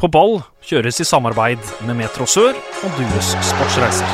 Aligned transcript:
På 0.00 0.08
ball 0.08 0.38
kjøres 0.64 0.96
i 1.02 1.04
samarbeid 1.04 1.60
med 1.84 1.98
Metro 1.98 2.24
Sør 2.24 2.56
og 2.56 2.90
Dues 2.96 3.34
Sportsreiser. 3.44 4.08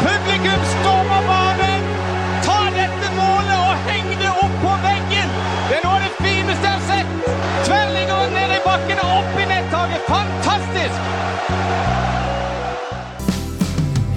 Publikum 0.00 0.62
stormer 0.70 1.26
banen! 1.28 1.82
Ta 2.46 2.56
dette 2.72 3.10
målet 3.12 3.58
og 3.58 3.74
heng 3.90 4.08
det 4.22 4.30
opp 4.32 4.54
på 4.62 4.72
veggen! 4.86 5.34
Det 5.68 5.76
er 5.76 5.84
noe 5.84 5.98
av 5.98 6.06
det 6.06 6.14
fineste 6.16 6.64
jeg 6.64 6.78
har 6.78 6.86
sett! 6.88 7.10
Tverrligger 7.66 8.32
ned 8.32 8.54
i 8.56 8.62
bakken 8.64 9.02
og 9.04 9.10
opp 9.18 9.36
i 9.36 9.44
nettaket. 9.50 10.08
Fantastisk! 10.08 10.98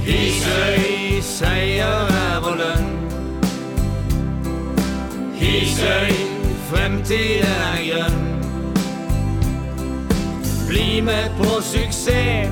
Hisøy, 0.07 1.19
seier 1.33 2.15
er 2.21 2.39
vår 2.47 2.55
lønn. 2.63 2.87
Hisøy, 5.43 6.15
fremtiden 6.71 7.51
er 7.67 7.83
grønn. 7.91 8.26
Bli 10.97 11.05
på 11.37 11.59
suksess 11.61 12.49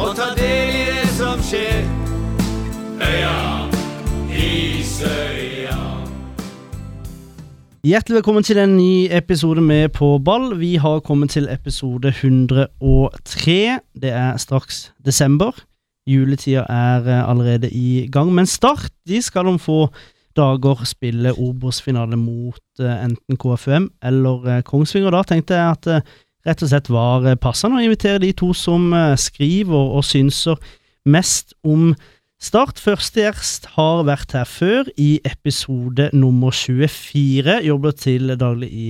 og 0.00 0.14
ta 0.16 0.30
del 0.32 0.70
i 0.72 0.84
det 0.88 1.08
som 1.12 1.42
skjer. 1.44 1.82
Øya, 3.04 3.34
Isøya. 4.32 5.76
Hjertelig 7.84 8.16
velkommen 8.16 8.48
til 8.48 8.62
en 8.62 8.78
ny 8.78 9.10
episode 9.12 9.60
med 9.60 9.92
På 9.92 10.16
ball. 10.24 10.54
Vi 10.56 10.78
har 10.80 11.04
kommet 11.04 11.36
til 11.36 11.50
episode 11.52 12.08
103. 12.08 13.78
Det 13.92 14.14
er 14.22 14.40
straks 14.40 14.94
desember. 15.04 15.52
Juletida 16.08 16.64
er 16.72 17.04
eh, 17.04 17.28
allerede 17.28 17.70
i 17.70 18.08
gang, 18.12 18.32
men 18.32 18.46
Start 18.46 18.88
de 19.08 19.22
skal 19.22 19.46
om 19.46 19.58
få 19.58 19.90
dager 20.36 20.84
spille 20.88 21.36
Obos-finale 21.36 22.16
mot 22.16 22.80
eh, 22.80 23.04
enten 23.04 23.36
KFUM 23.36 23.92
eller 24.02 24.48
eh, 24.48 24.62
Kongsvinger. 24.62 25.10
Da 25.10 25.22
tenkte 25.28 25.60
jeg 25.60 25.70
at 25.76 26.06
rett 26.46 26.64
og 26.64 26.72
slett 26.72 26.90
var 26.92 27.26
eh, 27.28 27.38
passende 27.38 27.80
å 27.80 27.84
invitere 27.84 28.22
de 28.22 28.32
to 28.36 28.52
som 28.56 28.90
eh, 28.96 29.14
skriver 29.20 29.94
og 29.98 30.06
synser 30.06 30.60
mest 31.04 31.56
om 31.66 31.92
Start. 32.42 32.80
førstegjest 32.82 33.68
har 33.76 34.00
vært 34.02 34.32
her 34.34 34.48
før, 34.50 34.88
i 34.98 35.20
episode 35.22 36.08
nummer 36.12 36.50
24. 36.50 37.60
Jobber 37.62 37.92
til 37.94 38.34
daglig 38.34 38.70
i 38.74 38.86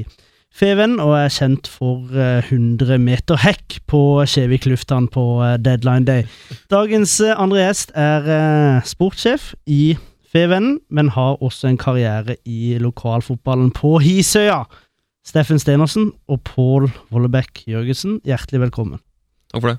Feven 0.53 0.99
og 1.01 1.13
er 1.19 1.33
kjent 1.33 1.69
for 1.69 2.09
eh, 2.17 2.49
100 2.49 2.97
meter 3.01 3.41
hekk 3.41 3.83
på 3.89 4.01
Kjevik-lufthavn 4.29 5.11
på 5.13 5.25
eh, 5.45 5.59
deadline 5.61 6.09
day. 6.09 6.25
Dagens 6.73 7.19
eh, 7.21 7.37
andre 7.37 7.67
gjest 7.67 7.93
er 7.93 8.33
eh, 8.39 8.89
sportssjef 8.89 9.53
i 9.69 9.98
Fevennen, 10.33 10.79
men 10.89 11.13
har 11.13 11.37
også 11.45 11.69
en 11.69 11.81
karriere 11.81 12.39
i 12.48 12.79
lokalfotballen 12.81 13.69
på 13.77 13.98
Hisøya. 14.01 14.63
Steffen 15.23 15.61
Stenersen 15.62 16.11
og 16.27 16.42
Pål 16.48 16.89
Vollebekk 17.12 17.62
Jørgensen, 17.70 18.19
hjertelig 18.27 18.65
velkommen. 18.65 19.01
Takk 19.53 19.62
for 19.62 19.70
det. 19.70 19.79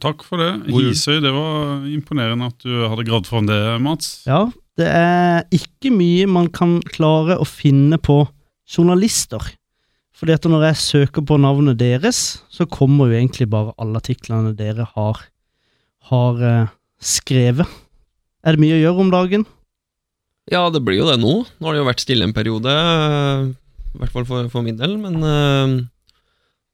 Takk 0.00 0.24
for 0.24 0.40
det. 0.40 0.50
Hisøy, 0.72 1.18
det 1.20 1.32
var 1.34 1.84
imponerende 1.90 2.48
at 2.48 2.64
du 2.64 2.86
hadde 2.88 3.04
gravd 3.04 3.28
fram 3.28 3.48
det, 3.50 3.58
Mats. 3.84 4.22
Ja, 4.24 4.46
det 4.80 4.88
er 4.88 5.44
ikke 5.52 5.92
mye 5.92 6.24
man 6.30 6.48
kan 6.48 6.78
klare 6.88 7.36
å 7.36 7.44
finne 7.44 8.00
på 8.00 8.22
journalister. 8.70 9.52
Fordi 10.16 10.36
at 10.36 10.48
når 10.48 10.66
jeg 10.70 10.80
søker 10.80 11.24
på 11.28 11.36
navnet 11.40 11.78
deres, 11.80 12.40
så 12.52 12.64
kommer 12.68 13.10
jo 13.10 13.20
egentlig 13.20 13.50
bare 13.52 13.76
alle 13.80 14.00
artiklene 14.00 14.54
dere 14.56 14.88
har, 14.94 15.22
har 16.08 16.44
eh, 16.44 16.74
skrevet. 17.00 17.68
Er 18.44 18.56
det 18.56 18.64
mye 18.64 18.78
å 18.78 18.82
gjøre 18.82 19.04
om 19.04 19.12
dagen? 19.12 19.46
Ja, 20.50 20.64
det 20.72 20.80
blir 20.84 21.02
jo 21.02 21.08
det 21.08 21.20
nå. 21.20 21.42
Nå 21.44 21.68
har 21.68 21.76
det 21.76 21.82
jo 21.82 21.88
vært 21.88 22.04
stille 22.04 22.26
en 22.26 22.36
periode, 22.36 22.72
eh, 22.72 23.50
i 23.94 23.98
hvert 24.00 24.12
fall 24.14 24.26
for, 24.28 24.46
for 24.52 24.66
min 24.66 24.78
del, 24.78 24.96
men 25.00 25.18
eh, 25.26 25.74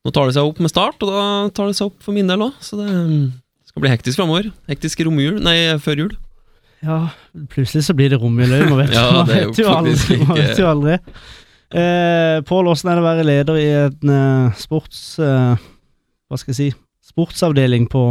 nå 0.06 0.12
tar 0.14 0.28
det 0.28 0.36
seg 0.36 0.46
opp 0.48 0.60
med 0.62 0.70
start, 0.72 1.00
og 1.02 1.10
da 1.10 1.24
tar 1.56 1.70
det 1.70 1.78
seg 1.78 1.88
opp 1.90 1.98
for 2.04 2.16
min 2.16 2.28
del 2.30 2.44
òg, 2.46 2.54
så 2.62 2.78
det 2.80 2.90
skal 3.70 3.84
bli 3.84 3.90
hektisk 3.92 4.20
framover. 4.20 4.50
Hektisk 4.70 5.02
romjul, 5.08 5.40
nei, 5.44 5.56
før 5.82 6.04
jul. 6.04 6.14
Ja, 6.84 6.98
plutselig 7.50 7.86
så 7.86 7.94
blir 7.96 8.12
det 8.12 8.20
romjuløy, 8.22 8.66
man 8.68 8.82
vet, 8.84 8.92
Ja, 8.98 9.06
man 9.16 9.30
det 9.30 9.40
jo 9.42 9.50
vet 9.50 9.60
jo 9.62 9.72
aldri. 9.72 10.18
Man 10.22 10.38
vet 10.42 10.60
jo 10.60 10.68
aldri. 10.70 10.98
Eh, 11.76 12.36
Pål, 12.46 12.68
åssen 12.70 12.92
er 12.92 12.98
det 12.98 13.02
å 13.02 13.08
være 13.08 13.24
leder 13.26 13.58
i 13.58 13.66
en 13.86 14.12
eh, 14.16 14.58
sports... 14.60 15.00
eh, 15.18 15.56
hva 16.26 16.38
skal 16.38 16.52
jeg 16.52 16.58
si? 16.60 16.68
Sportsavdeling 17.06 17.88
på, 17.90 18.02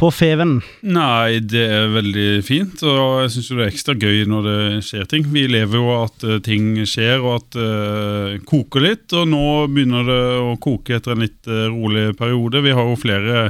på 0.00 0.10
Feven. 0.10 0.56
Nei, 0.82 1.38
det 1.44 1.64
er 1.70 1.92
veldig 1.94 2.28
fint, 2.46 2.82
og 2.82 3.24
jeg 3.24 3.34
syns 3.34 3.50
det 3.50 3.58
er 3.60 3.68
ekstra 3.70 3.94
gøy 3.94 4.24
når 4.30 4.48
det 4.48 4.56
skjer 4.88 5.04
ting. 5.10 5.28
Vi 5.34 5.44
lever 5.50 5.78
jo 5.78 5.92
at 6.00 6.24
eh, 6.26 6.40
ting 6.44 6.72
skjer, 6.88 7.22
og 7.22 7.36
at 7.38 7.58
det 7.58 8.40
koker 8.48 8.84
litt. 8.84 9.06
Og 9.14 9.28
nå 9.30 9.44
begynner 9.70 10.08
det 10.08 10.24
å 10.40 10.56
koke 10.62 10.98
etter 10.98 11.14
en 11.14 11.22
litt 11.24 11.46
uh, 11.50 11.68
rolig 11.70 12.10
periode. 12.18 12.64
Vi 12.64 12.74
har 12.74 12.90
jo 12.90 12.98
flere 12.98 13.44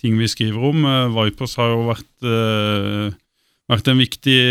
ting 0.00 0.18
vi 0.18 0.28
skriver 0.30 0.66
om. 0.72 0.82
Uh, 0.84 1.14
Vipers 1.14 1.56
har 1.60 1.72
jo 1.74 1.86
vært 1.92 3.22
vært 3.66 3.88
en 3.90 3.98
viktig, 3.98 4.42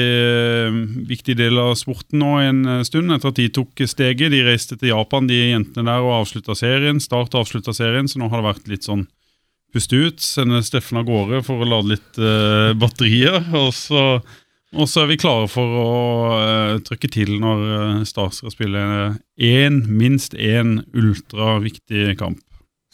viktig 1.08 1.38
del 1.40 1.56
av 1.62 1.70
sporten 1.80 2.20
nå 2.20 2.34
en 2.44 2.58
stund, 2.84 3.14
etter 3.16 3.32
at 3.32 3.40
de 3.40 3.46
tok 3.58 3.86
steget. 3.88 4.32
De 4.34 4.42
reiste 4.44 4.76
til 4.76 4.92
Japan, 4.92 5.28
de 5.28 5.38
jentene 5.54 5.88
der, 5.88 6.04
og 6.04 6.22
avslutta 6.22 6.56
serien. 6.60 7.00
Start 7.04 7.36
avslutta 7.40 7.76
serien, 7.76 8.12
så 8.12 8.20
nå 8.20 8.28
har 8.32 8.44
det 8.44 8.50
vært 8.50 8.74
litt 8.74 8.88
sånn 8.88 9.06
puste 9.76 10.00
ut. 10.00 10.24
Sende 10.24 10.64
Steffen 10.66 11.02
av 11.02 11.06
gårde 11.10 11.44
for 11.46 11.62
å 11.62 11.70
lade 11.70 11.96
litt 11.96 12.20
eh, 12.20 12.72
batterier. 12.80 13.42
Og 13.60 13.74
så, 13.76 14.06
og 14.76 14.90
så 14.90 15.04
er 15.04 15.12
vi 15.12 15.20
klare 15.22 15.50
for 15.52 15.78
å 15.82 15.92
eh, 16.40 16.74
trykke 16.88 17.12
til 17.12 17.36
når 17.44 17.64
uh, 17.68 18.02
Start 18.08 18.40
skal 18.40 18.56
spille 18.56 18.86
én, 19.36 19.84
minst 19.92 20.38
én 20.40 20.80
ultraviktig 20.96 22.16
kamp. 22.22 22.40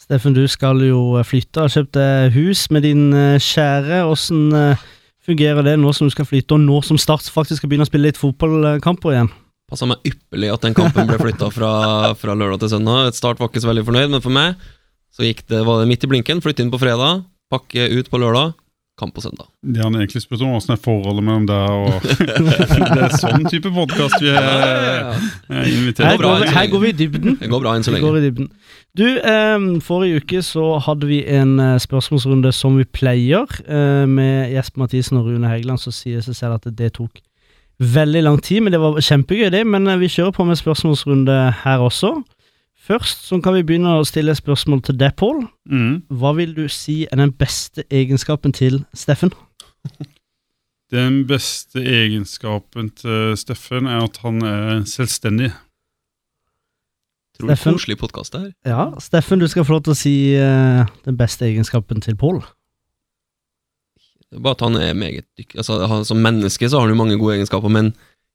Steffen, 0.02 0.34
du 0.34 0.42
skal 0.50 0.82
jo 0.82 1.20
flytte. 1.22 1.62
Har 1.62 1.70
kjøpt 1.70 1.94
deg 1.94 2.34
hus 2.34 2.66
med 2.74 2.82
din 2.86 3.12
eh, 3.14 3.38
kjære. 3.38 4.02
Åssen 4.10 4.50
eh, 4.58 4.82
fungerer 5.22 5.62
det 5.62 5.76
nå 5.78 5.92
som 5.94 6.08
du 6.08 6.14
skal 6.14 6.26
flytte, 6.26 6.56
og 6.56 6.64
nå 6.64 6.80
som 6.82 6.98
Start 6.98 7.30
faktisk 7.30 7.62
skal 7.62 7.70
begynne 7.70 7.86
å 7.86 7.90
spille 7.90 8.10
litt 8.10 8.18
fotballkamper 8.18 9.14
igjen? 9.14 9.30
Passa 9.70 9.86
meg 9.88 10.02
ypperlig 10.04 10.50
at 10.52 10.66
den 10.66 10.74
kampen 10.76 11.06
ble 11.08 11.16
flytta 11.22 11.48
fra, 11.54 11.72
fra 12.18 12.34
lørdag 12.36 12.64
til 12.64 12.74
søndag. 12.74 13.06
Et 13.08 13.16
start 13.16 13.38
var 13.40 13.48
ikke 13.48 13.62
så 13.62 13.70
veldig 13.70 13.86
fornøyd, 13.86 14.10
men 14.12 14.24
for 14.24 14.34
meg 14.34 14.58
så 15.12 15.26
gikk 15.28 15.44
det, 15.52 15.62
var 15.66 15.82
det 15.82 15.88
midt 15.92 16.04
i 16.04 16.10
blinken. 16.10 16.40
Flytte 16.44 16.64
inn 16.64 16.72
på 16.72 16.80
fredag, 16.80 17.24
pakke 17.52 17.84
ut 17.98 18.08
på 18.10 18.20
lørdag, 18.22 18.54
kamp 19.00 19.14
på 19.16 19.22
søndag. 19.24 19.46
De 19.64 19.80
hadde 19.80 19.98
egentlig 20.00 20.22
spurt 20.22 20.42
om 20.44 20.54
åssen 20.56 20.72
er 20.74 20.80
forholdet 20.80 21.24
mellom 21.24 21.46
deg 21.48 21.70
og 21.70 22.04
Det 22.96 23.06
er 23.06 23.14
sånn 23.20 23.46
type 23.50 23.70
podkast 23.72 24.18
vi 24.22 24.30
er, 24.32 25.16
er 25.52 25.68
invitert 25.72 26.06
Her 26.06 26.20
vi- 26.44 26.52
her 26.54 26.70
går 26.72 26.82
vi 26.84 26.90
i 26.92 26.96
dybden. 27.02 27.36
Det 27.40 27.48
går 27.52 27.62
bra 27.64 27.74
enn 27.76 27.84
så 27.86 27.92
lenge. 27.94 28.04
går 28.08 28.18
i 28.20 28.24
dybden. 28.28 28.48
Du, 28.94 29.04
eh, 29.08 29.66
forrige 29.84 30.20
uke 30.22 30.42
så 30.44 30.66
hadde 30.84 31.08
vi 31.08 31.22
en 31.32 31.54
eh, 31.60 31.78
spørsmålsrunde 31.80 32.52
som 32.52 32.76
vi 32.80 32.84
pleier, 32.84 33.48
eh, 33.64 34.04
med 34.06 34.52
Jesper 34.52 34.84
Mathisen 34.84 35.16
og 35.20 35.28
Rune 35.30 35.48
Hægeland, 35.48 35.80
så 35.80 35.92
sier 35.92 36.20
det 36.20 36.26
seg 36.28 36.36
selv 36.36 36.58
at 36.60 36.68
det 36.76 36.92
tok 37.00 37.22
veldig 37.82 38.20
lang 38.22 38.36
tid, 38.44 38.60
men 38.62 38.70
det 38.74 38.78
var 38.82 39.00
kjempegøy 39.00 39.48
det, 39.50 39.64
men 39.66 39.88
eh, 39.88 39.96
vi 39.98 40.08
kjører 40.12 40.36
på 40.36 40.44
med 40.46 40.60
spørsmålsrunde 40.60 41.38
her 41.64 41.80
også. 41.88 42.12
Først 42.82 43.28
så 43.28 43.38
kan 43.42 43.54
vi 43.54 43.62
begynne 43.62 43.94
å 43.94 44.06
stille 44.06 44.34
spørsmål 44.34 44.80
til 44.88 44.96
deg, 44.98 45.14
Pål. 45.20 45.44
Mm. 45.70 46.00
Hva 46.18 46.32
vil 46.34 46.54
du 46.56 46.64
si 46.72 47.04
er 47.06 47.20
den 47.20 47.30
beste 47.38 47.84
egenskapen 47.94 48.54
til 48.56 48.82
Steffen? 48.94 49.30
Den 50.92 51.22
beste 51.24 51.80
egenskapen 51.80 52.90
til 52.98 53.36
Steffen 53.40 53.86
er 53.88 54.02
at 54.04 54.18
han 54.20 54.42
er 54.44 54.82
selvstendig. 54.84 55.48
Utrolig 57.32 57.54
Steffen? 57.56 57.78
koselig 57.78 57.96
podkast 58.02 58.36
her. 58.36 58.50
Ja, 58.68 58.90
Steffen, 59.00 59.40
du 59.40 59.46
skal 59.48 59.64
få 59.64 59.78
lov 59.78 59.86
til 59.86 59.94
å 59.94 59.96
si 59.96 60.16
uh, 60.36 60.82
den 61.06 61.16
beste 61.16 61.46
egenskapen 61.48 62.04
til 62.04 62.18
Pål. 62.20 62.42
Bare 64.36 64.58
at 64.58 64.66
han 64.66 64.76
er 64.76 64.92
meget 64.92 65.24
dyktig. 65.38 65.62
Altså, 65.62 65.80
han, 65.88 66.04
som 66.04 66.20
menneske 66.20 66.68
så 66.68 66.76
har 66.76 66.84
han 66.84 66.92
jo 66.92 67.00
mange 67.00 67.16
gode 67.20 67.38
egenskaper, 67.38 67.72
men 67.72 67.94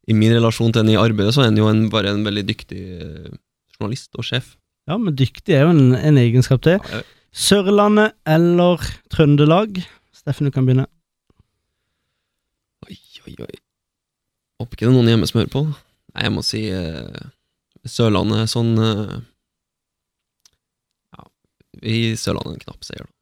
i 0.09 0.15
min 0.17 0.33
relasjon 0.33 0.71
til 0.71 0.81
henne 0.81 0.95
i 0.95 1.01
arbeidet 1.01 1.35
så 1.35 1.43
er 1.43 1.51
han 1.51 1.61
jo 1.61 1.69
en, 1.69 1.89
bare 1.93 2.15
en 2.15 2.25
veldig 2.25 2.45
dyktig 2.47 2.81
eh, 2.97 3.35
journalist 3.77 4.15
og 4.17 4.25
sjef. 4.25 4.55
Ja, 4.87 4.97
men 4.97 5.15
dyktig 5.19 5.53
er 5.57 5.65
jo 5.67 5.73
en, 5.75 5.93
en 5.95 6.17
egenskap, 6.21 6.61
det. 6.65 6.77
Ja, 6.83 7.01
jeg- 7.01 7.13
Sørlandet 7.37 8.15
eller 8.25 8.81
Trøndelag? 9.13 9.75
Steffen, 10.15 10.47
du 10.47 10.51
kan 10.55 10.65
begynne. 10.65 10.87
Oi, 12.87 12.95
oi, 13.27 13.33
oi. 13.45 13.57
Håper 14.57 14.73
ikke 14.73 14.85
det 14.87 14.89
er 14.89 14.95
noen 14.95 15.11
hjemme 15.11 15.27
som 15.29 15.41
hører 15.41 15.51
på. 15.53 15.61
Nei, 16.15 16.23
jeg 16.25 16.33
må 16.33 16.41
si 16.47 16.61
uh, 16.73 17.27
Sørlandet 17.85 18.49
sånn 18.49 18.71
uh, 18.79 19.19
Ja, 21.13 21.27
vi 21.83 21.97
i 22.07 22.15
Sørlandet 22.17 22.55
en 22.57 22.63
knapp 22.65 22.87
seier, 22.87 23.05
da. 23.05 23.13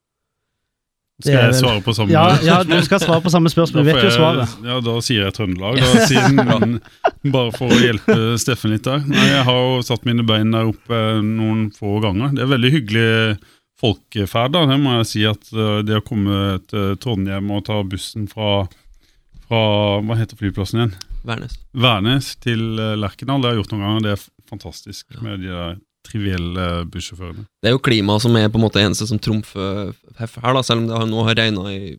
Det 1.16 1.32
Skal 1.32 1.46
jeg 1.48 1.56
svare 1.62 1.80
på 1.80 1.94
samme 1.96 2.12
Ja, 2.12 2.24
ja, 2.44 2.56
du 2.68 2.76
skal 2.84 3.00
svare 3.00 3.24
på 3.24 3.32
samme 3.32 3.48
spørsmål. 3.52 3.86
Du 3.86 3.88
vet 3.88 4.04
jo 4.04 4.12
svaret. 4.12 4.56
Ja, 4.68 4.82
da 4.84 4.96
sier 5.06 5.24
jeg 5.24 5.36
Trøndelag, 5.38 5.80
da, 5.80 6.08
siden, 6.10 6.74
bare 7.36 7.54
for 7.56 7.72
å 7.72 7.78
hjelpe 7.80 8.18
Steffen 8.42 8.74
litt 8.76 8.84
der. 8.84 9.06
Nei, 9.08 9.30
jeg 9.30 9.46
har 9.48 9.62
jo 9.62 9.78
satt 9.88 10.04
mine 10.08 10.26
bein 10.28 10.52
der 10.52 10.68
oppe 10.74 11.00
noen 11.24 11.70
få 11.76 12.02
ganger. 12.04 12.36
Det 12.36 12.44
er 12.44 12.52
veldig 12.52 12.74
hyggelig 12.74 13.08
folkeferd, 13.80 14.58
da. 14.58 14.66
Det 14.68 14.80
må 14.84 14.98
jeg 14.98 15.10
si 15.14 15.24
at 15.30 15.56
eh, 15.56 15.80
det 15.88 16.02
å 16.02 16.04
komme 16.04 16.60
til 16.68 17.00
Trondheim 17.00 17.48
og 17.56 17.64
ta 17.70 17.80
bussen 17.88 18.28
fra, 18.32 18.66
fra 19.48 19.64
Hva 20.04 20.20
heter 20.20 20.40
flyplassen 20.40 20.84
igjen? 20.84 20.96
Værnes. 21.26 21.56
Værnes 21.72 22.34
til 22.44 22.76
eh, 22.76 22.96
Lerkendal, 23.00 23.40
det 23.40 23.50
har 23.50 23.56
jeg 23.56 23.64
gjort 23.64 23.76
noen 23.78 23.88
ganger. 23.88 24.04
Det 24.04 24.16
er 24.18 24.28
fantastisk 24.52 25.22
med 25.24 25.48
de 25.48 25.56
der 25.56 25.80
trivielle 26.06 26.66
bussjåførene. 26.94 27.46
Det 27.62 27.70
er 27.72 27.76
jo 27.76 27.82
klimaet 27.84 28.24
som 28.26 28.36
er 28.40 28.50
på 28.54 28.60
en 28.60 28.66
måte 28.66 28.82
eneste 28.84 29.08
som 29.10 29.20
trumfer 29.22 29.94
her, 30.20 30.30
da, 30.56 30.62
selv 30.66 30.84
om 30.84 30.88
det 30.90 31.00
har, 31.00 31.08
nå 31.10 31.24
har 31.28 31.38
regna 31.40 31.66
i 31.74 31.96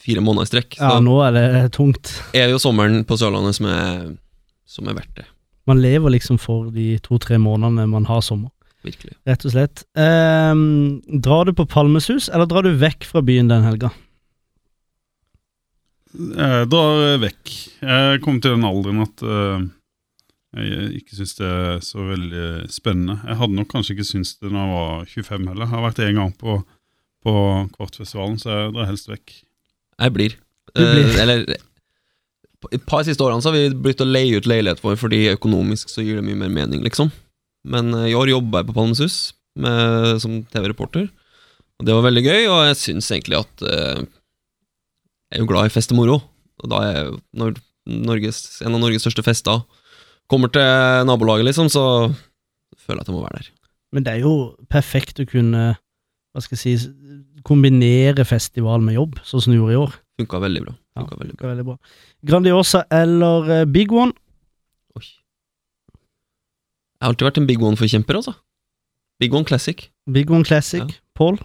fire 0.00 0.22
måneder 0.22 0.46
i 0.46 0.50
strekk. 0.50 0.78
Ja, 0.80 0.96
nå 1.02 1.18
er 1.26 1.34
det 1.36 1.44
tungt. 1.76 2.12
er 2.36 2.46
det 2.48 2.54
jo 2.56 2.62
sommeren 2.62 3.04
på 3.08 3.16
Sørlandet 3.20 3.56
som 3.58 3.68
er, 3.70 4.10
som 4.68 4.88
er 4.90 4.98
verdt 5.00 5.14
det. 5.22 5.26
Man 5.68 5.80
lever 5.82 6.10
liksom 6.16 6.38
for 6.40 6.70
de 6.74 6.94
to-tre 7.04 7.38
månedene 7.38 7.86
man 7.90 8.06
har 8.08 8.22
sommer, 8.24 8.50
Virkelig. 8.86 9.12
rett 9.28 9.44
og 9.44 9.52
slett. 9.54 9.82
Um, 9.94 11.00
drar 11.22 11.46
du 11.48 11.52
på 11.56 11.66
Palmesus, 11.68 12.28
eller 12.32 12.48
drar 12.50 12.64
du 12.66 12.72
vekk 12.80 13.04
fra 13.08 13.22
byen 13.22 13.50
den 13.52 13.66
helga? 13.66 13.90
Jeg 16.10 16.66
drar 16.72 17.20
vekk. 17.22 17.52
Jeg 17.86 18.22
kom 18.24 18.40
til 18.42 18.56
den 18.56 18.66
alderen 18.66 19.04
at 19.04 19.22
eh, 19.22 19.60
jeg 20.58 20.98
ikke 20.98 21.14
syns 21.14 21.36
det 21.38 21.46
er 21.46 21.82
så 21.86 22.02
veldig 22.08 22.44
spennende. 22.74 23.20
Jeg 23.22 23.38
hadde 23.38 23.54
nok 23.54 23.70
kanskje 23.70 23.94
ikke 23.94 24.08
syntes 24.08 24.34
det 24.42 24.50
når 24.50 24.64
jeg 24.64 24.74
var 24.74 25.10
25 25.12 25.48
heller. 25.52 25.64
Jeg 25.66 25.72
har 25.72 25.84
vært 25.84 26.02
en 26.02 26.18
gang 26.18 26.32
på, 26.40 26.56
på 27.22 27.34
Kvartfestivalen, 27.76 28.38
så 28.40 28.50
jeg 28.50 28.72
drar 28.74 28.90
helst 28.90 29.10
vekk. 29.12 29.34
Jeg 30.00 30.14
blir. 30.16 30.34
Du 30.74 30.82
blir. 30.82 31.06
Eh, 31.06 31.20
eller 31.22 31.44
på 32.60 32.68
Et 32.76 32.82
par 32.84 33.06
siste 33.06 33.22
årene 33.24 33.40
så 33.40 33.52
har 33.52 33.56
vi 33.56 33.70
begynt 33.72 34.02
å 34.04 34.10
leie 34.10 34.36
ut 34.36 34.48
leilighet 34.50 34.82
for, 34.82 34.98
fordi 34.98 35.30
økonomisk 35.32 35.92
så 35.92 36.02
gir 36.04 36.18
det 36.18 36.26
mye 36.26 36.42
mer 36.42 36.52
mening, 36.52 36.82
liksom. 36.84 37.12
Men 37.70 37.94
eh, 37.94 38.10
i 38.10 38.18
år 38.18 38.34
jobba 38.34 38.60
jeg 38.60 38.70
på 38.72 38.76
Palmesus 38.76 39.16
med, 39.60 40.18
som 40.20 40.42
TV-reporter, 40.50 41.08
og 41.80 41.86
det 41.86 41.94
var 41.96 42.04
veldig 42.10 42.24
gøy, 42.26 42.42
og 42.50 42.66
jeg 42.68 42.80
syns 42.82 43.08
egentlig 43.14 43.38
at 43.40 43.64
eh, 43.64 44.02
Jeg 45.30 45.38
er 45.38 45.44
jo 45.44 45.48
glad 45.48 45.70
i 45.70 45.72
fest 45.72 45.94
og 45.94 46.00
moro, 46.00 46.18
og 46.60 46.72
da 46.72 46.82
er 46.84 46.96
jo 47.06 47.52
Norges, 47.86 48.60
en 48.66 48.74
av 48.74 48.82
Norges 48.82 49.06
største 49.06 49.24
fester 49.24 49.62
kommer 50.30 50.48
til 50.54 50.62
nabolaget, 51.08 51.48
liksom, 51.50 51.66
så 51.72 51.84
føler 52.78 53.00
jeg 53.00 53.04
at 53.04 53.10
jeg 53.10 53.16
må 53.16 53.24
være 53.26 53.40
der. 53.40 53.46
Men 53.90 54.06
det 54.06 54.12
er 54.14 54.20
jo 54.22 54.34
perfekt 54.70 55.18
å 55.22 55.28
kunne 55.28 55.72
hva 56.30 56.40
skal 56.44 56.54
jeg 56.54 56.78
si, 56.78 56.90
kombinere 57.46 58.22
festival 58.28 58.82
med 58.84 58.94
jobb, 58.94 59.18
sånn 59.26 59.42
som 59.42 59.52
du 59.52 59.58
gjorde 59.58 59.74
i 59.74 59.80
år. 59.80 59.92
Funka 60.20 60.38
veldig 60.44 60.62
bra. 60.62 60.74
Ja, 60.98 61.02
veldig 61.08 61.34
bra. 61.34 61.50
Veldig 61.50 61.66
bra. 61.66 61.76
Grandiosa 62.30 62.80
eller 62.94 63.50
eh, 63.50 63.64
Big 63.66 63.90
One? 63.94 64.12
Oi. 64.98 65.02
Jeg 65.02 67.02
har 67.02 67.10
alltid 67.10 67.28
vært 67.30 67.40
en 67.40 67.48
big 67.48 67.60
one-forkjemper, 67.64 68.14
altså. 68.20 68.32
Big 69.20 69.34
one 69.34 69.48
classic. 69.48 69.88
Big 70.10 70.30
One 70.32 70.44
Classic. 70.44 70.80
Ja. 70.80 70.86
Pål? 71.18 71.36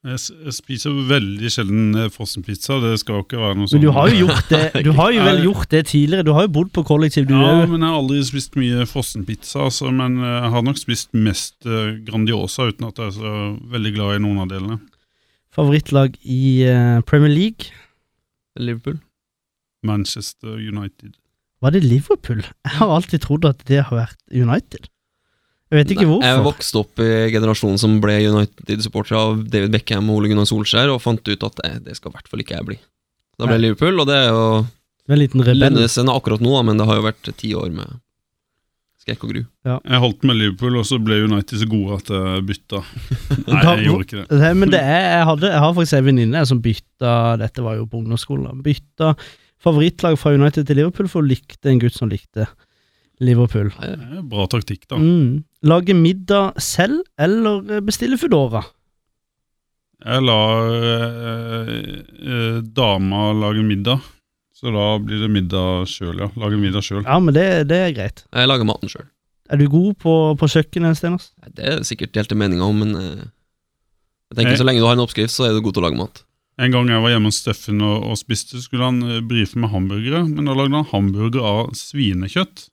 Jeg, 0.00 0.52
spiser 0.56 0.94
veldig 1.10 1.50
sjelden 1.52 1.90
eh, 2.00 2.06
frossenpizza. 2.12 2.78
Det 2.80 2.94
skal 3.02 3.18
jo 3.18 3.24
ikke 3.26 3.40
være 3.40 3.58
noe 3.58 3.68
sånn 3.68 3.76
Men 3.76 3.84
du 3.84 3.90
har 3.92 4.08
jo 4.08 4.22
gjort 4.22 4.46
det 4.48 4.82
Du 4.86 4.94
har 4.96 5.10
jo 5.12 5.24
vel 5.28 5.42
gjort 5.44 5.68
det 5.74 5.82
tidligere. 5.90 6.24
Du 6.24 6.32
har 6.32 6.46
jo 6.46 6.52
bodd 6.56 6.70
på 6.72 6.84
kollektiv, 6.88 7.26
du 7.28 7.34
Ja, 7.36 7.50
òg. 7.58 7.66
men 7.68 7.84
jeg 7.84 7.90
har 7.92 7.98
aldri 7.98 8.22
spist 8.24 8.56
mye 8.56 8.86
frossenpizza. 8.88 9.66
Altså, 9.66 9.90
men 9.92 10.16
eh, 10.24 10.38
jeg 10.38 10.54
har 10.56 10.64
nok 10.70 10.80
spist 10.80 11.12
mest 11.12 11.68
eh, 11.68 11.98
Grandiosa, 12.06 12.70
uten 12.72 12.88
at 12.88 12.96
jeg 13.02 13.12
er 13.12 13.18
så 13.18 13.34
veldig 13.76 13.92
glad 13.98 14.16
i 14.16 14.22
noen 14.24 14.40
av 14.46 14.48
delene. 14.54 14.78
Favorittlag 15.52 16.14
i 16.30 16.40
Premier 17.10 17.32
League? 17.32 17.72
Liverpool. 18.56 19.00
Manchester 19.84 20.54
United. 20.62 21.16
Var 21.60 21.74
det 21.74 21.82
Liverpool? 21.84 22.40
Jeg 22.40 22.76
har 22.78 22.92
alltid 22.94 23.24
trodd 23.26 23.44
at 23.48 23.64
det 23.68 23.82
har 23.88 23.96
vært 23.98 24.20
United. 24.32 24.86
Jeg 25.70 25.78
vet 25.78 25.92
ikke 25.94 26.06
hvorfor. 26.08 26.26
Jeg 26.26 26.42
vokste 26.42 26.80
opp 26.80 27.00
i 27.04 27.10
generasjonen 27.30 27.78
som 27.78 27.92
ble 28.02 28.16
United-supportere 28.26 29.20
av 29.20 29.42
David 29.52 29.70
Beckham 29.76 30.08
og 30.10 30.18
Ole 30.18 30.30
Gunnar 30.32 30.48
Solskjær, 30.50 30.90
og 30.90 31.02
fant 31.04 31.22
ut 31.30 31.46
at 31.46 31.60
det, 31.62 31.72
det 31.86 31.94
skal 31.98 32.10
i 32.10 32.16
hvert 32.16 32.30
fall 32.30 32.42
ikke 32.42 32.56
jeg 32.56 32.66
bli. 32.72 32.78
Da 33.38 33.46
ble 33.46 33.56
Nei. 33.56 33.64
Liverpool, 33.68 34.02
og 34.02 34.08
det 34.10 34.16
er 34.18 34.30
jo 34.32 34.46
En 35.10 35.18
liten 35.20 35.42
rebell. 35.46 35.62
Lennesen 35.62 36.10
akkurat 36.10 36.42
nå, 36.42 36.54
men 36.66 36.80
det 36.80 36.86
har 36.90 36.98
jo 36.98 37.04
vært 37.06 37.30
ti 37.38 37.52
år 37.58 37.70
med 37.74 38.00
skrekk 39.00 39.22
og 39.24 39.32
gru. 39.32 39.40
Jeg 39.64 40.00
holdt 40.02 40.26
med 40.28 40.38
Liverpool, 40.38 40.78
og 40.80 40.88
så 40.88 40.98
ble 41.02 41.22
United 41.24 41.62
så 41.62 41.68
gode 41.70 42.00
at 42.00 42.10
jeg 42.14 42.42
bytta. 42.50 42.80
Nei, 43.48 43.60
jeg 43.62 43.86
gjorde 43.86 44.06
ikke 44.06 44.18
det. 44.20 44.40
Nei, 44.42 44.50
men 44.60 44.72
det 44.74 44.80
er, 44.82 45.04
jeg, 45.06 45.28
hadde, 45.30 45.52
jeg 45.54 45.62
har 45.64 45.76
faktisk 45.78 46.00
en 46.00 46.08
venninne 46.10 46.42
som 46.50 46.64
bytta 46.64 47.14
Dette 47.40 47.64
var 47.64 47.78
jo 47.78 47.86
på 47.90 48.02
ungdomsskolen. 48.02 48.64
Bytta 48.66 49.14
favorittlag 49.60 50.18
fra 50.20 50.34
United 50.36 50.66
til 50.68 50.80
Liverpool 50.80 51.08
for 51.12 51.22
hun 51.22 51.30
likte 51.30 51.70
en 51.70 51.80
gutt 51.80 51.96
som 51.96 52.10
likte 52.12 52.48
Liverpool. 53.24 53.70
Det 53.76 53.94
er 53.94 54.26
Bra 54.28 54.46
taktikk, 54.50 54.86
da. 54.90 55.00
Mm. 55.00 55.40
Lage 55.66 55.92
middag 55.96 56.56
selv, 56.62 57.02
eller 57.20 57.66
eh, 57.76 57.82
bestille 57.84 58.16
Foodora? 58.20 58.62
Jeg 60.00 60.22
lar 60.24 60.70
eh, 60.72 61.72
eh, 62.24 62.60
dama 62.76 63.26
lage 63.36 63.60
middag, 63.66 64.00
så 64.56 64.72
da 64.72 64.86
blir 65.04 65.20
det 65.26 65.28
middag 65.34 65.84
sjøl, 65.92 66.22
ja. 66.22 66.30
Lage 66.40 66.56
middag 66.60 66.84
sjøl. 66.86 67.02
Ja, 67.04 67.18
men 67.20 67.36
det, 67.36 67.44
det 67.68 67.80
er 67.90 67.92
greit. 67.96 68.22
Jeg 68.32 68.48
lager 68.48 68.64
maten 68.68 68.88
sjøl. 68.92 69.04
Er 69.50 69.58
du 69.60 69.66
god 69.68 69.98
på, 70.00 70.14
på 70.40 70.48
kjøkkenet, 70.48 70.96
Steners? 70.96 71.30
Det 71.52 71.66
er 71.66 71.84
sikkert 71.84 72.14
delte 72.16 72.38
meninger 72.38 72.64
om, 72.64 72.80
men 72.84 72.96
eh, 72.96 73.22
jeg 74.30 74.38
tenker 74.40 74.54
Jeg- 74.54 74.62
så 74.62 74.68
lenge 74.70 74.80
du 74.80 74.88
har 74.88 74.96
en 74.96 75.04
oppskrift, 75.04 75.34
så 75.34 75.48
er 75.50 75.56
du 75.56 75.60
god 75.64 75.76
til 75.76 75.84
å 75.84 75.88
lage 75.90 76.00
mat. 76.00 76.22
En 76.60 76.72
gang 76.74 76.88
jeg 76.92 77.00
var 77.04 77.12
hjemme 77.12 77.30
hos 77.32 77.38
Steffen 77.40 77.80
og, 77.84 78.02
og 78.12 78.16
spiste, 78.20 78.60
skulle 78.64 78.88
han 78.88 79.02
eh, 79.04 79.20
brife 79.26 79.60
med 79.60 79.72
hamburgere, 79.74 80.24
men 80.28 80.48
da 80.48 80.56
lagde 80.56 80.76
han 80.80 80.88
hamburger 80.94 81.44
av 81.52 81.70
svinekjøtt. 81.76 82.68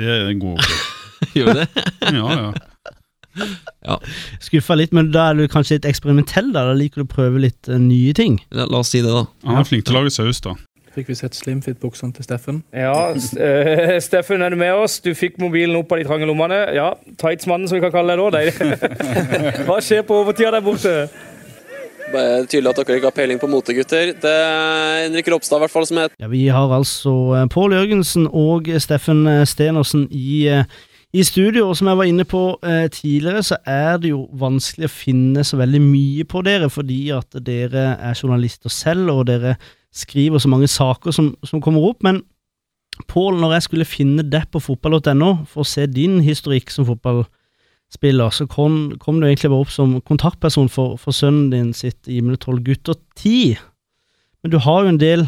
Det 0.00 0.18
går 0.42 0.58
ikke. 0.58 0.82
Gjør 1.36 1.52
du 1.52 1.62
det? 1.62 1.68
Ja, 2.12 2.52
ja. 3.82 3.96
Skuffa 4.42 4.76
litt, 4.78 4.92
men 4.94 5.10
da 5.14 5.30
er 5.30 5.40
du 5.40 5.48
kanskje 5.50 5.78
litt 5.78 5.88
eksperimentell, 5.88 6.52
da? 6.54 6.68
Da 6.68 6.76
liker 6.78 7.02
du 7.02 7.08
å 7.08 7.10
prøve 7.10 7.42
litt 7.42 7.70
uh, 7.70 7.80
nye 7.80 8.14
ting? 8.16 8.38
La, 8.54 8.68
la 8.70 8.84
oss 8.84 8.94
si 8.94 9.02
det, 9.02 9.10
da. 9.10 9.26
Han 9.48 9.60
er 9.60 9.68
flink 9.68 9.88
til 9.88 9.96
å 9.96 10.04
lage 10.04 10.14
saus, 10.14 10.42
da. 10.44 10.54
Fikk 10.94 11.08
vi 11.10 11.16
sett 11.18 11.34
slimfit-buksene 11.34 12.14
til 12.14 12.22
Steffen? 12.22 12.60
Ja, 12.70 13.10
eh, 13.10 13.96
Steffen, 14.06 14.44
er 14.46 14.54
du 14.54 14.58
med 14.60 14.76
oss? 14.78 15.00
Du 15.02 15.10
fikk 15.18 15.40
mobilen 15.42 15.74
opp 15.80 15.90
av 15.90 15.98
de 15.98 16.06
trange 16.06 16.28
lommene. 16.30 16.60
Ja, 16.76 16.92
Tightsmannen, 17.18 17.66
som 17.66 17.80
vi 17.80 17.82
kan 17.82 17.94
kalle 17.94 18.14
deg 18.14 18.54
da. 18.54 18.84
Hva 19.66 19.80
skjer 19.82 20.06
på 20.06 20.20
overtida 20.22 20.54
der 20.54 20.62
borte? 20.62 20.94
Det 22.14 22.22
er 22.22 22.46
tydelig 22.46 22.70
at 22.70 22.78
dere 22.78 23.00
ikke 23.00 23.10
har 23.10 23.16
peiling 23.16 23.40
på 23.42 23.50
mote, 23.50 23.74
gutter. 23.74 24.12
Det 24.22 24.34
er 24.38 25.00
Henrik 25.08 25.32
Ropstad, 25.34 25.58
i 25.58 25.64
hvert 25.64 25.74
fall, 25.74 25.88
som 25.90 25.98
heter 25.98 26.14
Ja, 26.22 26.30
Vi 26.30 26.46
har 26.54 26.78
altså 26.78 27.16
eh, 27.40 27.48
Pål 27.50 27.74
Jørgensen 27.74 28.30
og 28.30 28.70
Steffen 28.78 29.26
Stenersen 29.50 30.06
i, 30.14 30.62
i 31.14 31.22
studio. 31.22 31.70
Som 31.74 31.88
jeg 31.90 32.00
var 32.00 32.10
inne 32.10 32.26
på 32.28 32.42
eh, 32.66 32.88
tidligere, 32.90 33.42
så 33.46 33.58
er 33.66 34.02
det 34.02 34.10
jo 34.10 34.26
vanskelig 34.34 34.90
å 34.90 34.94
finne 34.94 35.46
så 35.46 35.58
veldig 35.60 35.80
mye 35.84 36.26
på 36.28 36.42
dere, 36.46 36.70
fordi 36.72 37.00
at 37.14 37.38
dere 37.46 37.94
er 37.94 38.18
journalister 38.18 38.72
selv, 38.72 39.12
og 39.14 39.26
dere 39.30 39.56
skriver 39.94 40.42
så 40.42 40.50
mange 40.50 40.68
saker 40.68 41.14
som, 41.14 41.34
som 41.46 41.62
kommer 41.62 41.86
opp. 41.86 42.02
Men 42.06 42.24
Pål, 43.10 43.40
når 43.42 43.56
jeg 43.56 43.62
skulle 43.66 43.84
finne 43.88 44.22
deg 44.22 44.46
på 44.54 44.60
fotball.no 44.62 45.30
for 45.50 45.64
å 45.64 45.66
se 45.66 45.86
din 45.90 46.20
historikk 46.22 46.70
som 46.70 46.86
fotballspiller, 46.86 48.30
så 48.30 48.46
kom, 48.46 48.94
kom 49.02 49.18
du 49.18 49.26
egentlig 49.26 49.50
bare 49.50 49.66
opp 49.66 49.72
som 49.74 49.96
kontaktperson 50.06 50.70
for, 50.70 50.94
for 51.02 51.16
sønnen 51.16 51.48
din 51.50 51.72
sitt 51.74 52.06
Gimle 52.06 52.38
12 52.38 52.62
gutter 52.68 53.00
10. 53.18 53.58
Men 54.44 54.54
du 54.54 54.60
har 54.62 54.84
jo 54.84 54.92
en 54.92 55.00
del 55.02 55.26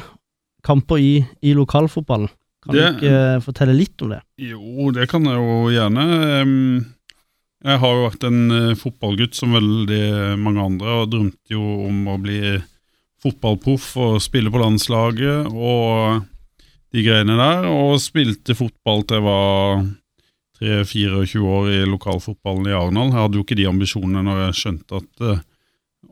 kamper 0.66 1.02
i, 1.02 1.12
i 1.42 1.56
lokalfotballen. 1.58 2.30
Kan 2.66 2.74
Det- 2.74 2.86
du 3.00 3.06
ikke 3.06 3.16
eh, 3.36 3.40
fortelle 3.44 3.74
litt 3.78 4.02
om 4.02 4.10
det? 4.10 4.20
Jo, 4.42 4.90
det 4.92 5.08
kan 5.08 5.24
jeg 5.24 5.38
jo 5.38 5.58
gjerne. 5.70 6.06
Jeg 7.66 7.80
har 7.82 7.92
jo 7.96 8.06
vært 8.08 8.24
en 8.28 8.40
eh, 8.52 8.74
fotballgutt 8.78 9.34
som 9.38 9.54
veldig 9.56 10.38
mange 10.38 10.60
andre, 10.62 10.96
og 11.02 11.10
drømte 11.12 11.50
jo 11.54 11.62
om 11.88 12.02
å 12.12 12.18
bli 12.22 12.40
fotballproff 13.22 13.94
og 14.02 14.18
spille 14.22 14.50
på 14.52 14.60
landslaget 14.60 15.48
og 15.50 16.26
de 16.92 17.02
greiene 17.06 17.36
der. 17.38 17.66
Og 17.70 17.96
spilte 18.02 18.54
fotball 18.58 19.02
til 19.08 19.18
jeg 19.18 19.26
var 19.26 19.86
3-24 20.60 21.42
år 21.42 21.66
i 21.72 21.80
lokalfotballen 21.90 22.68
i 22.70 22.76
Arendal. 22.76 23.10
Jeg 23.12 23.20
hadde 23.22 23.40
jo 23.40 23.44
ikke 23.46 23.58
de 23.58 23.66
ambisjonene 23.70 24.22
når 24.24 24.42
jeg 24.46 24.58
skjønte 24.62 25.00
at 25.02 25.24
eh, 25.32 25.42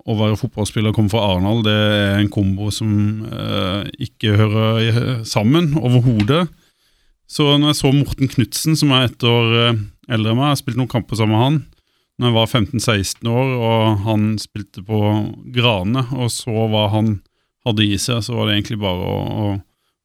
å 0.05 0.17
være 0.19 0.39
fotballspiller 0.41 0.93
og 0.93 0.99
komme 0.99 1.13
fra 1.13 1.23
Arendal, 1.31 1.63
det 1.65 1.75
er 1.75 2.19
en 2.19 2.33
kombo 2.33 2.71
som 2.75 3.25
eh, 3.29 3.87
ikke 4.07 4.35
hører 4.41 5.23
sammen 5.29 5.73
overhodet. 5.81 6.47
Så 7.31 7.47
når 7.57 7.73
jeg 7.73 7.79
så 7.81 7.93
Morten 7.95 8.31
Knutsen, 8.31 8.77
som 8.77 8.93
er 8.93 9.09
ett 9.09 9.25
år 9.25 9.55
eh, 9.61 9.79
eldre 10.13 10.35
enn 10.35 10.41
meg, 10.41 10.51
jeg 10.51 10.57
har 10.57 10.61
spilt 10.61 10.81
noen 10.81 10.93
kamper 10.93 11.21
sammen 11.21 11.39
med 11.39 11.45
han 11.45 11.63
når 12.15 12.29
jeg 12.29 12.35
var 12.37 12.51
15-16 12.53 13.31
år, 13.31 13.49
og 13.59 14.03
han 14.05 14.27
spilte 14.39 14.85
på 14.87 14.99
Grane, 15.55 16.05
og 16.15 16.29
så 16.31 16.69
hva 16.71 16.85
han 16.93 17.17
hadde 17.67 17.87
i 17.89 17.97
seg, 17.99 18.21
så 18.23 18.37
var 18.37 18.47
det 18.47 18.59
egentlig 18.59 18.79
bare 18.85 19.09
å, 19.09 19.17
å 19.19 19.47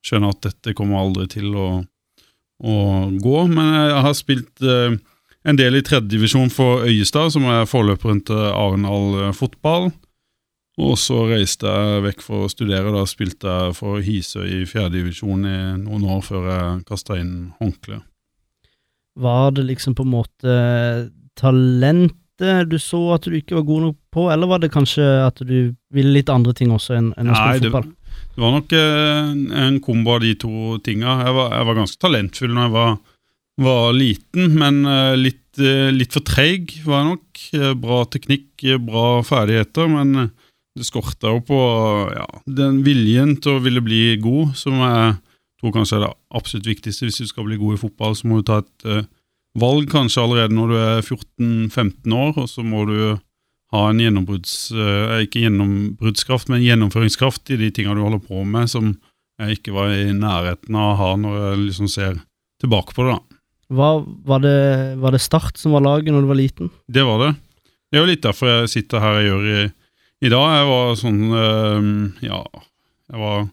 skjønne 0.05 0.31
at 0.33 0.41
dette 0.47 0.73
kommer 0.77 1.03
aldri 1.03 1.27
til 1.29 1.53
å, 1.53 1.67
å 2.65 2.75
gå. 3.13 3.37
Men 3.51 3.69
jeg 3.75 4.03
har 4.07 4.17
spilt 4.17 4.65
eh, 4.65 4.97
en 5.47 5.59
del 5.59 5.79
i 5.79 5.83
tredjedivisjon 5.85 6.51
for 6.51 6.85
Øyestad, 6.87 7.31
som 7.35 7.47
er 7.47 7.67
forløperen 7.69 8.21
til 8.27 8.39
Arendal 8.49 9.19
eh, 9.23 9.35
fotball. 9.35 9.89
Og 10.79 10.95
så 10.99 11.25
reiste 11.27 11.67
jeg 11.67 12.03
vekk 12.05 12.21
for 12.23 12.45
å 12.45 12.51
studere. 12.51 12.93
Da 12.95 13.03
spilte 13.09 13.51
jeg 13.51 13.75
for 13.75 13.99
Hisøy 14.03 14.61
i 14.61 14.67
fjerdedivisjon 14.69 15.43
i 15.47 15.57
noen 15.81 16.05
år 16.07 16.21
før 16.23 16.47
jeg 16.47 16.85
kasta 16.87 17.19
inn 17.19 17.51
håndkleet. 17.59 18.05
Var 19.19 19.51
det 19.57 19.65
liksom 19.67 19.97
på 19.97 20.05
en 20.05 20.13
måte 20.13 20.53
talentet 21.39 22.69
du 22.71 22.77
så 22.79 23.01
at 23.17 23.25
du 23.27 23.35
ikke 23.35 23.57
var 23.57 23.65
god 23.67 23.81
nok 23.89 23.97
på, 24.15 24.29
eller 24.31 24.47
var 24.47 24.61
det 24.63 24.71
kanskje 24.71 25.03
at 25.25 25.41
du 25.43 25.73
ville 25.91 26.13
litt 26.15 26.29
andre 26.31 26.53
ting 26.55 26.71
også 26.71 26.95
enn, 26.95 27.09
enn 27.19 27.33
å 27.33 27.35
spille 27.35 27.65
det, 27.65 27.71
fotball? 27.73 27.89
det 28.35 28.43
var 28.45 28.53
nok 28.55 28.75
eh, 28.79 29.33
en 29.65 29.79
kombo 29.83 30.13
av 30.15 30.23
de 30.23 30.31
to 30.39 30.77
tinga. 30.85 31.17
Jeg 31.25 31.35
jeg 31.35 31.67
var 31.67 31.79
ganske 31.81 31.99
talentfull 31.99 32.55
når 32.55 32.69
jeg 32.69 32.75
var, 32.77 32.95
var 33.59 33.93
liten, 33.93 34.55
men 34.59 34.83
eh, 34.87 35.15
litt 35.19 35.59
eh, 35.59 35.89
litt 35.93 36.15
for 36.15 36.25
treig, 36.25 36.77
var 36.85 37.01
jeg 37.01 37.09
nok. 37.13 37.41
Eh, 37.57 37.73
Bra 37.79 38.03
teknikk, 38.11 38.65
bra 38.85 39.21
ferdigheter, 39.27 39.89
men 39.91 40.29
det 40.77 40.87
skorta 40.87 41.33
jo 41.33 41.41
på 41.43 41.61
ja, 42.13 42.27
den 42.45 42.83
viljen 42.85 43.35
til 43.43 43.57
å 43.57 43.63
ville 43.63 43.83
bli 43.83 44.17
god, 44.21 44.53
som 44.59 44.79
jeg 44.79 45.15
tror 45.59 45.73
kanskje 45.75 45.97
er 45.97 46.05
det 46.05 46.11
absolutt 46.39 46.69
viktigste. 46.69 47.07
Hvis 47.07 47.19
du 47.19 47.31
skal 47.31 47.47
bli 47.47 47.57
god 47.59 47.75
i 47.75 47.81
fotball, 47.81 48.15
så 48.15 48.29
må 48.29 48.39
du 48.39 48.47
ta 48.47 48.61
et 48.61 49.09
valg 49.59 49.89
kanskje 49.91 50.21
allerede 50.23 50.55
når 50.55 50.71
du 50.71 50.77
er 50.77 51.01
14-15 51.01 52.15
år, 52.15 52.37
og 52.39 52.47
så 52.47 52.63
må 52.63 52.85
du 52.87 52.99
ha 53.73 53.81
en 53.89 53.99
gjennombrudds... 53.99 54.53
ikke 55.25 55.43
gjennombruddskraft, 55.43 56.47
men 56.53 56.63
gjennomføringskraft 56.63 57.51
i 57.51 57.59
de 57.59 57.73
tinga 57.75 57.97
du 57.97 58.05
holder 58.05 58.23
på 58.23 58.45
med, 58.47 58.71
som 58.71 58.93
jeg 59.41 59.59
ikke 59.59 59.75
var 59.75 59.91
i 59.97 60.13
nærheten 60.15 60.79
av 60.79 60.93
å 60.93 60.97
ha 61.01 61.11
når 61.19 61.37
jeg 61.41 61.59
liksom 61.65 61.91
ser 61.91 62.23
tilbake 62.61 62.95
på 62.95 63.07
det. 63.07 63.17
da. 63.17 63.38
Hva, 63.69 63.89
var, 64.25 64.41
det, 64.41 64.57
var 64.97 65.13
det 65.13 65.21
Start 65.21 65.59
som 65.61 65.75
var 65.75 65.85
laget 65.85 66.13
når 66.13 66.25
du 66.25 66.31
var 66.31 66.39
liten? 66.39 66.71
Det 66.89 67.05
var 67.05 67.21
det. 67.21 67.33
Det 67.89 67.97
er 67.97 68.03
jo 68.03 68.09
litt 68.09 68.25
derfor 68.25 68.49
jeg 68.49 68.71
sitter 68.73 69.03
her 69.03 69.19
jeg 69.19 69.29
gjør 69.29 69.45
i, 69.49 69.61
i 70.25 70.31
dag. 70.33 70.55
Jeg 70.57 70.67
var 70.69 70.97
sånn 70.97 71.21
øh, 71.29 71.89
Ja, 72.25 72.41
jeg 73.09 73.21
var 73.21 73.47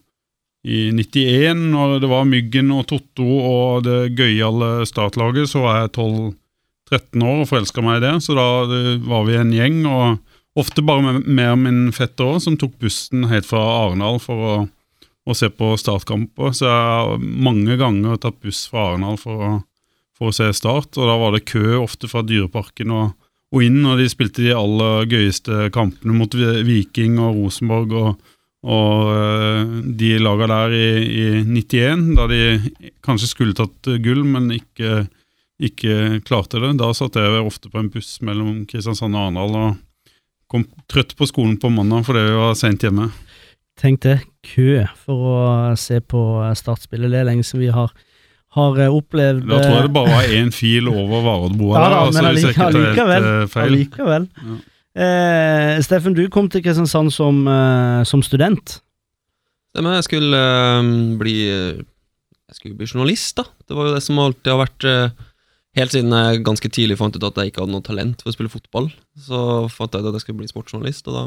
i 0.67 0.79
91, 0.91 1.69
når 1.71 1.99
det 2.03 2.09
var 2.11 2.27
Myggen 2.27 2.73
og 2.75 2.87
Totto 2.89 3.25
og 3.25 3.85
det 3.85 4.17
gøyale 4.17 4.87
startlaget, 4.89 5.47
så 5.51 5.61
var 5.63 5.77
jeg 5.79 5.93
12-13 5.93 7.23
år 7.23 7.43
og 7.43 7.47
forelska 7.51 7.83
meg 7.85 8.01
i 8.01 8.03
det. 8.03 8.15
Så 8.25 8.35
da 8.35 8.47
det, 8.67 8.81
var 9.07 9.23
vi 9.29 9.37
en 9.39 9.53
gjeng, 9.55 9.79
og 9.87 10.59
ofte 10.59 10.83
bare 10.83 11.05
med, 11.05 11.29
med 11.29 11.63
min 11.63 11.79
fetter 11.95 12.33
òg, 12.33 12.41
som 12.43 12.57
tok 12.59 12.75
bussen 12.83 13.29
helt 13.31 13.47
fra 13.47 13.61
Arendal 13.85 14.19
for 14.23 14.49
å, 14.49 14.57
å 15.23 15.37
se 15.37 15.49
på 15.53 15.71
startkamper. 15.79 16.51
Så 16.57 16.67
jeg 16.67 16.75
har 16.75 17.15
mange 17.21 17.79
ganger 17.79 18.19
tatt 18.19 18.41
buss 18.43 18.65
fra 18.67 18.89
Arendal 18.91 19.21
for 19.21 19.47
å 19.47 19.55
for 20.17 20.31
å 20.31 20.35
se 20.35 20.49
Start, 20.55 20.97
og 20.97 21.09
da 21.09 21.17
var 21.19 21.35
det 21.35 21.45
kø 21.49 21.77
ofte 21.79 22.09
fra 22.09 22.23
Dyreparken 22.25 22.93
og, 22.95 23.13
og 23.53 23.63
inn, 23.63 23.83
og 23.85 24.01
de 24.01 24.07
spilte 24.11 24.43
de 24.45 24.55
aller 24.57 25.05
gøyeste 25.11 25.69
kampene 25.75 26.15
mot 26.17 26.33
Viking 26.33 27.19
og 27.21 27.37
Rosenborg 27.43 27.93
og, 27.97 28.31
og 28.67 29.11
eh, 29.13 29.75
de 29.99 30.15
laga 30.21 30.49
der 30.51 30.77
i, 30.77 30.87
i 31.05 31.27
91, 31.45 32.07
da 32.17 32.27
de 32.31 32.41
kanskje 33.05 33.31
skulle 33.31 33.57
tatt 33.57 33.91
gull, 34.03 34.25
men 34.25 34.49
ikke, 34.57 35.05
ikke 35.61 36.23
klarte 36.27 36.63
det. 36.63 36.73
Da 36.81 36.89
satt 36.97 37.19
jeg 37.19 37.43
ofte 37.43 37.71
på 37.71 37.81
en 37.81 37.91
buss 37.93 38.17
mellom 38.25 38.65
Kristiansand 38.69 39.15
og 39.15 39.27
Arendal 39.27 39.61
og 39.61 39.83
kom 40.51 40.65
trøtt 40.87 41.13
på 41.19 41.27
skolen 41.27 41.57
på 41.59 41.71
mandag 41.73 42.05
fordi 42.07 42.23
vi 42.23 42.35
var 42.39 42.57
seint 42.57 42.83
hjemme. 42.83 43.09
Tenk 43.77 44.01
det, 44.05 44.17
kø 44.41 44.81
for 44.97 45.25
å 45.29 45.39
se 45.77 45.99
på 46.01 46.21
Startspillet. 46.57 47.11
Det 47.13 47.19
er 47.19 47.27
lenge 47.27 47.45
siden 47.45 47.67
vi 47.67 47.73
har, 47.75 47.91
har 48.57 48.79
eh, 48.83 48.93
opplevd 48.93 49.45
Da 49.49 49.59
tror 49.63 49.75
jeg 49.77 49.85
det 49.87 49.93
bare 49.95 50.13
var 50.15 50.33
én 50.39 50.49
fil 50.55 50.89
over 50.91 51.21
Varoddboa 51.25 51.77
Ja 51.77 51.85
da, 51.93 51.99
altså, 52.07 52.23
men 52.23 52.31
allikevel. 52.33 53.27
eh, 53.29 53.45
feil. 53.53 53.69
Allikevel. 53.71 54.27
Ja. 54.41 54.57
Eh, 54.97 55.75
Steffen, 55.85 56.15
du 56.17 56.23
kom 56.33 56.49
til 56.49 56.63
Kristiansand 56.65 57.13
som, 57.13 57.43
eh, 57.47 58.01
som 58.09 58.23
student. 58.25 58.79
Stemmer, 59.73 59.99
jeg 59.99 60.07
skulle 60.09 60.39
eh, 60.41 60.91
bli 61.21 61.35
eh, 61.53 61.81
Jeg 62.47 62.55
skulle 62.61 62.77
bli 62.79 62.87
journalist, 62.89 63.35
da. 63.37 63.43
Det 63.67 63.75
var 63.77 63.89
jo 63.91 63.95
det 63.97 64.03
som 64.05 64.19
alltid 64.23 64.53
har 64.53 64.61
vært 64.65 64.87
eh, 64.89 65.25
Helt 65.77 65.93
siden 65.93 66.09
jeg 66.15 66.39
ganske 66.47 66.69
tidlig 66.73 66.95
fant 66.97 67.13
ut 67.13 67.25
at 67.27 67.35
jeg 67.37 67.51
ikke 67.51 67.61
hadde 67.61 67.75
noe 67.75 67.85
talent 67.85 68.23
for 68.23 68.31
å 68.31 68.33
spille 68.33 68.49
fotball, 68.49 68.87
så 69.21 69.41
fant 69.69 69.93
jeg 69.93 70.01
ut 70.01 70.07
at 70.09 70.15
jeg 70.17 70.23
skulle 70.23 70.39
bli 70.39 70.47
sportsjournalist, 70.49 71.05
og 71.11 71.13
da 71.13 71.25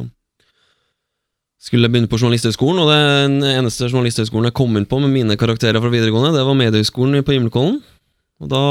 skulle 1.61 1.90
begynne 1.93 2.09
på 2.09 2.17
Journalisthøgskolen, 2.17 2.81
og 2.81 2.88
den 2.88 3.45
eneste 3.45 3.90
journalisthøgskolen 3.90 4.49
jeg 4.49 4.57
kom 4.57 4.79
inn 4.81 4.88
på 4.88 5.00
med 5.02 5.12
mine 5.12 5.37
karakterer 5.40 5.83
fra 5.83 5.93
videregående, 5.93 6.33
det 6.38 6.47
var 6.47 6.57
Mediehøgskolen 6.57 7.21
på 7.26 7.37
Gimlekollen. 7.37 7.81
Og 8.40 8.49
da 8.49 8.62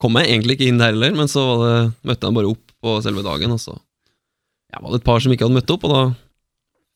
kom 0.00 0.16
jeg 0.18 0.30
egentlig 0.32 0.56
ikke 0.56 0.70
inn 0.70 0.80
der 0.80 0.94
heller, 0.94 1.12
men 1.14 1.28
så 1.30 1.44
var 1.44 1.62
det, 1.62 1.74
møtte 2.08 2.28
jeg 2.28 2.38
bare 2.38 2.52
opp 2.54 2.72
på 2.82 2.94
selve 3.04 3.24
dagen, 3.26 3.52
og 3.52 3.60
så 3.60 3.76
ja, 3.76 4.80
var 4.80 4.94
det 4.94 5.02
et 5.02 5.06
par 5.10 5.20
som 5.20 5.34
ikke 5.34 5.44
hadde 5.44 5.58
møtt 5.58 5.74
opp, 5.74 5.84
og 5.84 5.92
da 5.92 6.02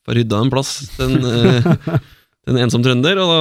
får 0.07 0.17
rydda 0.17 0.41
en 0.41 0.51
plass 0.51 0.73
til 0.95 1.13
en, 1.13 1.29
eh, 1.37 2.01
til 2.41 2.55
en 2.55 2.61
ensom 2.65 2.85
trønder, 2.85 3.21
og 3.21 3.31
da 3.31 3.39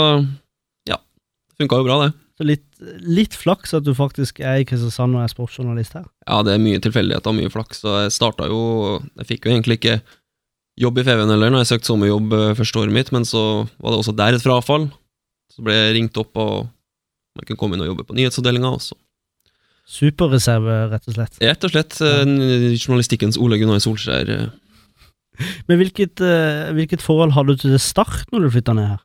Ja, 0.92 1.00
det 1.00 1.64
funka 1.64 1.80
jo 1.80 1.88
bra, 1.88 1.98
det. 2.04 2.12
Så 2.36 2.44
litt, 2.44 2.66
litt 3.00 3.32
flaks 3.32 3.72
at 3.78 3.86
du 3.86 3.94
faktisk 3.96 4.42
er 4.44 4.60
i 4.60 4.68
Kristiansand 4.68 5.16
og 5.16 5.24
er 5.24 5.32
sportsjournalist 5.32 5.96
her. 5.96 6.04
Ja, 6.28 6.42
det 6.44 6.52
er 6.52 6.60
mye 6.60 6.82
tilfeldigheter 6.84 7.32
og 7.32 7.38
mye 7.38 7.52
flaks, 7.52 7.80
så 7.80 8.02
jeg 8.02 8.12
starta 8.12 8.50
jo 8.52 8.58
Jeg 9.16 9.28
fikk 9.30 9.48
jo 9.48 9.54
egentlig 9.54 9.78
ikke 9.80 9.94
jobb 10.80 10.98
i 11.00 11.04
FVN 11.06 11.30
heller 11.32 11.50
når 11.54 11.62
jeg 11.64 11.70
søkte 11.72 11.90
sommerjobb 11.90 12.32
eh, 12.36 12.54
første 12.58 12.80
året 12.82 12.92
mitt, 12.96 13.12
men 13.14 13.24
så 13.28 13.42
var 13.80 13.92
det 13.94 14.00
også 14.02 14.14
der 14.16 14.36
et 14.36 14.44
frafall. 14.44 14.88
Så 15.52 15.64
ble 15.64 15.72
jeg 15.76 15.94
ringt 15.96 16.20
opp 16.20 16.36
og 16.42 16.66
man 17.36 17.44
kunne 17.48 17.60
komme 17.60 17.76
inn 17.76 17.84
og 17.84 17.90
jobbe 17.92 18.06
på 18.08 18.16
nyhetsavdelinga 18.16 18.70
også. 18.76 18.96
Superreserve, 19.86 20.76
rett 20.90 21.04
og 21.06 21.14
slett. 21.14 21.36
Rett 21.40 21.64
og 21.68 21.70
slett 21.70 21.98
Ja. 22.02 22.24
journalistikkens 22.74 23.38
Ole 23.38 23.58
Gunnar 23.60 23.78
Solskjær. 23.84 24.28
eh, 24.28 24.48
Men 25.68 25.78
hvilket, 25.78 26.20
eh, 26.24 26.72
hvilket 26.74 27.04
forhold 27.04 27.32
hadde 27.36 27.54
du 27.54 27.62
til 27.66 27.78
Start 27.78 28.26
når 28.32 28.46
du 28.46 28.50
flytta 28.56 28.74
ned 28.74 28.88
her? 28.94 29.02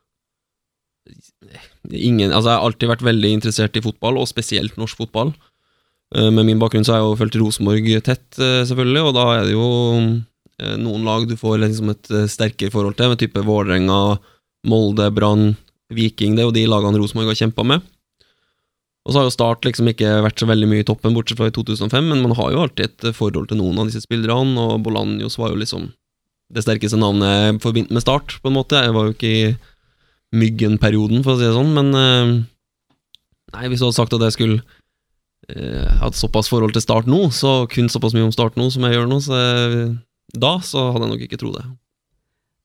ingen, 1.92 2.30
altså 2.32 2.48
Jeg 2.48 2.58
har 2.58 2.64
alltid 2.66 2.88
vært 2.88 3.02
veldig 3.04 3.30
interessert 3.36 3.76
i 3.76 3.82
fotball, 3.82 4.16
og 4.18 4.28
spesielt 4.30 4.76
norsk 4.78 4.96
fotball. 4.96 5.32
Eh, 6.14 6.30
Med 6.30 6.46
min 6.46 6.60
bakgrunn 6.60 6.84
så 6.86 6.94
har 6.94 7.00
jeg 7.02 7.08
jo 7.10 7.18
fulgt 7.20 7.38
Rosenborg 7.40 7.88
tett, 8.06 8.38
eh, 8.38 8.62
selvfølgelig, 8.68 9.02
og 9.08 9.14
da 9.16 9.24
er 9.40 9.44
det 9.48 9.52
jo 9.56 9.66
eh, 9.98 10.20
noen 10.82 11.06
lag 11.06 11.24
du 11.28 11.36
får 11.38 11.60
liksom 11.62 11.92
et 11.94 12.12
eh, 12.12 12.28
sterkere 12.30 12.72
forhold 12.74 12.98
til, 12.98 13.12
med 13.12 13.20
type 13.22 13.44
Vålerenga, 13.46 14.18
Molde, 14.68 15.08
Brann, 15.14 15.54
Viking. 15.92 16.36
Det 16.36 16.44
er 16.44 16.48
jo 16.50 16.56
de 16.56 16.68
lagene 16.70 17.00
Rosenborg 17.00 17.32
har 17.32 17.40
kjempa 17.40 17.64
med. 17.66 17.88
Og 19.02 19.10
så 19.10 19.18
har 19.18 19.26
jo 19.26 19.34
Start 19.34 19.66
liksom 19.66 19.88
ikke 19.90 20.20
vært 20.22 20.38
så 20.38 20.46
veldig 20.46 20.68
mye 20.70 20.84
i 20.84 20.86
toppen, 20.86 21.14
bortsett 21.16 21.40
fra 21.40 21.48
i 21.50 21.54
2005, 21.54 22.12
men 22.12 22.22
man 22.22 22.36
har 22.38 22.52
jo 22.52 22.62
alltid 22.62 22.86
et 22.86 23.08
eh, 23.10 23.16
forhold 23.16 23.50
til 23.50 23.58
noen 23.62 23.82
av 23.82 23.90
disse 23.90 24.04
spillerne, 24.04 24.54
og 24.60 24.84
Bolanjos 24.86 25.38
var 25.40 25.52
jo 25.52 25.58
liksom 25.62 25.90
det 26.52 26.62
sterkeste 26.66 27.00
navnet 27.00 27.62
forbindt 27.64 27.90
med 27.94 28.04
Start, 28.04 28.36
på 28.42 28.50
en 28.50 28.58
måte. 28.58 28.78
Jeg 28.78 28.94
var 28.94 29.08
jo 29.08 29.16
ikke 29.16 29.32
i 29.32 29.44
Myggen-perioden, 30.32 31.24
for 31.24 31.34
å 31.34 31.40
si 31.40 31.48
det 31.48 31.56
sånn, 31.56 31.74
men 31.76 31.92
eh, 31.98 32.32
Nei, 33.52 33.66
hvis 33.68 33.82
du 33.82 33.84
hadde 33.84 33.98
sagt 33.98 34.14
at 34.16 34.22
jeg 34.24 34.32
skulle 34.32 34.62
eh, 35.52 35.88
hatt 36.00 36.16
såpass 36.16 36.48
forhold 36.48 36.72
til 36.72 36.84
Start 36.84 37.10
nå, 37.10 37.26
så 37.36 37.66
kun 37.68 37.90
såpass 37.92 38.14
mye 38.16 38.24
om 38.24 38.32
Start 38.32 38.56
nå 38.56 38.70
som 38.72 38.86
jeg 38.86 38.96
gjør 38.96 39.10
nå, 39.10 39.18
så 39.20 39.36
jeg, 39.36 39.90
da 40.32 40.56
så 40.64 40.90
hadde 40.92 41.06
jeg 41.08 41.12
nok 41.14 41.24
ikke 41.26 41.40
trodd 41.42 41.56
det. 41.60 41.64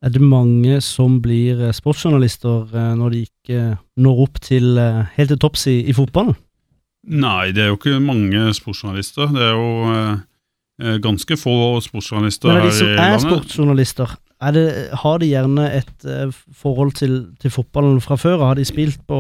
Er 0.06 0.12
det 0.14 0.22
mange 0.22 0.78
som 0.86 1.18
blir 1.24 1.58
eh, 1.68 1.74
sportsjournalister 1.74 2.68
eh, 2.70 2.92
når 3.00 3.16
de 3.16 3.22
ikke 3.26 3.62
når 3.98 4.20
opp 4.28 4.38
til 4.46 4.78
eh, 4.78 5.00
helt 5.18 5.32
til 5.34 5.40
topps 5.42 5.66
i, 5.72 5.80
i 5.90 5.96
fotballen? 5.98 6.38
Nei, 7.08 7.50
det 7.56 7.64
er 7.64 7.72
jo 7.72 7.80
ikke 7.80 7.98
mange 8.04 8.46
sportsjournalister. 8.54 9.32
Det 9.34 9.42
er 9.48 9.56
jo 9.58 9.90
eh, 9.96 10.14
eh, 10.84 11.00
ganske 11.02 11.38
få 11.40 11.56
sportsjournalister 11.82 12.52
Men 12.52 12.60
av 12.60 12.64
her 12.68 12.70
de 12.70 12.78
som 12.78 12.88
i 12.88 12.94
er 12.94 13.02
landet. 13.02 13.26
sportsjournalister, 13.26 14.16
er 14.38 14.54
det, 14.54 14.66
har 15.02 15.18
de 15.24 15.32
gjerne 15.34 15.68
et 15.80 16.06
eh, 16.14 16.40
forhold 16.62 16.94
til, 17.00 17.20
til 17.42 17.54
fotballen 17.58 17.98
fra 18.06 18.20
før? 18.22 18.44
Har 18.52 18.60
de 18.62 18.68
spilt 18.70 19.02
på 19.10 19.20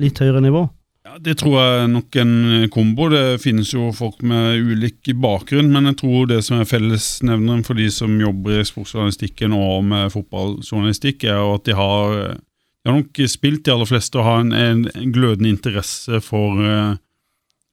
litt 0.00 0.22
høyere 0.24 0.40
nivå? 0.40 0.64
Ja, 1.10 1.16
det 1.18 1.40
tror 1.40 1.56
jeg 1.58 1.78
er 1.80 1.88
nok 1.90 2.16
en 2.22 2.34
kombo. 2.70 3.08
Det 3.10 3.40
finnes 3.42 3.72
jo 3.74 3.88
folk 3.90 4.20
med 4.22 4.60
ulik 4.62 5.08
bakgrunn, 5.18 5.72
men 5.74 5.88
jeg 5.88 5.96
tror 6.04 6.28
det 6.30 6.36
som 6.46 6.60
er 6.60 6.68
fellesnevneren 6.70 7.64
for 7.66 7.74
de 7.74 7.88
som 7.90 8.12
jobber 8.20 8.60
i 8.60 8.66
sportsjournalistikken 8.68 9.56
og 9.56 9.88
med 9.90 10.12
fotballjournalistikk, 10.14 11.26
er 11.26 11.40
jo 11.40 11.56
at 11.56 11.64
de 11.66 11.74
har, 11.74 12.14
de 12.38 12.92
har 12.92 13.00
nok 13.00 13.18
spilt, 13.32 13.64
de 13.66 13.72
aller 13.74 13.90
fleste, 13.90 14.20
og 14.20 14.28
har 14.28 14.44
en, 14.44 14.84
en 14.86 15.16
glødende 15.16 15.50
interesse 15.50 16.20
for, 16.22 16.62
eh, 16.62 16.94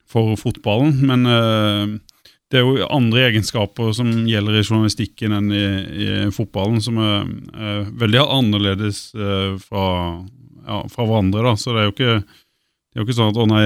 for 0.02 0.34
fotballen. 0.42 0.98
Men 1.06 1.30
eh, 1.30 1.94
det 2.50 2.58
er 2.58 2.66
jo 2.66 2.90
andre 2.90 3.28
egenskaper 3.28 3.94
som 4.00 4.10
gjelder 4.26 4.58
i 4.58 4.64
journalistikken 4.66 5.38
enn 5.38 5.54
i, 5.54 5.64
i 5.86 6.10
fotballen, 6.34 6.82
som 6.82 6.98
er, 7.06 7.30
er 7.54 7.88
veldig 8.02 8.26
annerledes 8.26 9.12
eh, 9.14 9.54
fra, 9.62 9.88
ja, 10.66 10.82
fra 10.90 11.06
hverandre. 11.06 11.46
Da. 11.52 11.54
Så 11.54 11.70
det 11.70 11.84
er 11.84 11.90
jo 11.92 11.96
ikke 11.96 12.20
det 12.98 13.04
er 13.04 13.04
jo 13.04 13.12
ikke 13.12 13.14
sånn 13.20 13.28
at 13.30 13.36
å 13.38 13.44
nei, 13.46 13.62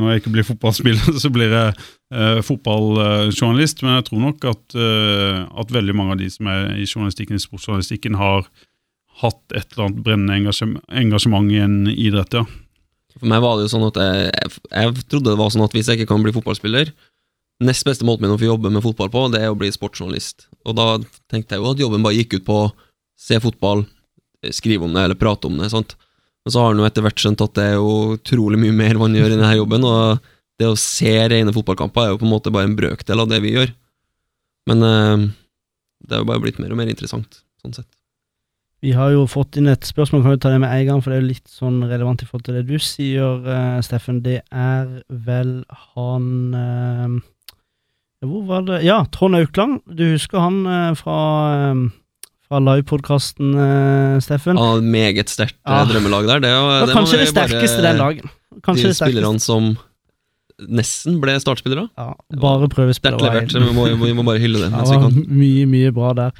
når 0.00 0.08
jeg 0.10 0.20
ikke 0.20 0.30
blir 0.34 0.46
fotballspiller, 0.48 1.12
så 1.22 1.28
blir 1.30 1.52
jeg 1.54 1.74
eh, 2.10 2.40
fotballjournalist. 2.42 3.84
Men 3.86 4.00
jeg 4.00 4.06
tror 4.08 4.22
nok 4.24 4.46
at, 4.50 4.74
eh, 4.74 5.44
at 5.62 5.74
veldig 5.76 5.94
mange 5.94 6.16
av 6.16 6.18
de 6.18 6.26
som 6.34 6.48
er 6.50 6.72
i 6.74 6.86
journalistikken, 6.88 7.38
i 7.38 7.44
sportsjournalistikken, 7.44 8.16
har 8.18 8.48
hatt 9.22 9.54
et 9.54 9.68
eller 9.76 9.84
annet 9.86 10.02
brennende 10.02 10.40
engasjem- 10.40 10.80
engasjement 10.90 11.54
i 11.54 11.60
en 11.62 11.76
idrett. 11.92 12.34
ja. 12.34 12.42
For 13.14 13.30
meg 13.30 13.44
var 13.44 13.54
det 13.60 13.68
jo 13.68 13.74
sånn 13.76 13.86
at 13.86 14.00
jeg, 14.02 14.30
jeg, 14.34 14.54
jeg 14.74 15.04
trodde 15.06 15.30
det 15.30 15.38
var 15.38 15.54
sånn 15.54 15.62
at 15.68 15.76
hvis 15.76 15.86
jeg 15.86 16.00
ikke 16.00 16.10
kan 16.10 16.24
bli 16.26 16.34
fotballspiller, 16.34 16.90
nest 17.62 17.86
beste 17.86 18.02
måten 18.02 18.26
min 18.26 18.34
å 18.34 18.40
få 18.40 18.48
jobbe 18.48 18.72
med 18.74 18.82
fotball 18.82 19.12
på, 19.14 19.28
det 19.30 19.44
er 19.44 19.54
å 19.54 19.58
bli 19.60 19.70
sportsjournalist. 19.70 20.48
Og 20.66 20.74
da 20.74 20.88
tenkte 21.30 21.54
jeg 21.54 21.62
jo 21.62 21.70
at 21.70 21.84
jobben 21.84 22.02
bare 22.02 22.18
gikk 22.18 22.40
ut 22.40 22.48
på 22.48 22.56
å 22.64 22.72
se 23.14 23.38
fotball, 23.38 23.86
skrive 24.50 24.88
om 24.88 24.98
det 24.98 25.06
eller 25.06 25.20
prate 25.20 25.46
om 25.46 25.62
det. 25.62 25.70
sant? 25.70 25.94
Men 26.44 26.52
så 26.52 26.60
har 26.60 26.72
han 26.72 26.82
jo 26.82 26.86
etter 26.88 27.04
hvert 27.06 27.22
skjønt 27.22 27.40
at 27.44 27.54
det 27.56 27.64
er 27.70 27.78
jo 27.78 28.18
utrolig 28.18 28.60
mye 28.60 28.76
mer 28.76 29.00
man 29.00 29.16
gjør 29.16 29.32
i 29.32 29.38
denne 29.38 29.54
jobben, 29.56 29.86
og 29.88 30.30
det 30.60 30.68
å 30.68 30.76
se 30.78 31.14
rene 31.32 31.54
fotballkamper 31.54 32.04
er 32.04 32.12
jo 32.12 32.20
på 32.20 32.28
en 32.28 32.34
måte 32.34 32.52
bare 32.54 32.68
en 32.68 32.76
brøkdel 32.78 33.24
av 33.24 33.30
det 33.32 33.40
vi 33.42 33.54
gjør. 33.56 33.72
Men 34.70 34.84
eh, 34.86 35.26
det 36.04 36.16
er 36.16 36.22
jo 36.22 36.28
bare 36.28 36.44
blitt 36.44 36.60
mer 36.60 36.72
og 36.74 36.80
mer 36.80 36.92
interessant, 36.92 37.40
sånn 37.64 37.76
sett. 37.80 37.88
Vi 38.84 38.92
har 38.92 39.14
jo 39.14 39.22
fått 39.24 39.56
inn 39.56 39.70
et 39.72 39.86
spørsmål, 39.88 40.20
kan 40.26 40.34
vi 40.34 40.40
ta 40.44 40.50
det 40.52 40.60
med 40.60 40.72
en 40.76 40.88
gang, 40.90 40.98
for 41.00 41.08
det 41.10 41.16
er 41.16 41.22
jo 41.22 41.30
litt 41.30 41.48
sånn 41.48 41.78
relevant 41.88 42.20
i 42.20 42.26
forhold 42.28 42.44
til 42.44 42.58
det 42.58 42.66
du 42.68 42.76
sier, 42.76 43.46
eh, 43.48 43.78
Steffen. 43.86 44.20
Det 44.26 44.42
er 44.52 44.90
vel 45.08 45.54
han 45.94 46.26
eh, 46.60 47.14
Hvor 48.28 48.44
var 48.50 48.66
det 48.68 48.82
Ja, 48.84 48.98
Trond 49.12 49.40
Aukland. 49.40 49.80
Du 49.88 50.04
husker 50.10 50.44
han 50.44 50.60
eh, 50.68 50.90
fra, 51.00 51.16
eh, 51.72 51.80
fra 52.54 52.60
livepodkasten, 52.62 53.54
uh, 53.58 54.20
Steffen? 54.22 54.56
Ja, 54.60 54.80
meget 54.80 55.28
sterkt 55.32 55.58
eh, 55.66 55.72
Ah. 55.80 55.84
drømmelag 55.90 56.26
der. 56.30 56.40
Det, 56.44 56.52
Det 56.54 56.86
det 56.88 56.94
kanskje 56.94 57.18
det 57.18 57.26
det 57.26 57.34
bare- 57.34 57.48
sterkeste 57.48 57.82
den 57.82 57.98
dagen. 57.98 58.30
Kanskje 58.62 58.82
De 58.82 58.88
det 58.88 58.96
sterkeste. 58.96 59.10
spillerne 59.10 59.40
som 59.40 59.76
nesten 60.70 61.16
ble 61.20 61.34
startspillere. 61.42 61.88
Ja, 61.98 62.12
bare 62.40 62.68
prøvespillere. 62.70 63.18
Sterkt 63.18 63.52
levert. 63.56 63.66
Vi 63.66 63.74
må, 63.74 63.88
vi 64.06 64.12
må 64.14 64.22
bare 64.24 64.38
hylle 64.38 64.60
det 64.62 64.70
Ja, 64.70 64.84
det 64.86 65.26
mye, 65.28 65.66
mye 65.66 65.90
bra 65.92 66.12
der. 66.14 66.30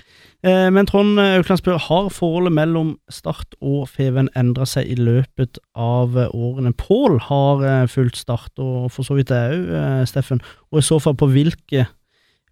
Eh, 0.44 0.68
men 0.70 0.86
Trond 0.86 1.18
Aukland 1.18 1.58
spør 1.58 1.78
har 1.80 2.10
forholdet 2.12 2.52
mellom 2.52 2.96
Start 3.10 3.54
og 3.64 3.88
Feven 3.88 4.28
endra 4.36 4.66
seg 4.68 4.86
i 4.92 4.94
løpet 4.94 5.58
av 5.74 6.14
eh, 6.20 6.28
årene. 6.36 6.74
Pål 6.76 7.18
har 7.26 7.64
eh, 7.64 7.86
fulgt 7.88 8.16
Start, 8.20 8.52
og 8.60 8.90
for 8.92 9.02
så 9.02 9.16
vidt 9.16 9.28
det 9.32 9.40
òg, 9.50 9.70
eh, 9.72 10.04
Steffen. 10.06 10.40
Og 10.70 10.78
i 10.78 10.84
så 10.84 11.00
fall 11.02 11.14
på 11.16 11.26
hvilke, 11.32 11.86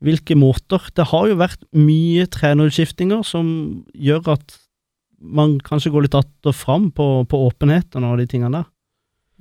hvilke 0.03 0.37
måter. 0.39 0.83
Det 0.97 1.09
har 1.13 1.31
jo 1.31 1.39
vært 1.41 1.63
mye 1.77 2.27
trenerutskiftinger 2.31 3.25
som 3.27 3.47
gjør 3.95 4.35
at 4.37 4.59
man 5.23 5.61
kanskje 5.63 5.93
går 5.95 6.03
litt 6.03 6.15
att 6.15 6.57
fram 6.57 6.91
på, 6.91 7.25
på 7.25 7.47
åpenheten 7.47 8.05
og 8.05 8.19
de 8.19 8.27
tingene 8.27 8.63
der. 8.63 8.71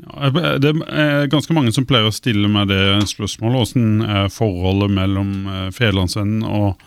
Ja, 0.01 0.29
det 0.61 0.71
er 0.89 1.29
ganske 1.29 1.53
mange 1.53 1.73
som 1.75 1.85
pleier 1.85 2.09
å 2.09 2.15
stille 2.15 2.49
meg 2.49 2.69
det 2.71 3.03
spørsmålet. 3.09 3.73
Hvordan 3.73 4.01
er 4.05 4.33
forholdet 4.33 4.93
mellom 4.93 5.33
eh, 5.49 6.47
og, 6.49 6.81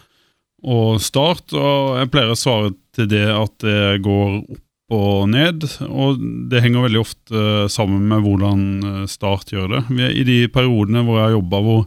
og 0.64 1.02
Start? 1.02 1.54
Og 1.54 1.98
jeg 2.00 2.10
pleier 2.10 2.32
å 2.32 2.38
svare 2.38 2.72
til 2.94 3.10
det 3.10 3.26
at 3.30 3.54
det 3.62 4.02
går 4.02 4.40
opp 4.42 4.62
og 4.94 5.28
ned. 5.30 5.66
Og 5.86 6.24
det 6.50 6.62
henger 6.64 6.88
veldig 6.88 7.02
ofte 7.02 7.44
sammen 7.72 8.08
med 8.10 8.24
hvordan 8.24 8.64
eh, 8.82 9.04
Start 9.10 9.52
gjør 9.54 9.76
det. 9.76 9.84
I 10.10 10.26
de 10.26 10.40
periodene 10.52 11.04
hvor 11.06 11.20
jeg 11.20 11.28
har 11.28 11.38
jobba 11.38 11.62
hvor, 11.68 11.86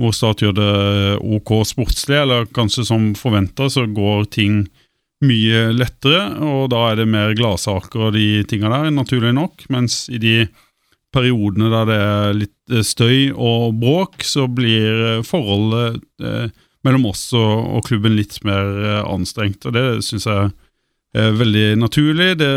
hvor 0.00 0.12
Start 0.12 0.42
gjør 0.44 0.56
det 0.58 0.72
OK 1.24 1.52
sportslig, 1.68 2.18
eller 2.20 2.48
kanskje 2.56 2.84
som 2.88 3.14
forventa, 3.16 3.70
så 3.72 3.86
går 3.88 4.26
ting 4.34 4.66
mye 5.24 5.70
lettere, 5.72 6.26
og 6.44 6.68
da 6.74 6.82
er 6.90 7.00
det 7.00 7.08
mer 7.08 7.32
gladsaker 7.36 8.08
og 8.08 8.16
de 8.16 8.44
tinga 8.48 8.68
der, 8.72 8.90
naturlig 8.92 9.32
nok. 9.36 9.64
Mens 9.72 10.04
i 10.12 10.20
de 10.20 10.36
periodene 11.16 11.70
der 11.72 11.88
det 11.88 11.96
er 12.02 12.36
litt 12.42 12.74
eh, 12.74 12.84
støy 12.84 13.32
og 13.32 13.78
bråk, 13.80 14.20
så 14.26 14.44
blir 14.52 15.02
eh, 15.14 15.24
forholdet 15.24 16.02
eh, 16.20 16.52
mellom 16.86 17.08
oss 17.10 17.30
og, 17.36 17.80
klubben 17.88 18.16
litt 18.18 18.38
mer 18.46 18.68
eh, 18.84 19.02
anstrengt. 19.08 19.64
Og 19.66 19.76
det 19.76 19.86
syns 20.06 20.28
jeg 20.28 20.52
er 21.16 21.36
veldig 21.40 21.66
naturlig. 21.80 22.34
Det, 22.42 22.52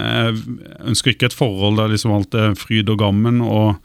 jeg 0.00 0.36
ønsker 0.88 1.12
ikke 1.12 1.30
et 1.30 1.36
forhold 1.36 1.80
der 1.82 1.92
liksom 1.92 2.16
alt 2.16 2.36
er 2.38 2.56
fryd 2.58 2.90
og 2.92 3.02
gammen, 3.02 3.42
og, 3.44 3.76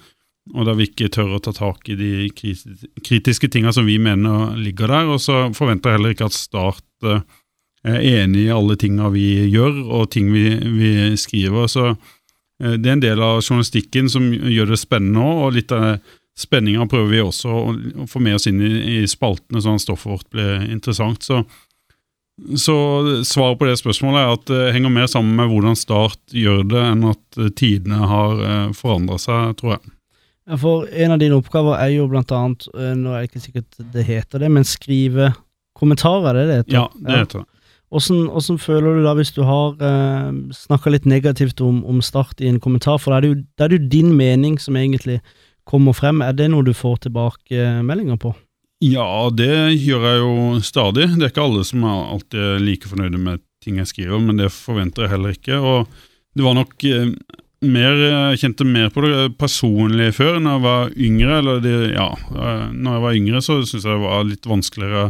og 0.54 0.68
der 0.68 0.78
vi 0.78 0.86
ikke 0.86 1.10
tør 1.14 1.38
å 1.38 1.42
ta 1.42 1.54
tak 1.56 1.88
i 1.90 1.96
de 1.98 2.28
kritiske 2.36 3.50
tinga 3.50 3.72
som 3.74 3.88
vi 3.88 3.98
mener 4.02 4.54
ligger 4.60 4.92
der. 4.92 5.10
Og 5.16 5.22
så 5.24 5.48
forventer 5.58 5.92
jeg 5.92 6.00
heller 6.00 6.14
ikke 6.14 6.30
at 6.30 6.38
Start 6.38 7.08
eh, 7.08 7.24
er 7.86 8.06
enig 8.22 8.46
i 8.46 8.54
alle 8.54 8.78
tinga 8.78 9.10
vi 9.14 9.48
gjør, 9.50 9.82
og 9.98 10.12
ting 10.14 10.30
vi, 10.34 10.52
vi 10.78 10.92
skriver. 11.18 11.66
Så 11.72 11.88
eh, 11.90 12.78
det 12.78 12.92
er 12.92 12.94
en 12.94 13.08
del 13.08 13.26
av 13.26 13.42
journalistikken 13.42 14.12
som 14.12 14.30
gjør 14.30 14.76
det 14.76 14.82
spennende 14.84 15.26
òg, 15.26 15.42
og 15.48 15.58
litt 15.58 15.74
av 15.76 15.98
spenninga 16.38 16.86
prøver 16.92 17.14
vi 17.16 17.24
også 17.24 17.50
å, 17.50 18.08
få 18.12 18.22
med 18.22 18.38
oss 18.38 18.50
inn 18.52 18.60
i, 18.62 18.74
i 19.00 19.04
spaltene, 19.10 19.64
sånn 19.64 19.80
at 19.80 19.86
stoffet 19.86 20.12
vårt 20.12 20.30
blir 20.36 20.68
interessant. 20.68 21.26
Så, 21.26 21.42
så 22.60 22.78
svaret 23.26 23.58
på 23.58 23.70
det 23.70 23.80
spørsmålet 23.82 24.22
er 24.22 24.34
at 24.36 24.48
det 24.52 24.64
henger 24.76 24.94
mer 24.94 25.10
sammen 25.10 25.40
med 25.40 25.50
hvordan 25.50 25.80
Start 25.80 26.22
gjør 26.36 26.68
det, 26.70 26.86
enn 26.86 27.10
at 27.16 27.42
eh, 27.42 27.50
tidene 27.58 28.14
har 28.14 28.74
forandra 28.78 29.18
seg, 29.18 29.58
tror 29.58 29.80
jeg. 29.80 29.95
Ja, 30.46 30.60
for 30.62 30.86
en 30.94 31.16
av 31.16 31.22
dine 31.22 31.40
oppgaver 31.40 31.80
er 31.80 31.90
jo 31.96 32.06
blant 32.12 32.32
annet, 32.36 32.68
eh, 32.78 32.94
nå 32.98 33.14
er 33.14 33.24
det 33.24 33.32
ikke 33.32 33.46
sikkert 33.48 33.80
det 33.96 34.06
heter 34.06 34.44
det, 34.44 34.52
men 34.54 34.68
skrive 34.68 35.32
kommentarer, 35.78 36.30
er 36.30 36.38
det 36.38 36.46
det 36.48 36.58
heter? 36.60 36.76
Ja, 36.78 36.88
det 37.02 37.20
heter 37.24 37.44
det. 37.44 37.50
Hvordan, 37.94 38.22
hvordan 38.34 38.60
føler 38.60 38.98
du 38.98 39.04
da 39.06 39.14
hvis 39.16 39.32
du 39.32 39.42
har 39.48 39.76
eh, 39.88 40.30
snakka 40.54 40.92
litt 40.94 41.06
negativt 41.10 41.62
om, 41.64 41.84
om 41.88 42.02
Start 42.04 42.42
i 42.42 42.50
en 42.50 42.60
kommentar, 42.62 43.00
for 43.02 43.14
da 43.14 43.22
er, 43.22 43.42
er 43.62 43.72
det 43.72 43.80
jo 43.80 43.92
din 43.94 44.16
mening 44.18 44.58
som 44.62 44.78
egentlig 44.78 45.22
kommer 45.66 45.96
frem. 45.98 46.22
Er 46.22 46.36
det 46.38 46.50
noe 46.54 46.66
du 46.66 46.74
får 46.78 47.06
tilbakemeldinger 47.08 48.20
på? 48.22 48.34
Ja, 48.86 49.30
det 49.34 49.80
gjør 49.80 50.04
jeg 50.06 50.20
jo 50.22 50.34
stadig. 50.66 51.08
Det 51.16 51.24
er 51.24 51.32
ikke 51.32 51.46
alle 51.46 51.64
som 51.66 51.86
er 51.88 52.04
alltid 52.18 52.66
like 52.66 52.92
fornøyde 52.92 53.22
med 53.22 53.42
ting 53.64 53.80
jeg 53.82 53.90
skriver, 53.90 54.22
men 54.22 54.38
det 54.42 54.52
forventer 54.54 55.06
jeg 55.06 55.16
heller 55.16 55.38
ikke. 55.38 55.58
Og 55.58 55.88
det 56.36 56.46
var 56.46 56.58
nok 56.58 56.86
eh, 56.90 57.16
mer 57.68 58.36
kjente 58.40 58.66
mer 58.68 58.90
på 58.94 59.04
det 59.06 59.36
personlig 59.40 60.12
før, 60.18 60.40
når 60.40 60.56
jeg 60.56 60.64
var 60.66 60.96
yngre. 61.08 61.38
Eller 61.40 61.62
det, 61.64 61.76
ja, 61.96 62.10
eh, 62.14 62.66
når 62.72 62.98
jeg 62.98 63.06
var 63.06 63.20
yngre, 63.20 63.44
så 63.44 63.60
syntes 63.62 63.86
jeg 63.86 63.92
det 63.94 64.04
var 64.06 64.28
litt 64.30 64.50
vanskeligere 64.50 65.06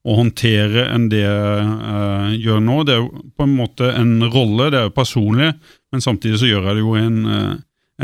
å 0.00 0.16
håndtere 0.16 0.86
enn 0.94 1.10
det 1.12 1.24
jeg 1.24 1.66
eh, 1.94 2.30
gjør 2.40 2.62
nå. 2.64 2.78
Det 2.88 2.94
er 2.94 3.02
jo 3.02 3.26
på 3.36 3.46
en 3.46 3.56
måte 3.58 3.90
en 3.92 4.14
rolle, 4.32 4.70
det 4.72 4.80
er 4.80 4.88
jo 4.88 4.96
personlig, 4.96 5.52
men 5.92 6.04
samtidig 6.04 6.40
så 6.40 6.48
gjør 6.48 6.70
jeg 6.70 6.78
det 6.78 6.86
jo 6.86 6.96
en, 7.00 7.20
eh, 7.36 7.52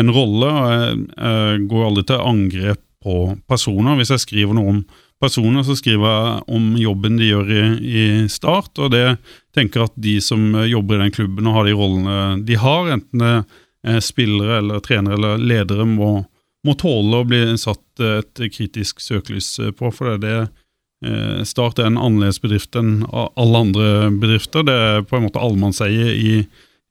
en 0.03 0.13
rolle. 0.13 0.53
og 0.53 0.77
Jeg, 0.77 1.01
jeg 1.17 1.67
går 1.73 1.89
aldri 1.89 2.07
til 2.11 2.29
angrep 2.35 2.83
på 3.07 3.19
personer. 3.49 3.97
Hvis 3.97 4.13
jeg 4.13 4.25
skriver 4.25 4.57
noe 4.57 4.73
om 4.75 4.81
personer, 5.23 5.65
så 5.65 5.77
skriver 5.79 6.11
jeg 6.11 6.57
om 6.59 6.73
jobben 6.77 7.17
de 7.17 7.31
gjør 7.31 7.53
i, 7.55 7.63
i 7.81 8.07
Start, 8.29 8.75
og 8.77 8.93
det 8.93 9.07
tenker 9.57 9.87
at 9.87 9.95
de 9.97 10.19
som 10.21 10.51
jobber 10.69 10.99
i 10.99 11.07
den 11.07 11.15
klubben 11.15 11.49
og 11.49 11.57
har 11.57 11.69
de 11.69 11.77
rollene 11.79 12.19
de 12.45 12.59
har, 12.61 12.91
enten 12.93 13.23
det 13.25 13.37
spillere 14.03 14.61
eller 14.61 14.81
trenere 14.85 15.15
eller 15.15 15.39
ledere, 15.39 15.85
må, 15.87 16.11
må 16.67 16.75
tåle 16.81 17.23
å 17.23 17.27
bli 17.29 17.43
satt 17.61 18.03
et 18.03 18.41
kritisk 18.53 19.01
søkelys 19.05 19.53
på, 19.79 19.91
for 19.95 20.11
det 20.11 20.17
er 20.17 20.25
det 20.25 20.65
Eh, 21.05 21.43
Start 21.45 21.79
er 21.79 21.91
en 21.91 21.99
annerledes 22.01 22.41
bedrift 22.41 22.77
enn 22.79 23.03
alle 23.13 23.61
andre 23.61 23.89
bedrifter. 24.17 24.65
Det 24.67 24.77
er 24.77 25.05
på 25.07 25.19
en 25.19 25.27
måte 25.27 25.43
allemannseie 25.43 26.15
i, 26.17 26.37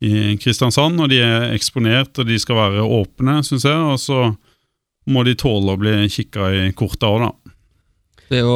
i 0.06 0.36
Kristiansand, 0.42 1.02
og 1.02 1.10
de 1.12 1.22
er 1.26 1.56
eksponert, 1.56 2.14
og 2.22 2.30
de 2.30 2.38
skal 2.42 2.60
være 2.60 2.86
åpne, 3.00 3.40
syns 3.48 3.66
jeg. 3.68 3.88
Og 3.96 4.00
så 4.02 4.22
må 5.10 5.26
de 5.26 5.36
tåle 5.38 5.74
å 5.74 5.82
bli 5.82 5.98
kikka 6.12 6.52
i 6.54 6.70
korta 6.78 7.10
òg, 7.12 7.26
da. 7.26 7.34
Det 8.26 8.40
er 8.40 8.48
jo 8.48 8.54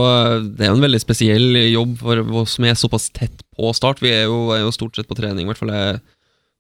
det 0.58 0.66
er 0.66 0.72
en 0.72 0.82
veldig 0.82 1.00
spesiell 1.02 1.60
jobb 1.70 2.00
for 2.00 2.22
oss 2.42 2.56
som 2.58 2.66
er 2.66 2.78
såpass 2.78 3.12
tett 3.14 3.44
på 3.54 3.70
start. 3.78 4.02
Vi 4.02 4.10
er 4.10 4.24
jo, 4.26 4.48
er 4.56 4.64
jo 4.64 4.74
stort 4.74 4.98
sett 4.98 5.10
på 5.10 5.18
trening 5.18 5.46
i 5.46 5.52
hvert 5.52 5.62
fall 5.62 5.74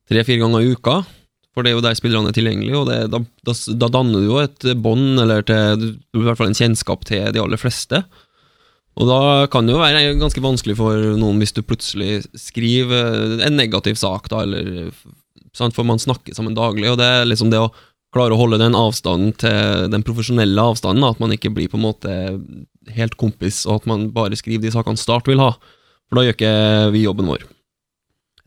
tre-fire 0.10 0.44
ganger 0.44 0.62
i 0.62 0.76
uka. 0.76 1.00
For 1.56 1.66
det 1.66 1.72
er 1.72 1.78
jo 1.80 1.84
der 1.84 1.98
spillerne 1.98 2.30
er 2.30 2.36
tilgjengelige, 2.38 2.78
og 2.78 2.90
det, 2.90 2.98
da, 3.12 3.22
da, 3.48 3.56
da 3.82 3.92
danner 3.92 4.22
du 4.22 4.28
jo 4.30 4.42
et 4.44 4.68
bånd, 4.80 5.20
eller 5.22 5.46
til, 5.48 5.88
i 6.14 6.26
hvert 6.26 6.40
fall 6.40 6.52
en 6.52 6.60
kjennskap 6.60 7.08
til 7.10 7.32
de 7.34 7.42
aller 7.42 7.60
fleste. 7.60 8.04
Og 9.00 9.08
da 9.08 9.20
kan 9.52 9.66
det 9.66 9.74
jo 9.74 9.82
være 9.82 10.18
ganske 10.20 10.44
vanskelig 10.44 10.76
for 10.80 11.12
noen 11.20 11.40
hvis 11.42 11.56
du 11.56 11.64
plutselig 11.64 12.24
skriver 12.38 13.40
en 13.48 13.58
negativ 13.58 13.98
sak, 14.00 14.28
da, 14.32 14.44
eller 14.46 14.90
sant, 15.56 15.76
For 15.76 15.88
man 15.88 16.02
snakker 16.02 16.36
sammen 16.36 16.58
daglig, 16.58 16.90
og 16.92 17.00
det 17.02 17.08
er 17.08 17.30
liksom 17.30 17.52
det 17.54 17.62
å 17.64 17.72
klare 18.14 18.34
å 18.34 18.40
holde 18.40 18.60
den 18.62 18.78
avstanden 18.78 19.34
til 19.38 19.90
den 19.94 20.06
profesjonelle 20.06 20.64
avstanden, 20.72 21.06
at 21.06 21.22
man 21.22 21.34
ikke 21.36 21.52
blir 21.54 21.70
på 21.70 21.78
en 21.78 21.86
måte 21.86 22.16
helt 22.96 23.18
kompis, 23.22 23.64
og 23.68 23.82
at 23.82 23.90
man 23.90 24.10
bare 24.16 24.38
skriver 24.38 24.66
de 24.66 24.74
sakene 24.74 25.00
Start 25.00 25.30
vil 25.30 25.42
ha. 25.42 25.54
For 26.10 26.18
da 26.18 26.26
gjør 26.26 26.38
ikke 26.38 26.54
vi 26.96 27.06
jobben 27.06 27.30
vår. 27.30 27.46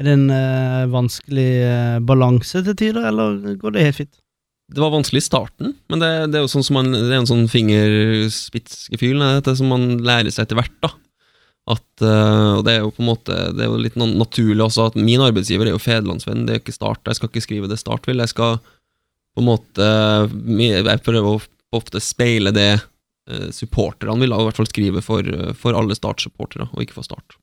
Er 0.03 0.09
det 0.09 0.17
en 0.17 0.31
eh, 0.35 0.89
vanskelig 0.91 1.51
eh, 1.63 1.99
balanse 2.03 2.59
til 2.67 2.75
tider, 2.75 3.05
eller 3.13 3.37
går 3.61 3.77
det 3.77 3.85
helt 3.87 3.99
fint? 4.01 4.17
Det 4.73 4.81
var 4.83 4.91
vanskelig 4.91 5.21
i 5.23 5.27
starten, 5.29 5.77
men 5.93 6.03
det, 6.03 6.09
det 6.33 6.41
er 6.41 6.43
jo 6.43 6.51
sånn 6.51 6.65
som 6.67 6.81
man, 6.81 6.91
det 6.91 7.13
er 7.13 7.21
en 7.21 7.29
sånn 7.29 7.45
fingerspitzgefühl 7.53 9.23
som 9.47 9.71
man 9.71 9.85
lærer 10.03 10.35
seg 10.35 10.49
etter 10.49 10.59
hvert. 10.59 10.75
da. 10.83 10.91
At, 11.71 11.87
uh, 12.03 12.59
og 12.59 12.65
Det 12.67 12.73
er 12.73 12.81
jo 12.83 12.91
på 12.91 13.05
en 13.05 13.07
måte 13.07 13.35
Det 13.55 13.63
er 13.63 13.69
jo 13.71 13.77
litt 13.79 13.95
naturlig 13.95 14.65
også 14.65 14.89
at 14.89 14.97
min 14.99 15.23
arbeidsgiver 15.23 15.69
er 15.69 15.77
jo 15.77 15.83
Federlandsvenn, 15.85 16.43
det 16.49 16.57
er 16.57 16.63
ikke 16.65 16.75
Start. 16.75 17.05
Jeg 17.07 17.21
skal 17.21 17.31
ikke 17.31 17.45
skrive 17.45 17.71
det 17.71 17.79
Start 17.79 18.09
vil. 18.11 18.19
Jeg 18.19 18.33
skal 18.33 18.57
på 18.59 19.45
en 19.45 19.47
måte 19.47 19.91
Jeg 20.59 21.05
prøver 21.07 21.37
å 21.37 21.45
ofte 21.79 22.03
speile 22.03 22.51
det 22.51 22.73
eh, 22.75 23.47
supporterne 23.55 24.19
vil, 24.25 24.35
i 24.35 24.49
hvert 24.49 24.59
fall 24.59 24.69
skrive 24.73 25.05
for, 25.07 25.31
for 25.55 25.79
alle 25.79 25.95
Start-supportere, 25.95 26.67
og 26.75 26.83
ikke 26.83 26.99
for 26.99 27.07
Start. 27.07 27.39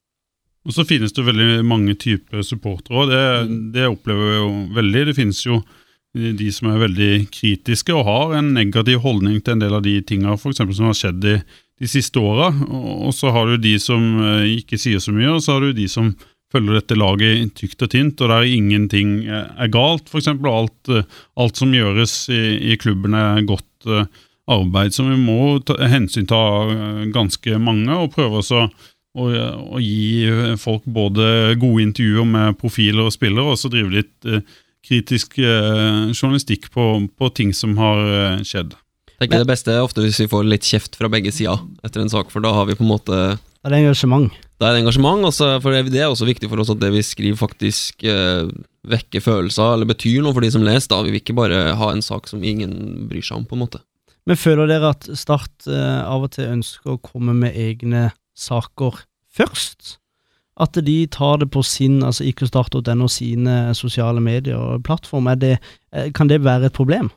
Og 0.70 0.76
så 0.76 0.86
finnes 0.86 1.16
det 1.18 1.26
veldig 1.26 1.64
mange 1.66 1.96
typer 1.98 2.44
supportere, 2.46 3.02
og 3.02 3.10
det, 3.10 3.22
det 3.74 3.88
opplever 3.90 4.36
jeg 4.36 4.42
jo 4.44 4.50
veldig. 4.76 5.06
Det 5.08 5.16
finnes 5.18 5.40
jo 5.48 5.64
de 6.14 6.50
som 6.54 6.70
er 6.72 6.84
veldig 6.84 7.14
kritiske 7.34 7.94
og 7.94 8.06
har 8.08 8.36
en 8.40 8.52
negativ 8.56 9.02
holdning 9.04 9.40
til 9.42 9.56
en 9.56 9.64
del 9.64 9.76
av 9.78 9.84
de 9.86 9.96
tinga 10.02 10.36
som 10.38 10.90
har 10.90 10.98
skjedd 10.98 11.22
de, 11.22 11.36
de 11.80 11.90
siste 11.90 12.22
åra. 12.22 12.52
Og, 12.70 13.10
så 13.18 13.34
har 13.34 13.50
du 13.50 13.58
de 13.62 13.76
som 13.82 14.04
eh, 14.26 14.60
ikke 14.60 14.80
sier 14.82 15.02
så 15.02 15.14
mye, 15.16 15.32
og 15.36 15.42
så 15.46 15.56
har 15.56 15.66
du 15.66 15.74
de 15.78 15.88
som 15.90 16.12
følger 16.54 16.80
dette 16.80 16.98
laget 16.98 17.54
tykt 17.58 17.86
og 17.86 17.92
tynt, 17.94 18.22
og 18.22 18.34
der 18.34 18.50
ingenting 18.50 19.20
eh, 19.26 19.50
er 19.58 19.74
galt. 19.74 20.10
Eksempel, 20.14 20.50
alt, 20.50 20.94
eh, 20.94 21.06
alt 21.38 21.62
som 21.62 21.74
gjøres 21.74 22.24
i, 22.34 22.44
i 22.74 22.80
klubben 22.82 23.18
er 23.18 23.46
godt 23.50 23.90
arbeid. 24.50 24.94
Så 24.94 25.06
vi 25.06 25.18
må 25.18 25.60
ta, 25.66 25.78
hensynta 25.90 26.40
ganske 27.14 27.58
mange, 27.62 27.94
og 27.94 28.14
prøve 28.18 28.42
oss 28.42 28.54
å 28.54 28.66
og, 29.18 29.34
og 29.74 29.80
gi 29.82 30.58
folk 30.62 30.86
både 30.86 31.56
gode 31.62 31.88
intervjuer 31.88 32.28
med 32.30 32.60
profiler 32.60 33.10
og 33.10 33.16
spillere, 33.16 33.46
og 33.46 33.56
også 33.56 33.72
drive 33.74 33.94
litt 33.94 34.30
eh, 34.30 34.44
kritisk 34.86 35.40
eh, 35.42 36.12
journalistikk 36.14 36.70
på, 36.74 36.86
på 37.18 37.32
ting 37.36 37.54
som 37.56 37.76
har 37.80 38.04
eh, 38.06 38.46
skjedd. 38.48 38.76
Det 39.20 39.28
er 39.28 39.42
det 39.44 39.50
beste 39.50 39.76
ofte 39.84 40.04
hvis 40.06 40.22
vi 40.22 40.30
får 40.32 40.46
litt 40.48 40.68
kjeft 40.68 40.96
fra 40.96 41.10
begge 41.12 41.34
sider 41.36 41.60
etter 41.84 42.06
en 42.06 42.12
sak, 42.12 42.30
for 42.32 42.44
da 42.44 42.54
har 42.56 42.70
vi 42.70 42.78
på 42.80 42.86
en 42.86 42.94
måte 42.94 43.18
Da 43.36 43.68
er 43.68 43.74
det 43.74 43.82
engasjement. 43.84 44.32
Da 44.60 44.70
er 44.70 44.78
det 44.78 44.84
engasjement, 44.86 45.26
også, 45.28 45.50
for 45.64 45.76
det 45.76 46.00
er 46.00 46.08
også 46.08 46.28
viktig 46.28 46.48
for 46.52 46.64
oss 46.64 46.72
at 46.72 46.80
det 46.80 46.94
vi 46.94 47.04
skriver 47.04 47.40
faktisk 47.40 48.06
eh, 48.08 48.48
vekker 48.88 49.24
følelser, 49.24 49.76
eller 49.76 49.90
betyr 49.90 50.24
noe 50.24 50.36
for 50.36 50.46
de 50.46 50.54
som 50.56 50.64
leser. 50.64 50.94
da 50.94 51.04
Vi 51.04 51.14
vil 51.14 51.24
ikke 51.24 51.36
bare 51.36 51.76
ha 51.80 51.92
en 51.92 52.04
sak 52.04 52.32
som 52.32 52.44
ingen 52.44 53.10
bryr 53.12 53.26
seg 53.26 53.42
om, 53.42 53.48
på 53.48 53.58
en 53.58 53.66
måte. 53.66 53.84
Men 54.28 54.40
føler 54.40 54.70
dere 54.70 54.94
at 54.94 55.08
Start 55.20 55.68
eh, 55.68 56.02
av 56.04 56.28
og 56.28 56.34
til 56.36 56.52
ønsker 56.54 56.96
å 56.96 57.02
komme 57.04 57.36
med 57.36 57.56
egne 57.60 58.10
saker 58.40 59.04
først? 59.36 59.98
At 60.60 60.76
de 60.76 60.98
tar 61.08 61.40
det 61.40 61.52
på 61.54 61.64
sin, 61.64 62.02
altså 62.04 62.26
ikke 62.28 62.50
start.no, 62.50 63.08
sine 63.08 63.76
sosiale 63.78 64.20
medier 64.20 64.60
og 64.60 64.84
plattform, 64.84 65.30
er 65.32 65.40
det, 65.40 65.54
eh, 65.94 66.12
kan 66.12 66.28
det 66.28 66.44
være 66.44 66.68
et 66.68 66.76
problem? 66.76 67.12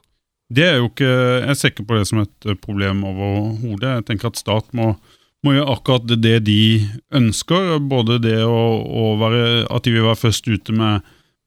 Det 0.53 0.65
er 0.65 0.77
jo 0.77 0.91
ikke, 0.91 1.13
Jeg 1.47 1.57
ser 1.57 1.73
ikke 1.73 1.89
på 1.89 1.99
det 1.99 2.07
som 2.07 2.23
et 2.23 2.47
eh, 2.47 2.55
problem 2.55 3.05
overhodet. 3.05 3.89
Jeg 3.89 4.05
tenker 4.07 4.29
at 4.29 4.39
stat 4.39 4.69
må, 4.73 4.95
må 5.43 5.57
gjøre 5.57 5.75
akkurat 5.75 6.07
det 6.23 6.45
de 6.47 6.87
ønsker. 7.11 7.79
Både 7.81 8.21
det 8.23 8.39
å, 8.45 8.63
å 8.85 9.17
være, 9.19 9.67
at 9.71 9.85
de 9.85 9.97
vil 9.97 10.07
være 10.07 10.23
først 10.23 10.49
ute 10.49 10.73
med, 10.77 11.01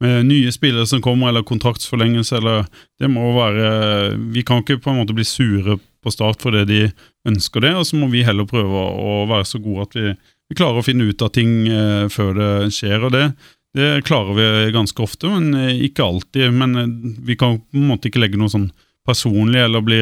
med 0.04 0.26
nye 0.26 0.52
spillere 0.52 0.88
som 0.90 1.04
kommer, 1.06 1.30
eller 1.30 1.48
kontraktsforlengelse. 1.48 2.42
eller 2.42 2.66
det 3.00 3.10
må 3.10 3.32
være, 3.38 4.18
Vi 4.34 4.44
kan 4.44 4.64
ikke 4.64 4.82
på 4.82 4.92
en 4.92 5.00
måte 5.04 5.16
bli 5.16 5.24
sure 5.24 5.80
på 6.06 6.14
Start 6.14 6.46
fordi 6.46 6.64
de 6.70 6.80
ønsker 7.28 7.66
det, 7.66 7.74
og 7.76 7.86
så 7.90 8.00
må 8.00 8.08
vi 8.14 8.24
heller 8.28 8.48
prøve 8.50 8.86
å 9.02 9.26
være 9.32 9.50
så 9.50 9.60
gode 9.64 9.90
at 9.90 9.98
vi, 9.98 10.16
vi 10.50 10.58
klarer 10.58 10.80
å 10.80 10.86
finne 10.86 11.10
ut 11.10 11.26
av 11.26 11.34
ting 11.36 11.66
eh, 11.68 12.08
før 12.14 12.34
det 12.38 12.52
skjer. 12.78 13.10
og 13.10 13.16
det 13.18 13.28
det 13.76 14.06
klarer 14.08 14.34
vi 14.34 14.72
ganske 14.72 15.04
ofte, 15.04 15.28
men 15.28 15.54
eh, 15.60 15.84
ikke 15.90 16.06
alltid. 16.06 16.54
Men 16.56 16.76
eh, 16.80 16.92
vi 17.28 17.36
kan 17.36 17.60
på 17.60 17.80
en 17.80 17.90
måte 17.90 18.08
ikke 18.08 18.22
legge 18.24 18.40
noe 18.40 18.52
sånn 18.52 18.70
personlig 19.06 19.60
eller 19.62 19.84
bli, 19.86 20.00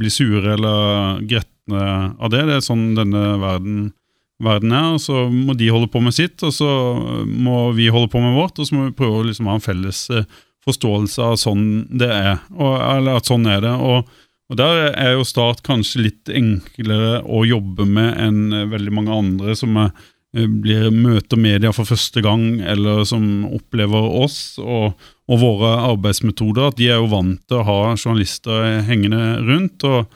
bli 0.00 0.10
sure 0.10 0.56
eller 0.56 1.20
gretne 1.28 1.82
av 2.16 2.32
det. 2.32 2.46
Det 2.48 2.56
er 2.56 2.64
sånn 2.64 2.86
denne 2.96 3.24
verden, 3.42 3.90
verden 4.42 4.72
er. 4.72 4.94
og 4.96 5.02
Så 5.04 5.26
må 5.30 5.54
de 5.58 5.68
holde 5.74 5.90
på 5.92 6.00
med 6.02 6.16
sitt, 6.16 6.40
og 6.42 6.54
så 6.56 6.70
må 7.28 7.68
vi 7.76 7.90
holde 7.92 8.10
på 8.10 8.22
med 8.24 8.38
vårt. 8.38 8.56
Og 8.58 8.70
så 8.70 8.78
må 8.78 8.88
vi 8.88 8.96
prøve 8.96 9.20
å 9.20 9.28
liksom 9.28 9.52
ha 9.52 9.58
en 9.58 9.64
felles 9.68 10.06
forståelse 10.66 11.28
av 11.28 11.36
sånn 11.40 11.68
det 12.00 12.08
er. 12.08 12.40
Og, 12.56 12.72
eller 12.72 13.20
at 13.20 13.28
sånn 13.28 13.46
er 13.52 13.62
det. 13.68 13.76
og 13.76 14.08
og 14.48 14.56
Der 14.56 14.92
er 14.96 15.16
jo 15.16 15.26
Start 15.28 15.60
kanskje 15.66 16.06
litt 16.06 16.30
enklere 16.32 17.20
å 17.24 17.44
jobbe 17.44 17.84
med 17.84 18.14
enn 18.16 18.70
veldig 18.70 18.94
mange 18.96 19.12
andre 19.12 19.56
som 19.58 19.76
er, 19.76 19.90
blir 20.32 20.90
møter 20.92 21.40
media 21.40 21.72
for 21.72 21.88
første 21.88 22.22
gang, 22.24 22.60
eller 22.60 23.04
som 23.08 23.44
opplever 23.48 24.08
oss 24.22 24.58
og, 24.60 24.96
og, 25.28 25.36
våre 25.40 25.74
arbeidsmetoder. 25.90 26.70
At 26.70 26.80
de 26.80 26.88
er 26.88 27.00
jo 27.00 27.10
vant 27.12 27.40
til 27.48 27.60
å 27.60 27.66
ha 27.68 27.78
journalister 27.96 28.82
hengende 28.88 29.38
rundt. 29.44 29.84
og, 29.84 30.08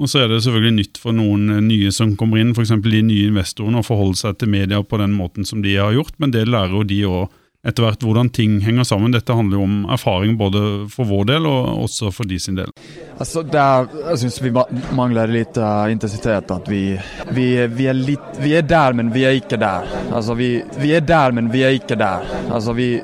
og 0.00 0.10
så 0.10 0.22
er 0.22 0.30
det 0.30 0.42
selvfølgelig 0.44 0.76
nytt 0.78 1.02
for 1.02 1.14
noen 1.14 1.50
nye 1.66 1.90
som 1.94 2.16
kommer 2.18 2.40
inn, 2.40 2.54
f.eks. 2.54 2.74
de 2.82 3.02
nye 3.06 3.30
investorene, 3.30 3.82
å 3.82 3.86
forholde 3.86 4.18
seg 4.22 4.38
til 4.40 4.50
media 4.50 4.82
på 4.82 4.98
den 5.02 5.14
måten 5.14 5.46
som 5.46 5.62
de 5.62 5.76
har 5.76 5.94
gjort, 5.94 6.16
men 6.18 6.34
det 6.34 6.48
lærer 6.48 6.78
jo 6.78 6.86
de 6.86 7.04
òg 7.10 7.38
etter 7.66 7.84
hvert 7.84 8.04
hvordan 8.04 8.30
ting 8.32 8.60
henger 8.64 8.86
sammen. 8.88 9.12
Dette 9.12 9.36
handler 9.36 9.58
jo 9.58 9.66
om 9.66 9.80
erfaring 9.92 10.38
både 10.40 10.62
for 10.92 11.08
vår 11.10 11.26
del 11.34 11.48
og 11.48 11.84
også 11.84 12.12
for 12.14 12.28
de 12.28 12.38
sin 12.40 12.56
del. 12.56 12.72
Altså, 13.20 13.42
der, 13.44 13.90
jeg 14.08 14.18
syns 14.22 14.38
vi 14.40 14.50
mangler 14.96 15.28
litt 15.28 15.58
uh, 15.60 15.84
intensitet. 15.92 16.48
At 16.54 16.68
vi, 16.70 16.94
vi, 17.36 17.48
vi, 17.68 17.88
er 17.90 17.98
litt, 17.98 18.38
vi, 18.40 18.54
er 18.56 18.64
der, 18.64 18.96
men 18.96 19.10
vi 19.12 19.26
er 19.28 19.36
ikke 19.36 19.58
der. 19.60 19.84
Altså, 20.08 20.36
vi, 20.38 20.54
er 20.88 21.04
der, 21.04 21.34
men 21.36 21.50
vi 21.52 21.66
er 21.66 21.76
ikke 21.76 21.98
der. 22.00 22.24
Altså, 22.48 22.72
vi 22.76 23.02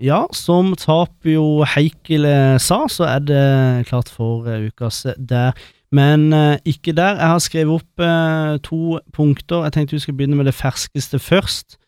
Ja, 0.00 0.22
som 0.32 0.72
Tapio 0.80 1.66
Heikile 1.68 2.56
sa, 2.56 2.86
så 2.88 3.04
er 3.10 3.20
det 3.28 3.44
klart 3.90 4.08
for 4.08 4.48
uh, 4.48 4.56
ukas 4.70 5.04
der. 5.18 5.52
Men 5.92 6.30
ikke 6.64 6.94
der. 6.94 7.18
Jeg 7.18 7.28
har 7.34 7.40
skrevet 7.42 7.80
opp 7.80 8.02
to 8.62 9.00
punkter. 9.12 9.64
Jeg 9.66 9.72
tenkte 9.74 9.96
vi 9.96 10.02
skulle 10.04 10.20
begynne 10.20 10.38
med 10.38 10.46
det 10.46 10.54
ferskeste 10.54 11.18
først. 11.18 11.80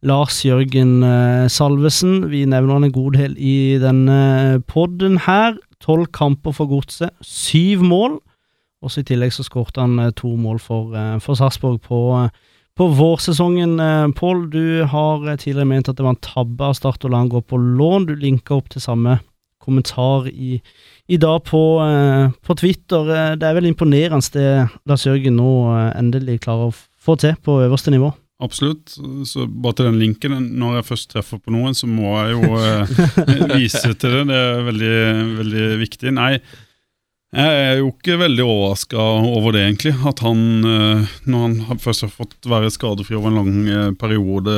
Lars 0.00 0.38
Jørgen 0.46 1.02
eh, 1.04 1.46
Salvesen. 1.52 2.30
Vi 2.32 2.46
nevner 2.48 2.78
han 2.78 2.86
en 2.88 2.94
god 2.94 3.18
del 3.18 3.34
i 3.36 3.76
denne 3.82 4.62
podden 4.70 5.20
her. 5.26 5.58
Tolv 5.80 6.10
kamper 6.12 6.54
for 6.56 6.70
godset, 6.70 7.14
syv 7.24 7.84
mål. 7.86 8.18
Også 8.84 9.02
I 9.02 9.08
tillegg 9.10 9.32
så 9.34 9.44
skåret 9.44 9.80
han 9.80 9.98
eh, 10.00 10.14
to 10.16 10.34
mål 10.40 10.60
for, 10.62 10.94
eh, 10.96 11.18
for 11.20 11.36
Sarpsborg 11.36 11.80
på, 11.84 12.00
på 12.76 12.86
vårsesongen. 12.96 13.76
Pål, 14.16 14.46
du 14.52 14.84
har 14.88 15.26
tidligere 15.36 15.68
ment 15.68 15.90
at 15.90 15.98
det 15.98 16.06
var 16.06 16.16
en 16.16 16.24
tabbe 16.24 16.70
av 16.70 16.78
Start 16.78 17.04
å 17.04 17.10
la 17.12 17.20
han 17.24 17.32
gå 17.32 17.42
på 17.44 17.60
lån. 17.60 18.08
Du 18.08 18.14
linka 18.16 18.56
opp 18.56 18.70
til 18.72 18.84
samme 18.84 19.18
kommentar 19.60 20.30
i, 20.30 20.56
i 21.12 21.18
dag 21.20 21.42
på, 21.44 21.60
på, 22.40 22.56
Twitter. 22.56 23.36
Det 23.36 23.44
er 23.44 23.58
vel 23.58 23.68
imponerende 23.68 24.32
det 24.32 24.48
Lars 24.88 25.04
Jørgen 25.04 25.36
nå 25.36 25.52
endelig 25.92 26.40
klarer 26.46 26.70
å 26.70 26.78
få 27.00 27.18
til 27.20 27.36
på 27.44 27.60
øverste 27.66 27.92
nivå? 27.92 28.14
Absolutt. 28.40 28.96
Så 29.28 29.44
bare 29.46 29.76
til 29.76 29.90
den 29.90 30.00
linken. 30.00 30.34
Når 30.58 30.80
jeg 30.80 30.88
først 30.88 31.10
treffer 31.12 31.40
på 31.42 31.52
noen, 31.54 31.76
så 31.76 31.88
må 31.90 32.14
jeg 32.16 32.38
jo 32.38 32.56
eh, 32.56 33.54
vise 33.58 33.92
til 33.92 34.16
det. 34.16 34.24
Det 34.30 34.40
er 34.40 34.66
veldig, 34.70 34.96
veldig 35.42 35.68
viktig. 35.82 36.14
Nei, 36.16 36.32
jeg 37.36 37.60
er 37.66 37.76
jo 37.78 37.92
ikke 37.92 38.18
veldig 38.24 38.42
overraska 38.46 39.06
over 39.28 39.54
det, 39.54 39.66
egentlig. 39.68 39.94
At 40.08 40.24
han, 40.24 40.42
eh, 40.66 41.14
når 41.30 41.60
han 41.68 41.84
først 41.84 42.08
har 42.08 42.14
fått 42.14 42.48
være 42.48 42.72
skadefri 42.74 43.18
over 43.18 43.30
en 43.30 43.40
lang 43.42 43.70
eh, 43.70 43.92
periode, 44.00 44.56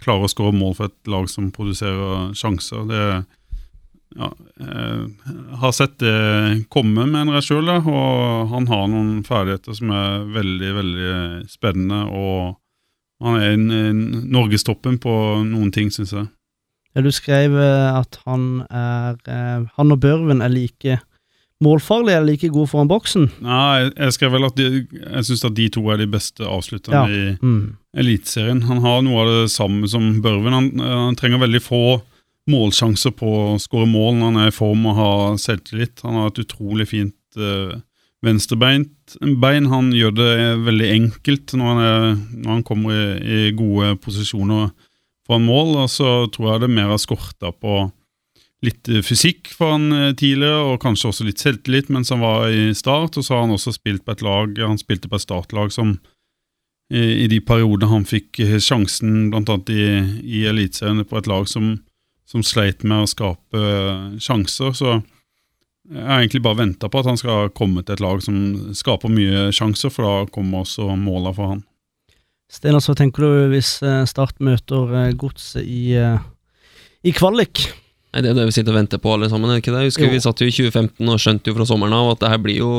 klarer 0.00 0.28
å 0.28 0.32
skåre 0.32 0.54
mål 0.56 0.76
for 0.76 0.92
et 0.92 1.10
lag 1.10 1.26
som 1.32 1.50
produserer 1.54 2.30
sjanser. 2.36 2.86
Det 2.90 3.04
ja, 4.18 4.26
jeg 4.58 5.58
har 5.62 5.74
sett 5.76 6.00
det 6.02 6.64
komme, 6.72 7.04
mener 7.06 7.36
jeg 7.38 7.46
sjøl, 7.46 7.68
og 7.78 8.48
han 8.50 8.66
har 8.66 8.88
noen 8.90 9.20
ferdigheter 9.22 9.76
som 9.78 9.92
er 9.94 10.24
veldig, 10.34 10.72
veldig 10.80 11.12
spennende. 11.50 12.00
og 12.10 12.59
han 13.20 13.40
er 13.40 13.54
en, 13.54 13.70
en 13.70 14.02
norgestoppen 14.32 14.98
på 15.02 15.12
noen 15.46 15.70
ting, 15.74 15.90
syns 15.92 16.14
jeg. 16.16 16.28
Ja, 16.96 17.04
du 17.04 17.10
skrev 17.14 17.54
eh, 17.54 17.98
at 18.00 18.18
han 18.26 18.64
er 18.66 19.18
eh, 19.30 19.68
Han 19.76 19.94
og 19.94 20.00
Børven 20.02 20.42
er 20.42 20.50
like 20.50 20.98
målfarlige 21.60 22.16
eller 22.16 22.32
like 22.32 22.48
gode 22.48 22.70
foran 22.72 22.88
boksen? 22.88 23.28
Nei, 23.44 23.90
jeg 23.90 24.16
skrev 24.16 24.32
vel 24.34 24.48
at 24.48 24.56
de, 24.56 24.86
jeg 24.88 25.26
syns 25.28 25.44
at 25.44 25.56
de 25.58 25.68
to 25.72 25.84
er 25.92 26.00
de 26.00 26.08
beste 26.10 26.46
avslutterne 26.46 27.02
ja. 27.04 27.34
i 27.36 27.36
mm. 27.36 27.64
Eliteserien. 28.00 28.62
Han 28.70 28.80
har 28.84 29.02
noe 29.04 29.22
av 29.22 29.32
det 29.34 29.50
samme 29.52 29.90
som 29.90 30.08
Børven. 30.24 30.56
Han, 30.56 30.70
han 30.80 31.18
trenger 31.20 31.42
veldig 31.42 31.62
få 31.62 31.84
målsjanser 32.50 33.12
på 33.14 33.28
å 33.28 33.58
skåre 33.60 33.88
mål 33.90 34.16
når 34.16 34.30
han 34.30 34.40
er 34.40 34.50
i 34.50 34.56
form 34.56 34.88
og 34.88 34.98
har 34.98 35.38
selvtillit. 35.42 36.00
Han 36.06 36.16
har 36.18 36.30
et 36.30 36.42
utrolig 36.42 36.88
fint 36.90 37.38
uh, 37.38 37.76
venstrebeint 38.24 39.16
bein. 39.40 39.70
Han 39.72 39.90
gjør 39.96 40.14
det 40.16 40.34
veldig 40.66 40.90
enkelt 40.94 41.54
når 41.56 41.72
han, 41.72 41.80
er, 41.84 42.06
når 42.36 42.52
han 42.58 42.66
kommer 42.66 42.94
i, 42.94 43.06
i, 43.20 43.40
gode 43.56 43.94
posisjoner 44.04 44.70
foran 45.26 45.48
mål. 45.48 45.74
Og 45.84 45.90
så 45.92 46.12
tror 46.34 46.52
jeg 46.52 46.64
det 46.64 46.72
mer 46.76 46.92
har 46.92 47.02
skorta 47.02 47.52
på 47.52 47.82
litt 48.66 48.90
fysikk 49.06 49.48
for 49.56 49.72
han 49.72 49.88
eh, 49.96 50.10
tidligere, 50.12 50.64
og 50.68 50.82
kanskje 50.82 51.08
også 51.08 51.24
litt 51.24 51.40
selvtillit 51.40 51.88
mens 51.88 52.12
han 52.12 52.20
var 52.24 52.50
i 52.52 52.70
start. 52.76 53.16
Og 53.16 53.24
så 53.24 53.36
har 53.36 53.46
han 53.46 53.56
også 53.56 53.74
spilt 53.76 54.04
på 54.04 54.16
et 54.16 54.24
lag, 54.26 54.58
han 54.60 54.80
spilte 54.80 55.10
på 55.10 55.16
et 55.16 55.26
startlag 55.26 55.72
som 55.74 55.96
i, 56.90 57.24
i 57.24 57.28
de 57.30 57.38
periodene 57.46 57.88
han 57.88 58.08
fikk 58.08 58.42
sjansen, 58.60 59.30
bl.a. 59.30 59.56
i, 59.70 59.86
i 60.26 60.44
Eliteserien, 60.50 61.06
på 61.06 61.20
et 61.20 61.30
lag 61.30 61.46
som, 61.48 61.76
som 62.28 62.44
sleit 62.44 62.82
med 62.84 63.06
å 63.06 63.08
skape 63.08 63.64
sjanser. 64.20 64.74
så 64.76 64.98
jeg 65.90 66.06
har 66.06 66.20
egentlig 66.20 66.42
bare 66.44 66.60
venta 66.60 66.88
på 66.90 67.00
at 67.00 67.08
han 67.10 67.18
skal 67.18 67.50
komme 67.56 67.82
til 67.82 67.96
et 67.96 68.02
lag 68.04 68.22
som 68.22 68.36
skaper 68.76 69.10
mye 69.10 69.48
sjanser, 69.54 69.90
for 69.90 70.06
da 70.06 70.30
kommer 70.30 70.62
også 70.62 70.86
måla 70.94 71.32
for 71.34 71.54
han. 71.54 71.64
Steinar, 72.50 72.82
så 72.82 72.94
tenker 72.98 73.22
du 73.22 73.50
hvis 73.52 73.76
eh, 73.86 74.02
Start 74.10 74.40
møter 74.42 74.90
eh, 74.98 75.12
Godset 75.18 75.62
i, 75.62 75.94
eh, 75.94 76.22
i 77.06 77.12
kvalik? 77.14 77.62
Nei, 78.10 78.22
Det 78.24 78.32
er 78.32 78.38
det 78.40 78.46
vi 78.48 78.54
sitter 78.56 78.74
og 78.74 78.80
venter 78.80 79.02
på 79.02 79.12
alle 79.14 79.28
sammen. 79.30 79.52
ikke 79.54 79.70
det? 79.70 79.84
Jeg 79.84 79.92
husker 79.92 80.08
jo. 80.08 80.14
Vi 80.16 80.22
satt 80.24 80.42
jo 80.42 80.48
i 80.50 80.54
2015 80.54 81.12
og 81.12 81.20
skjønte 81.22 81.50
jo 81.50 81.58
fra 81.58 81.66
sommeren 81.68 81.94
av 81.94 82.14
at 82.16 82.24
det 82.24 82.32
her 82.32 82.42
blir 82.42 82.58
jo 82.58 82.72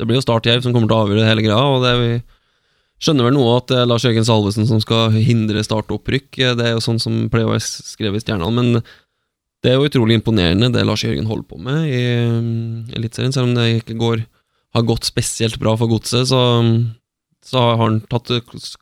det 0.00 0.08
blir 0.08 0.16
jo 0.16 0.24
Start 0.24 0.48
Jerv 0.48 0.64
som 0.64 0.72
kommer 0.72 0.88
til 0.88 0.96
å 0.96 1.04
avgjøre 1.04 1.28
hele 1.28 1.44
greia. 1.44 1.60
og 1.60 1.84
det 1.84 1.92
vi 2.00 2.12
skjønner 3.02 3.26
vel 3.26 3.36
noe 3.36 3.58
at 3.58 3.68
det 3.68 3.80
er 3.82 3.88
Lars 3.90 4.06
Jørgen 4.06 4.26
Salvesen 4.26 4.68
som 4.68 4.80
skal 4.80 5.12
hindre 5.14 5.64
startopprykk. 5.66 6.30
Det 6.56 6.64
er 6.64 6.76
jo 6.76 6.84
sånn 6.84 7.00
som 7.02 7.26
pleier 7.32 7.50
å 7.50 7.52
være 7.52 7.66
skrevet 7.66 8.22
i 8.22 8.24
Stjernene. 8.24 8.52
men 8.56 8.82
det 9.62 9.70
er 9.70 9.78
jo 9.78 9.86
utrolig 9.86 10.18
imponerende 10.18 10.72
det 10.74 10.82
Lars 10.86 11.04
Jørgen 11.04 11.28
holder 11.30 11.46
på 11.46 11.58
med 11.62 11.86
i 11.86 12.02
um, 12.26 12.82
Eliteserien. 12.96 13.34
Selv 13.34 13.50
om 13.50 13.54
det 13.54 13.68
ikke 13.78 13.98
går, 14.00 14.24
har 14.74 14.88
gått 14.88 15.06
spesielt 15.06 15.60
bra 15.62 15.76
for 15.78 15.90
godset, 15.90 16.26
så, 16.32 16.40
så, 17.46 17.62
har 17.62 17.78
han 17.84 18.00
tatt 18.10 18.32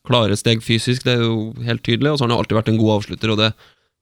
klare 0.08 0.38
steg 0.40 0.64
fysisk, 0.64 1.04
det 1.04 1.18
er 1.18 1.26
jo 1.26 1.50
helt 1.66 1.84
tydelig. 1.84 2.14
Og 2.14 2.18
så 2.18 2.24
har 2.24 2.32
han 2.32 2.38
alltid 2.40 2.56
vært 2.56 2.72
en 2.72 2.80
god 2.80 2.94
avslutter, 2.96 3.34
og 3.34 3.42
det 3.42 3.50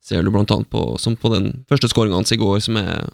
ser 0.06 0.22
du 0.22 0.30
blant 0.30 0.54
annet 0.54 0.70
på, 0.70 0.92
som 1.02 1.18
på 1.18 1.32
den 1.34 1.50
første 1.70 1.90
skåringa 1.90 2.20
hans 2.20 2.34
i 2.34 2.38
går, 2.38 2.60
som 2.62 2.78
er 2.78 3.08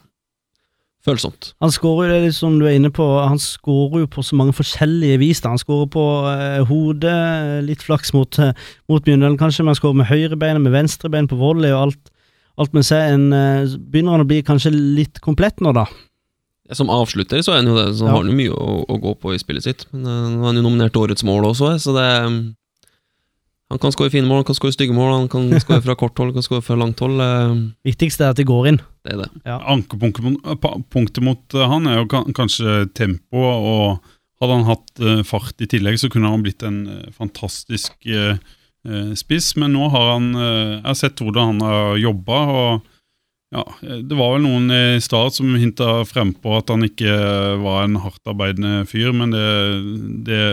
følsomt. 1.05 1.53
Han 1.64 1.72
skårer 1.72 2.12
jo 2.12 2.22
det 2.27 2.33
som 2.37 2.57
du 2.61 2.66
er 2.68 2.77
inne 2.79 2.92
på, 2.92 3.05
han 3.20 3.40
skårer 3.40 4.05
jo 4.05 4.11
på 4.12 4.24
så 4.24 4.37
mange 4.37 4.55
forskjellige 4.57 5.20
vis. 5.20 5.40
da. 5.44 5.53
Han 5.53 5.61
skårer 5.61 5.88
på 5.92 6.05
eh, 6.31 6.62
hodet, 6.68 7.20
litt 7.64 7.85
flaks 7.85 8.12
mot, 8.16 8.38
eh, 8.40 8.53
mot 8.92 9.09
Mjøndalen 9.09 9.40
kanskje, 9.40 9.64
men 9.64 9.74
han 9.74 9.81
skårer 9.81 10.00
med 10.00 10.11
høyrebeinet, 10.12 10.64
med 10.64 10.77
venstrebein 10.77 11.29
på 11.33 11.40
volley 11.40 11.72
og 11.72 11.88
alt. 11.88 12.13
Alt 12.58 12.72
med 12.76 12.84
seg. 12.86 13.14
En, 13.16 13.32
eh, 13.32 13.64
begynner 13.78 14.14
han 14.14 14.22
å 14.24 14.28
bli 14.30 14.42
kanskje 14.46 14.70
litt 14.74 15.20
komplett 15.24 15.58
nå, 15.64 15.72
da? 15.74 15.86
Som 16.72 16.88
avslutter 16.88 17.42
så 17.44 17.52
er 17.52 17.60
han 17.62 17.66
jo 17.68 17.74
det, 17.76 17.88
så 17.98 18.06
Ja. 18.06 18.12
har 18.14 18.22
han 18.22 18.30
jo 18.30 18.36
mye 18.38 18.52
å, 18.54 18.84
å 18.88 19.00
gå 19.02 19.14
på 19.20 19.34
i 19.34 19.38
spillet 19.42 19.62
sitt. 19.66 19.86
Men 19.92 20.06
eh, 20.06 20.28
nå 20.36 20.42
er 20.42 20.46
han 20.52 20.56
jo 20.60 20.62
nominert 20.68 20.92
til 20.94 21.02
årets 21.04 21.24
mål 21.26 21.50
også, 21.52 21.74
så 21.82 21.92
det 21.96 22.54
Han 23.72 23.78
kan 23.80 23.90
skåre 23.94 24.10
fine 24.12 24.28
mål, 24.28 24.42
han 24.42 24.44
kan 24.44 24.54
skåre 24.58 24.74
stygge 24.76 24.94
mål, 24.94 25.12
han 25.24 25.28
kan 25.32 25.48
skåre 25.64 25.82
fra 25.82 25.94
kort 25.98 26.16
hold, 26.20 26.30
han 26.30 26.36
kan 26.38 26.46
skåre 26.46 26.62
fra 26.62 26.76
langt 26.78 27.00
hold. 27.02 27.18
eh, 27.20 27.54
Viktigst 27.90 28.20
er 28.20 28.30
at 28.30 28.36
de 28.38 28.44
går 28.46 28.68
inn. 28.70 28.80
Det 29.02 29.14
er 29.16 29.22
det. 29.24 29.30
Ja. 29.48 29.58
Ankepunktet 29.72 31.22
mot- 31.24 31.54
eh, 31.54 31.66
han 31.68 31.86
er 31.90 32.02
jo 32.02 32.06
kanskje 32.36 32.84
tempoet, 32.94 33.64
og 33.64 34.00
hadde 34.40 34.58
han 34.60 34.68
hatt 34.68 35.00
eh, 35.00 35.22
fart 35.26 35.60
i 35.64 35.66
tillegg, 35.66 35.98
så 35.98 36.10
kunne 36.12 36.30
han 36.30 36.44
blitt 36.44 36.62
en 36.62 36.86
eh, 36.86 37.10
fantastisk 37.16 37.92
eh, 38.06 38.36
eh, 38.36 38.38
spiss. 39.16 39.55
Men 39.61 39.73
nå 39.77 39.88
har 39.92 40.11
han 40.14 40.35
eh, 40.35 40.75
Jeg 40.79 40.88
har 40.88 40.99
sett 40.99 41.23
hvordan 41.25 41.55
han 41.55 41.64
har 41.64 42.03
jobba, 42.03 42.40
ja, 43.55 43.64
eh, 43.83 44.01
det 44.03 44.16
var 44.18 44.35
vel 44.35 44.44
noen 44.44 44.70
i 44.75 45.01
start 45.03 45.37
som 45.37 45.55
hinta 45.59 46.03
frempå 46.09 46.57
at 46.59 46.73
han 46.73 46.87
ikke 46.87 47.14
var 47.62 47.85
en 47.85 48.01
hardtarbeidende 48.03 48.83
fyr, 48.90 49.12
men 49.14 49.35
det, 49.35 49.49
det 50.27 50.44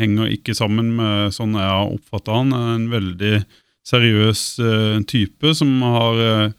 henger 0.00 0.32
ikke 0.34 0.56
sammen 0.58 0.94
med 0.98 1.36
sånn 1.36 1.54
jeg 1.58 1.68
har 1.70 1.92
oppfatta 1.94 2.40
han. 2.40 2.56
En 2.56 2.88
veldig 2.92 3.36
seriøs 3.86 4.42
eh, 4.64 4.98
type 5.10 5.54
som 5.56 5.76
har 5.86 6.24
eh, 6.24 6.56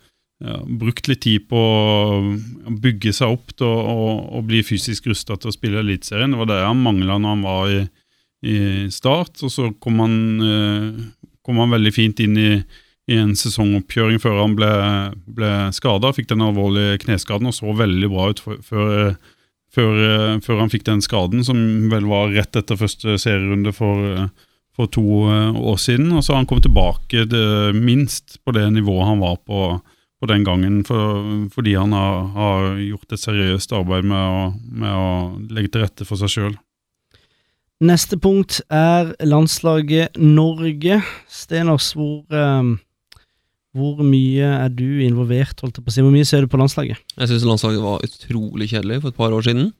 ja, 0.47 0.61
brukt 0.65 1.11
litt 1.11 1.25
tid 1.27 1.49
på 1.51 1.59
å 1.59 2.77
bygge 2.81 3.13
seg 3.13 3.35
opp 3.35 3.51
til 3.59 3.67
å 3.67 4.41
bli 4.47 4.63
fysisk 4.65 5.11
rusta 5.11 5.35
til 5.37 5.51
å 5.51 5.55
spille 5.55 5.83
Eliteserien. 5.83 6.31
Det 6.31 6.39
var 6.39 6.53
det 6.53 6.63
han 6.63 6.81
mangla 6.81 7.19
når 7.19 7.35
han 7.35 7.45
var 7.45 7.75
i, 7.75 7.81
i 8.41 8.87
Start. 8.93 9.41
Og 9.45 9.51
så 9.53 9.69
kom 9.81 9.99
han, 10.03 10.15
eh, 10.41 11.27
kom 11.45 11.61
han 11.61 11.73
veldig 11.73 11.93
fint 11.93 12.19
inn 12.23 12.37
i, 12.37 12.51
i 13.11 13.19
en 13.19 13.35
sesongoppkjøring 13.37 14.21
før 14.21 14.41
han 14.43 14.55
ble, 14.57 14.71
ble 15.25 15.51
skada. 15.75 16.13
Fikk 16.15 16.31
den 16.31 16.45
alvorlige 16.45 17.01
kneskaden 17.05 17.49
og 17.49 17.57
så 17.57 17.73
veldig 17.77 18.11
bra 18.11 18.29
ut 18.31 18.43
før, 18.43 19.15
før, 19.73 20.03
eh, 20.07 20.37
før 20.45 20.63
han 20.63 20.73
fikk 20.73 20.87
den 20.89 21.03
skaden, 21.05 21.45
som 21.47 21.89
vel 21.91 22.07
var 22.09 22.33
rett 22.35 22.55
etter 22.57 22.79
første 22.79 23.17
serierunde 23.21 23.73
for, 23.75 24.27
for 24.75 24.91
to 24.91 25.05
eh, 25.29 25.61
år 25.61 25.81
siden. 25.81 26.11
Og 26.15 26.23
så 26.23 26.33
har 26.33 26.43
han 26.43 26.49
kommet 26.49 26.69
tilbake 26.69 27.25
det, 27.29 27.47
minst 27.77 28.39
på 28.45 28.55
det 28.57 28.69
nivået 28.75 29.11
han 29.13 29.23
var 29.23 29.41
på 29.45 29.79
på 30.21 30.27
den 30.29 30.43
gangen, 30.45 30.83
for, 30.85 31.23
fordi 31.49 31.71
han 31.73 31.95
har, 31.97 32.27
har 32.35 32.75
gjort 32.77 33.15
et 33.15 33.21
seriøst 33.23 33.71
arbeid 33.73 34.05
med 34.05 34.21
å, 34.21 34.41
med 34.53 34.93
å 34.93 35.07
legge 35.49 35.71
til 35.73 35.81
rette 35.81 36.05
for 36.05 36.21
seg 36.21 36.29
sjøl. 36.29 36.59
Neste 37.81 38.17
punkt 38.21 38.59
er 38.69 39.15
landslaget 39.25 40.17
Norge. 40.21 40.99
Stenås, 41.25 41.91
hvor, 41.97 42.21
eh, 42.29 42.71
hvor 43.73 44.01
mye 44.05 44.49
er 44.65 44.69
du 44.69 45.01
involvert, 45.01 45.57
holdt 45.63 45.79
jeg 45.79 45.85
på 45.85 45.89
å 45.89 45.95
si? 45.95 46.03
Hvor 46.05 46.13
mye 46.13 46.27
ser 46.27 46.45
du 46.45 46.51
på 46.51 46.59
landslaget? 46.61 47.01
Jeg 47.17 47.31
syns 47.31 47.47
landslaget 47.47 47.81
var 47.81 48.05
utrolig 48.05 48.69
kjedelig 48.69 49.01
for 49.01 49.09
et 49.09 49.17
par 49.17 49.33
år 49.33 49.47
siden. 49.47 49.71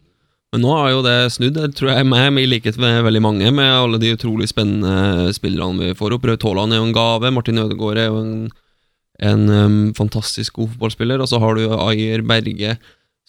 Men 0.52 0.66
nå 0.66 0.72
har 0.76 0.90
jo 0.92 1.04
det 1.06 1.32
snudd, 1.32 1.54
Det 1.54 1.76
tror 1.78 1.94
jeg 1.94 2.08
meg, 2.10 2.40
i 2.42 2.50
likhet 2.50 2.78
med 2.82 3.06
veldig 3.06 3.22
mange, 3.22 3.52
med 3.54 3.70
alle 3.72 4.00
de 4.02 4.16
utrolig 4.18 4.50
spennende 4.50 5.32
spillerne 5.32 5.80
vi 5.80 5.94
får 5.96 6.18
opp. 6.18 6.26
Braut 6.26 6.44
Haaland 6.44 6.74
er 6.74 6.82
jo 6.82 6.88
en 6.90 6.98
gave, 6.98 7.32
Martin 7.32 7.62
Ødegaard 7.62 8.02
er 8.02 8.10
jo 8.10 8.18
en, 8.20 8.50
en 9.22 9.46
um, 9.48 9.94
fantastisk 9.94 10.58
god 10.58 10.74
fotballspiller, 10.74 11.22
og 11.22 11.30
så 11.32 11.40
har 11.40 11.56
du 11.56 11.70
Ayer 11.70 12.26
Berge. 12.26 12.76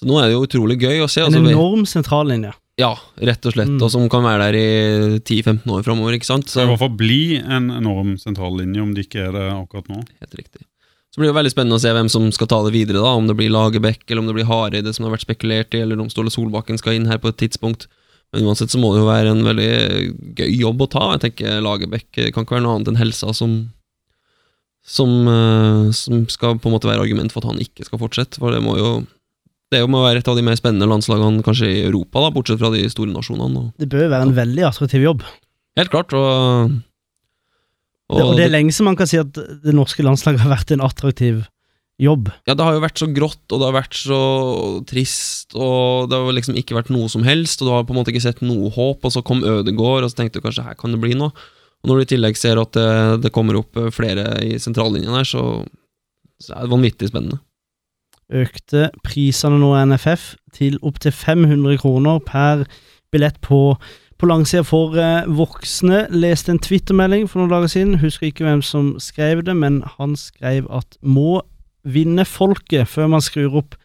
Så 0.00 0.08
nå 0.08 0.18
er 0.18 0.30
det 0.30 0.35
jo 0.35 0.42
utrolig 0.48 0.80
gøy 0.80 1.04
å 1.04 1.11
se. 1.11 1.22
En 1.22 1.30
altså, 1.30 1.44
enorm 1.52 1.85
sentrallinje. 1.87 2.56
Ja, 2.80 2.94
rett 3.20 3.44
og 3.44 3.52
slett, 3.52 3.68
Mm. 3.68 3.82
og 3.85 3.90
som 3.92 4.08
kan 4.08 4.22
være 4.24 4.46
der 4.50 4.56
i 4.56 5.18
10-15 5.20 5.68
år 5.68 5.82
framover, 5.85 6.14
ikke 6.16 6.24
sant? 6.24 6.46
Så 6.48 6.62
i 6.62 6.66
hvert 6.66 6.78
fall 6.80 6.96
bli 6.96 7.37
en 7.37 7.68
enorm 7.70 8.14
sentrallinje, 8.18 8.80
om 8.80 8.94
det 8.94 9.06
ikke 9.08 9.28
er 9.28 9.32
det 9.32 9.46
akkurat 9.52 9.88
nå. 9.92 10.00
Helt 10.20 10.35
riktig. 10.38 10.64
Så 11.12 11.20
blir 11.20 11.28
det 11.28 11.37
veldig 11.37 11.52
spennende 11.52 11.76
å 11.76 11.80
se 11.82 11.92
hvem 11.92 12.08
som 12.08 12.30
skal 12.32 12.46
ta 12.48 12.62
det 12.64 12.72
videre, 12.72 13.02
da. 13.04 13.12
Om 13.20 13.26
det 13.28 13.37
blir 13.37 13.50
Lagerbäck, 13.52 14.06
eller 14.08 14.20
om 14.22 14.26
det 14.26 14.35
blir 14.38 14.48
Hareide, 14.48 14.94
som 14.94 15.04
det 15.04 15.11
har 15.11 15.18
vært 15.18 15.26
spekulert 15.28 15.74
i, 15.76 15.82
eller 15.85 16.00
om 16.00 16.08
Ståle 16.08 16.32
Solbakken 16.32 16.78
skal 16.80 16.94
inn 16.96 17.06
her 17.06 17.18
på 17.18 17.28
et 17.28 17.37
tidspunkt. 17.37 17.87
Men 18.32 18.46
uansett 18.48 18.72
så 18.72 18.80
må 18.80 18.94
det 18.94 19.02
jo 19.04 19.11
være 19.12 19.28
en 19.28 19.44
veldig 19.44 20.35
gøy 20.40 20.56
jobb 20.56 20.80
å 20.80 20.88
ta. 20.88 21.12
Jeg 21.18 21.20
tenker 21.37 21.61
Lagerbäck 21.61 22.32
kan 22.32 22.46
ikke 22.46 22.56
være 22.56 22.62
noe 22.64 22.76
annet 22.78 22.88
enn 22.88 22.96
helsa 22.96 23.35
som 23.37 23.70
som, 24.85 25.28
eh, 25.28 25.92
som 25.92 26.26
skal 26.26 26.56
på 26.58 26.66
en 26.66 26.72
måte 26.74 26.88
være 26.90 27.04
argument 27.04 27.30
for 27.30 27.38
at 27.44 27.52
han 27.52 27.61
ikke 27.62 27.85
skal 27.85 28.00
fortsette. 28.00 28.38
For 28.40 28.50
det 28.50 28.62
må 28.64 28.76
jo 28.80 29.06
det 29.72 29.80
må 29.90 30.02
være 30.04 30.20
et 30.22 30.28
av 30.30 30.37
de 30.38 30.44
mer 30.46 30.58
spennende 30.58 30.88
landslagene 30.90 31.44
kanskje 31.46 31.70
i 31.70 31.82
Europa, 31.87 32.20
da, 32.24 32.32
bortsett 32.35 32.61
fra 32.61 32.70
de 32.74 32.85
store 32.92 33.12
nasjonene. 33.14 33.70
Det 33.80 33.88
bør 33.92 34.06
jo 34.06 34.12
være 34.12 34.28
en 34.28 34.37
veldig 34.37 34.66
attraktiv 34.68 35.06
jobb. 35.06 35.24
helt 35.80 35.92
klart, 35.92 36.12
og, 36.12 36.74
Og, 38.12 38.18
det, 38.18 38.26
og 38.26 38.37
det 38.37 38.44
er 38.44 38.52
lenge 38.52 38.74
som 38.76 38.87
man 38.90 38.98
kan 38.98 39.08
si 39.08 39.16
at 39.20 39.32
det 39.32 39.72
norske 39.74 40.04
landslaget 40.04 40.44
har 40.44 40.52
vært 40.52 40.74
en 40.74 40.85
attraktiv 40.85 41.42
jobb. 42.02 42.28
Ja, 42.48 42.56
det 42.56 42.64
har 42.66 42.76
jo 42.76 42.82
vært 42.82 43.00
så 43.00 43.08
grått, 43.14 43.44
og 43.48 43.61
det 43.61 43.68
har 43.68 43.76
vært 43.76 43.96
så 43.96 44.20
trist, 44.88 45.54
og 45.54 46.11
det 46.11 46.18
har 46.18 46.37
liksom 46.37 46.58
ikke 46.58 46.76
vært 46.76 46.92
noe 46.92 47.08
som 47.12 47.24
helst, 47.26 47.62
og 47.62 47.68
du 47.68 47.72
har 47.74 47.87
på 47.88 47.94
en 47.94 48.00
måte 48.00 48.12
ikke 48.12 48.24
sett 48.24 48.42
noe 48.44 48.72
håp, 48.74 49.04
og 49.06 49.14
så 49.14 49.22
kom 49.24 49.44
Ødegård, 49.46 50.04
og 50.04 50.12
så 50.12 50.18
tenkte 50.20 50.40
du 50.40 50.46
kanskje 50.46 50.66
her 50.66 50.78
kan 50.78 50.94
det 50.94 51.00
bli 51.02 51.14
noe. 51.18 51.32
Og 51.82 51.90
når 51.90 51.98
du 51.98 52.04
i 52.04 52.11
tillegg 52.14 52.38
ser 52.38 52.61
at 52.62 52.74
det, 52.76 52.90
det 53.24 53.32
kommer 53.35 53.58
opp 53.58 53.78
flere 53.94 54.37
i 54.44 54.54
sentrallinjen 54.62 55.16
her, 55.16 55.26
så, 55.26 55.62
så 56.42 56.54
er 56.56 56.66
det 56.66 56.74
vanvittig 56.74 57.11
spennende. 57.11 57.40
Økte 58.32 58.88
prisene 59.04 59.58
nå 59.60 59.74
i 59.76 59.82
NFF 59.90 60.32
til 60.56 60.78
opptil 60.82 61.12
500 61.12 61.80
kroner 61.82 62.20
per 62.24 62.64
billett 63.12 63.38
på, 63.44 63.76
på 64.18 64.28
langsida 64.28 64.64
for 64.64 64.96
eh, 64.96 65.28
voksne. 65.28 66.06
Leste 66.10 66.54
en 66.54 66.62
twittermelding 66.62 67.28
for 67.28 67.42
noen 67.42 67.52
dager 67.52 67.72
siden, 67.72 68.00
husker 68.00 68.30
ikke 68.30 68.46
hvem 68.48 68.64
som 68.64 68.94
skrev 69.02 69.44
det, 69.44 69.56
men 69.56 69.82
han 69.98 70.16
skrev 70.16 70.68
at 70.72 70.96
må 71.02 71.42
vinne 71.82 72.24
folket 72.28 72.88
før 72.88 73.10
man 73.12 73.24
skrur 73.24 73.60
opp 73.62 73.76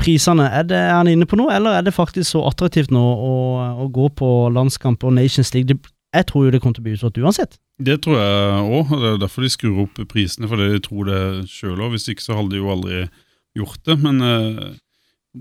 prisene. 0.00 0.48
Er, 0.48 0.66
det, 0.66 0.78
er 0.78 0.96
han 0.96 1.10
inne 1.10 1.28
på 1.28 1.38
noe, 1.38 1.52
eller 1.54 1.78
er 1.78 1.86
det 1.86 1.94
faktisk 1.94 2.32
så 2.32 2.44
attraktivt 2.48 2.92
nå 2.94 3.02
å, 3.02 3.34
å 3.84 3.90
gå 3.92 4.08
på 4.18 4.30
landskamp 4.54 5.04
og 5.04 5.14
Nations 5.18 5.52
League? 5.54 5.70
Det, 5.70 5.92
jeg 6.12 6.28
tror 6.28 6.46
jo 6.46 6.54
det 6.54 6.62
kommer 6.62 6.76
til 6.76 6.84
å 6.84 6.88
bli 6.88 6.96
utsolgt 6.96 7.20
uansett. 7.22 7.58
Det 7.82 7.98
tror 8.04 8.18
jeg 8.18 8.64
òg, 8.78 8.90
og 8.92 9.02
det 9.02 9.12
er 9.12 9.20
derfor 9.22 9.44
de 9.44 9.52
skrur 9.52 9.84
opp 9.86 10.00
prisene, 10.10 10.48
fordi 10.50 10.72
de 10.74 10.80
tror 10.84 11.08
det 11.08 11.20
sjøl 11.50 11.78
òg. 11.78 11.94
Hvis 11.94 12.10
ikke 12.12 12.24
så 12.24 12.36
hadde 12.38 12.54
de 12.54 12.60
jo 12.60 12.72
aldri 12.72 13.04
gjort 13.58 13.82
det. 13.88 13.98
Men 14.02 14.22
eh, 14.26 14.70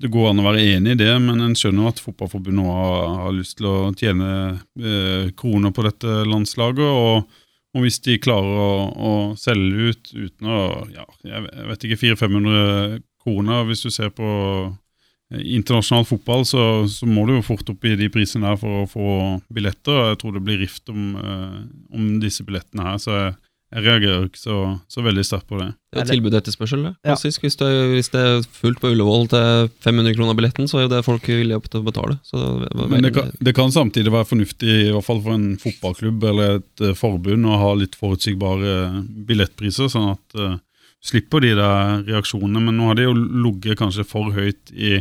det 0.01 0.11
går 0.11 0.29
an 0.29 0.41
å 0.41 0.47
være 0.47 0.65
enig 0.77 0.95
i 0.95 1.01
det, 1.03 1.11
men 1.23 1.43
en 1.43 1.55
skjønner 1.57 1.91
at 1.91 2.01
Fotballforbundet 2.03 2.67
har, 2.67 3.15
har 3.25 3.35
lyst 3.35 3.57
til 3.59 3.67
å 3.67 3.77
tjene 3.97 4.31
eh, 4.79 5.31
kroner 5.37 5.75
på 5.75 5.87
dette 5.87 6.21
landslaget. 6.27 6.87
og 6.87 7.39
og 7.71 7.85
hvis 7.85 8.01
de 8.03 8.17
klarer 8.19 8.57
å, 8.59 8.71
å 8.91 9.11
selge 9.39 9.91
ut 9.91 10.09
uten 10.11 10.49
å 10.51 10.61
ja, 10.91 11.05
Jeg 11.23 11.67
vet 11.69 11.85
ikke, 11.87 11.99
400-500 12.01 13.03
kroner 13.23 13.67
Hvis 13.69 13.85
du 13.85 13.91
ser 13.93 14.11
på 14.15 14.27
eh, 14.27 15.43
internasjonal 15.55 16.07
fotball, 16.09 16.43
så, 16.47 16.65
så 16.91 17.07
må 17.07 17.23
du 17.27 17.37
jo 17.37 17.45
fort 17.47 17.69
opp 17.71 17.87
i 17.87 17.95
de 17.99 18.09
prisene 18.11 18.49
der 18.49 18.59
for 18.59 18.81
å 18.81 18.89
få 18.91 19.13
billetter. 19.53 20.11
Jeg 20.11 20.19
tror 20.21 20.35
det 20.35 20.43
blir 20.47 20.59
rift 20.59 20.91
om, 20.91 21.13
eh, 21.15 21.61
om 21.95 22.11
disse 22.23 22.43
billettene 22.47 22.89
her, 22.89 22.99
så 22.99 23.15
jeg, 23.15 23.37
jeg 23.71 23.85
reagerer 23.85 24.25
ikke 24.27 24.39
så, 24.41 24.55
så 24.91 25.03
veldig 25.05 25.23
sterkt 25.23 25.47
på 25.47 25.59
det. 25.61 25.69
Det 25.95 26.01
er 26.01 26.09
tilbud 26.09 26.33
og 26.33 26.39
etterspørsel, 26.41 26.81
det. 26.83 26.91
Ja. 26.99 27.13
Klassisk. 27.13 27.45
Hvis, 27.45 27.55
det, 27.59 27.69
hvis 27.93 28.11
det 28.11 28.23
er 28.27 28.47
fullt 28.57 28.81
på 28.83 28.91
Ullevål 28.91 29.29
til 29.31 29.69
500 29.85 30.17
kroner 30.17 30.35
billetten, 30.35 30.67
så 30.67 30.79
er 30.79 30.85
jo 30.85 30.91
det 30.91 31.03
folk 31.07 31.29
villige 31.31 31.61
til 31.69 31.79
å 31.79 31.87
betale. 31.87 32.17
Så 32.27 32.41
det 32.65 32.89
Men 32.91 33.07
det 33.07 33.13
kan, 33.15 33.31
det 33.39 33.53
kan 33.55 33.71
samtidig 33.71 34.11
være 34.11 34.27
fornuftig, 34.33 34.75
i 34.89 34.91
hvert 34.91 35.07
fall 35.07 35.23
for 35.23 35.37
en 35.37 35.55
fotballklubb 35.61 36.27
eller 36.33 36.59
et 36.59 36.83
eh, 36.83 36.97
forbund, 36.99 37.47
å 37.47 37.61
ha 37.63 37.71
litt 37.79 37.95
forutsigbare 37.99 38.75
billettpriser, 39.29 39.87
sånn 39.91 40.11
at 40.17 40.39
uh, 40.39 40.59
slipper 41.03 41.43
de 41.43 41.55
der 41.57 42.03
reaksjonene. 42.09 42.63
Men 42.67 42.75
nå 42.75 42.89
har 42.91 42.99
det 42.99 43.07
jo 43.07 43.15
ligget 43.15 43.79
kanskje 43.79 44.07
for 44.07 44.35
høyt 44.35 44.71
i, 44.75 44.97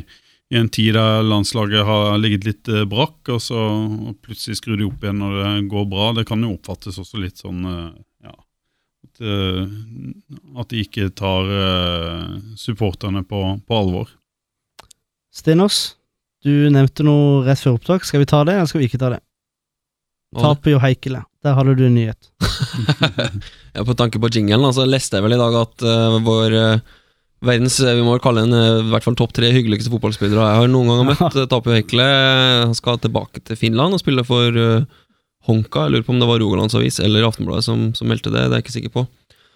i 0.51 0.61
en 0.61 0.71
tid 0.73 0.95
der 0.99 1.25
landslaget 1.27 1.87
har 1.87 2.15
ligget 2.23 2.47
litt 2.49 2.71
eh, 2.71 2.87
brakk, 2.89 3.19
og 3.35 3.43
så 3.45 3.59
og 3.61 4.15
plutselig 4.25 4.61
skrur 4.61 4.79
de 4.81 4.87
opp 4.89 5.05
igjen 5.05 5.21
når 5.23 5.41
det 5.41 5.51
går 5.75 5.91
bra. 5.91 6.13
Det 6.17 6.27
kan 6.31 6.43
jo 6.47 6.55
oppfattes 6.57 6.99
også 7.03 7.23
litt 7.23 7.43
sånn 7.43 7.67
eh, 7.67 7.91
ja, 8.27 8.35
at, 9.21 9.27
eh, 9.27 10.61
at 10.61 10.69
de 10.69 10.83
ikke 10.85 11.11
tar 11.11 11.45
eh, 11.45 12.39
supporterne 12.57 13.23
på, 13.25 13.61
på 13.67 13.77
alvor. 13.77 14.09
Stenås, 15.33 15.97
du 16.45 16.71
nevnte 16.71 17.05
noe 17.05 17.45
rett 17.47 17.61
før 17.61 17.79
opptak. 17.79 18.05
Skal 18.05 18.21
vi 18.21 18.27
ta 18.27 18.45
det, 18.45 18.55
eller 18.55 18.67
skal 18.67 18.81
vi 18.81 18.89
ikke 18.89 18.99
ta 18.99 19.11
det? 19.15 19.21
Taper 20.37 20.75
jo 20.75 20.81
Heikele. 20.81 21.25
Der 21.43 21.57
hadde 21.57 21.75
du 21.75 21.87
en 21.87 21.95
nyhet. 21.95 22.31
Ja, 23.71 23.85
på 23.87 23.95
tanke 23.95 24.19
på 24.19 24.27
jinglen, 24.35 24.65
altså, 24.67 24.83
leste 24.83 25.15
jeg 25.15 25.23
vel 25.23 25.37
i 25.37 25.39
dag 25.39 25.55
at 25.55 25.83
uh, 25.87 26.17
vår 26.27 26.55
uh, 26.59 26.97
verdens 27.47 27.77
Vi 27.79 28.03
må 28.03 28.17
vel 28.17 28.23
kalle 28.25 28.43
en 28.43 28.57
uh, 28.57 28.81
i 28.83 28.89
hvert 28.91 29.05
fall 29.07 29.15
topp 29.15 29.31
tre 29.37 29.53
hyggeligste 29.55 29.93
fotballspillere 29.93 30.43
jeg 30.43 30.59
har 30.59 30.73
noen 30.73 30.91
gang 30.91 31.07
møtt. 31.13 31.23
Ja. 31.39 31.47
Tapio 31.47 31.77
Heikele 31.77 32.09
han 32.65 32.75
skal 32.75 32.99
tilbake 32.99 33.45
til 33.47 33.61
Finland 33.61 33.95
og 33.95 34.03
spille 34.03 34.25
for 34.27 34.59
eh, 34.59 34.83
Honka. 35.49 35.87
Jeg 35.87 35.95
lurer 35.95 36.07
på 36.07 36.15
om 36.15 36.21
det 36.21 36.29
var 36.29 36.43
Rogalands 36.43 36.77
Avis 36.77 37.01
eller 37.01 37.25
Aftenbladet 37.29 37.65
som, 37.67 37.89
som 37.97 38.11
meldte 38.11 38.33
det. 38.33 38.43
Det 38.43 38.51
er 38.51 38.59
jeg 38.61 38.67
ikke 38.67 38.77
sikker 38.77 38.95
på. 38.99 39.07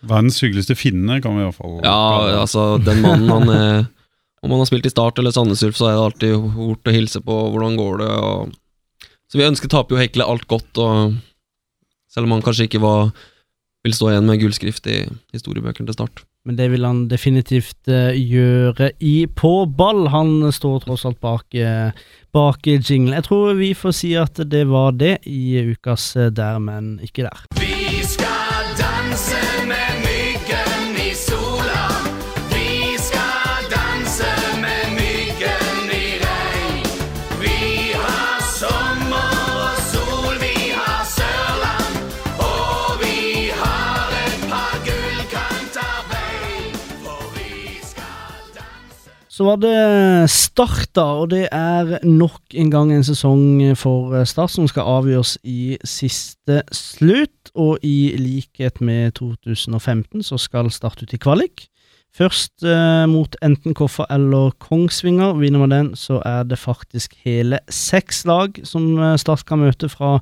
Verdens 0.04 0.40
hyggeligste 0.44 0.76
finne, 0.76 1.20
kan 1.24 1.36
vi 1.36 1.40
i 1.40 1.46
hvert 1.46 1.56
fall 1.56 1.78
Ja, 1.80 2.40
altså, 2.42 2.74
den 2.84 3.00
mannen, 3.04 3.30
han 3.32 3.52
er 3.52 3.84
om 4.44 4.50
han 4.52 4.60
har 4.60 4.68
spilt 4.68 4.84
i 4.84 4.92
Start 4.92 5.18
eller 5.18 5.32
Sandnes 5.32 5.62
Ulf, 5.64 5.78
så 5.78 5.86
er 5.88 5.94
det 5.96 6.02
alltid 6.04 6.34
hort 6.58 6.88
å 6.90 6.92
hilse 6.92 7.22
på 7.24 7.36
hvordan 7.54 7.78
går 7.80 8.02
det. 8.02 8.10
Og... 8.12 9.06
Så 9.32 9.40
vi 9.40 9.46
ønsker 9.46 9.72
taper 9.72 9.96
jo 9.96 10.02
Hekle 10.02 10.26
alt 10.28 10.44
godt, 10.50 10.80
og 10.84 11.14
selv 12.12 12.28
om 12.28 12.34
han 12.36 12.44
kanskje 12.44 12.66
ikke 12.68 12.82
var, 12.84 13.08
vil 13.86 13.96
stå 13.96 14.10
igjen 14.10 14.28
med 14.28 14.42
gullskrift 14.42 14.90
i 14.92 14.98
historiebøkene 15.32 15.88
til 15.88 15.96
Start. 15.96 16.26
Men 16.44 16.58
det 16.58 16.66
vil 16.74 16.84
han 16.84 17.06
definitivt 17.08 17.88
eh, 17.88 18.12
gjøre 18.20 18.90
i 19.00 19.14
på 19.32 19.52
ball. 19.78 20.10
Han 20.12 20.52
står 20.52 20.84
tross 20.84 21.06
alt 21.08 21.20
bak, 21.24 21.46
eh, 21.56 21.96
bak 22.36 22.68
jinglen. 22.68 23.14
Jeg 23.16 23.24
tror 23.30 23.56
vi 23.56 23.72
får 23.72 23.96
si 23.96 24.12
at 24.20 24.42
det 24.52 24.66
var 24.68 24.92
det 25.00 25.16
i 25.24 25.56
ukas 25.72 26.10
eh, 26.20 26.28
Der, 26.28 26.60
men 26.60 26.98
ikke 27.00 27.24
der. 27.24 27.46
Vi 27.56 27.93
Så 49.34 49.42
var 49.42 49.56
det 49.58 50.30
Start, 50.30 50.92
da, 50.94 51.02
og 51.18 51.32
det 51.32 51.48
er 51.50 51.96
nok 52.06 52.54
en 52.54 52.68
gang 52.70 52.92
en 52.94 53.02
sesong 53.02 53.74
for 53.74 54.14
Start 54.30 54.52
som 54.54 54.68
skal 54.70 54.86
avgjøres 54.86 55.32
i 55.42 55.74
siste 55.82 56.60
slutt. 56.70 57.50
Og 57.58 57.82
i 57.82 58.14
likhet 58.14 58.78
med 58.78 59.16
2015 59.18 60.22
så 60.22 60.38
skal 60.38 60.70
Start 60.70 61.02
ut 61.02 61.16
i 61.16 61.18
kvalik. 61.18 61.66
Først 62.14 62.62
eh, 62.62 63.02
mot 63.10 63.34
enten 63.42 63.74
Koffa 63.74 64.06
eller 64.14 64.54
Kongsvinger. 64.62 65.34
Vinner 65.40 65.64
man 65.64 65.74
den, 65.74 65.92
så 65.98 66.20
er 66.22 66.46
det 66.46 66.62
faktisk 66.62 67.18
hele 67.26 67.58
seks 67.66 68.22
lag 68.30 68.62
som 68.62 68.92
eh, 69.00 69.16
Start 69.18 69.42
kan 69.50 69.64
møte 69.64 69.90
fra 69.90 70.20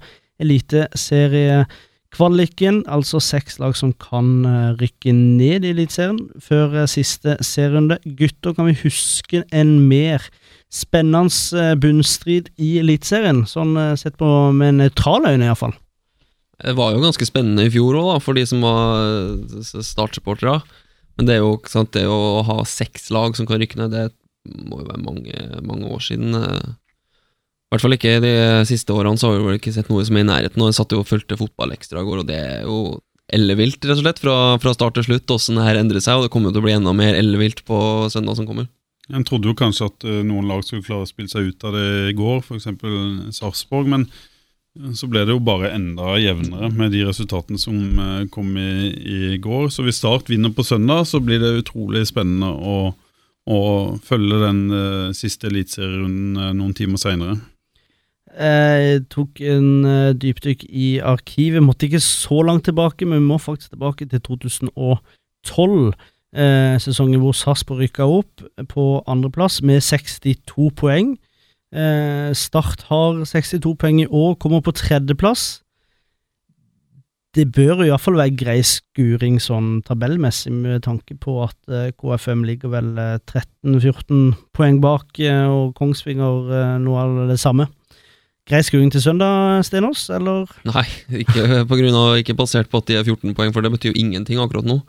eliteseriekvaliken. 2.12 2.84
Altså 2.88 3.20
seks 3.20 3.58
lag 3.58 3.76
som 3.76 3.92
kan 3.92 4.44
eh, 4.44 4.76
rykke 4.80 5.12
ned 5.12 5.64
i 5.64 5.72
Eliteserien 5.72 6.30
før 6.40 6.82
eh, 6.82 6.86
siste 6.86 7.36
serierunde. 7.40 7.98
Gutter, 8.04 8.54
kan 8.54 8.66
vi 8.66 8.76
huske 8.82 9.44
en 9.52 9.88
mer 9.88 10.22
spennende 10.70 11.30
eh, 11.56 11.74
bunnstrid 11.76 12.50
i 12.58 12.78
Eliteserien? 12.78 13.46
Sånn 13.46 13.76
sett 13.96 14.16
på 14.18 14.52
med 14.52 14.74
nøytrale 14.80 15.32
øyne, 15.32 15.46
iallfall. 15.46 15.74
Det 16.62 16.76
var 16.76 16.92
jo 16.92 17.02
ganske 17.02 17.26
spennende 17.26 17.66
i 17.66 17.72
fjor 17.72 17.96
òg, 17.98 18.20
for 18.22 18.34
de 18.34 18.44
som 18.46 18.62
var 18.62 19.40
startsupportere. 19.82 20.60
Men 21.18 21.26
det 21.26 21.40
jo 21.40 21.56
sant, 21.66 21.92
det 21.92 22.06
å 22.06 22.42
ha 22.46 22.62
seks 22.64 23.10
lag 23.10 23.34
som 23.36 23.46
kan 23.46 23.58
rykke 23.60 23.80
ned, 23.80 23.92
det 23.92 24.12
må 24.68 24.80
jo 24.80 24.86
være 24.86 25.02
mange, 25.02 25.42
mange 25.66 25.90
år 25.90 26.00
siden. 26.00 26.36
I 27.72 27.74
hvert 27.74 27.86
fall 27.86 27.96
ikke 27.96 28.18
de 28.20 28.32
siste 28.68 28.92
årene, 28.92 29.16
så 29.16 29.30
har 29.30 29.38
vi 29.38 29.46
vel 29.46 29.56
ikke 29.56 29.72
sett 29.72 29.88
noe 29.88 30.02
som 30.04 30.18
er 30.18 30.26
i 30.26 30.28
nærheten. 30.28 30.60
Og 30.60 30.68
jeg 30.68 30.76
satt 30.76 30.92
jo 30.92 30.98
og 31.00 31.08
fulgte 31.08 31.38
fotball 31.40 31.72
ekstra 31.72 32.02
i 32.02 32.04
går, 32.04 32.18
og 32.20 32.26
det 32.28 32.36
er 32.36 32.66
jo 32.66 32.98
ellevilt, 33.32 33.80
rett 33.88 33.96
og 33.96 34.02
slett, 34.02 34.18
fra, 34.20 34.34
fra 34.60 34.74
start 34.76 34.98
til 34.98 35.06
slutt, 35.06 35.32
åssen 35.32 35.56
det 35.56 35.64
her 35.64 35.78
endrer 35.80 36.04
seg. 36.04 36.18
Og 36.18 36.26
det 36.26 36.32
kommer 36.34 36.50
jo 36.50 36.58
til 36.58 36.60
å 36.60 36.66
bli 36.66 36.74
enda 36.76 36.92
mer 36.92 37.16
ellevilt 37.16 37.62
på 37.64 37.78
søndag 38.12 38.36
som 38.36 38.48
kommer. 38.50 38.68
En 39.08 39.24
trodde 39.24 39.48
jo 39.48 39.56
kanskje 39.56 39.88
at 39.88 40.04
eh, 40.04 40.20
noen 40.26 40.50
lag 40.50 40.60
skulle 40.66 40.84
klare 40.84 41.06
å 41.06 41.08
spille 41.08 41.32
seg 41.32 41.48
ut 41.48 41.64
av 41.64 41.78
det 41.78 41.86
i 42.10 42.18
går, 42.18 42.44
f.eks. 42.44 42.68
Sarpsborg. 43.38 43.88
Men 43.88 44.04
så 44.92 45.08
ble 45.08 45.24
det 45.24 45.32
jo 45.32 45.40
bare 45.44 45.72
enda 45.72 46.14
jevnere 46.20 46.68
med 46.76 46.92
de 46.92 47.06
resultatene 47.08 47.60
som 47.60 47.80
eh, 48.04 48.26
kom 48.32 48.52
i, 48.60 48.74
i 48.92 49.38
går. 49.40 49.70
Så 49.72 49.86
hvis 49.86 50.02
Start 50.02 50.28
vinner 50.28 50.52
på 50.52 50.64
søndag, 50.68 51.06
så 51.08 51.22
blir 51.24 51.40
det 51.40 51.54
utrolig 51.64 52.04
spennende 52.12 52.52
å, 52.52 52.76
å 53.48 53.62
følge 54.04 54.44
den 54.44 54.62
eh, 54.76 55.08
siste 55.16 55.48
eliteserierunden 55.48 56.60
noen 56.60 56.76
timer 56.76 57.00
seinere. 57.00 57.40
Jeg 58.32 59.02
tok 59.12 59.40
en 59.44 59.84
eh, 59.84 60.14
dypdykk 60.16 60.64
i 60.68 60.98
arkivet. 61.04 61.62
Måtte 61.62 61.86
ikke 61.86 62.00
så 62.00 62.42
langt 62.42 62.64
tilbake, 62.64 63.04
men 63.04 63.20
vi 63.20 63.26
må 63.26 63.38
faktisk 63.38 63.74
tilbake 63.74 64.08
til 64.08 64.20
2012. 64.20 65.92
Eh, 66.32 66.78
sesongen 66.80 67.20
hvor 67.20 67.36
Sarpsborg 67.36 67.82
rykka 67.82 68.06
opp 68.08 68.44
på 68.72 68.86
andreplass 69.06 69.60
med 69.62 69.82
62 69.84 70.70
poeng. 70.76 71.18
Eh, 71.72 72.32
Start 72.32 72.86
har 72.88 73.24
62 73.24 73.74
poeng 73.76 74.00
i 74.00 74.08
år, 74.08 74.34
kommer 74.40 74.60
på 74.60 74.72
tredjeplass. 74.72 75.62
Det 77.32 77.46
bør 77.52 77.80
i 77.80 77.88
hvert 77.88 78.00
fall 78.00 78.18
være 78.18 78.36
grei 78.36 78.58
skuring 78.60 79.38
sånn 79.40 79.80
tabellmessig, 79.88 80.52
med 80.52 80.82
tanke 80.84 81.16
på 81.16 81.38
at 81.46 81.56
eh, 81.72 81.92
KFM 81.96 82.44
ligger 82.44 82.74
vel 82.74 82.90
eh, 83.00 83.14
13-14 83.24 84.34
poeng 84.52 84.82
bak, 84.84 85.16
eh, 85.16 85.46
og 85.48 85.72
Kongsvinger 85.78 86.52
eh, 86.52 86.74
noe 86.84 87.06
av 87.06 87.22
det 87.30 87.38
samme. 87.40 87.70
Grei 88.52 88.60
skuring 88.66 88.90
til 88.92 89.00
søndag, 89.00 89.62
Stenås, 89.64 90.10
eller? 90.12 90.50
Nei, 90.68 90.82
ikke, 91.22 91.62
på 91.70 91.78
grunn 91.78 91.94
av, 91.96 92.18
ikke 92.20 92.36
basert 92.36 92.68
på 92.68 92.82
at 92.82 92.90
de 92.90 92.98
er 92.98 93.06
14 93.06 93.32
poeng, 93.38 93.52
for 93.54 93.64
det 93.64 93.70
betyr 93.72 93.94
jo 93.94 94.02
ingenting 94.02 94.42
akkurat 94.42 94.66
nå. 94.68 94.82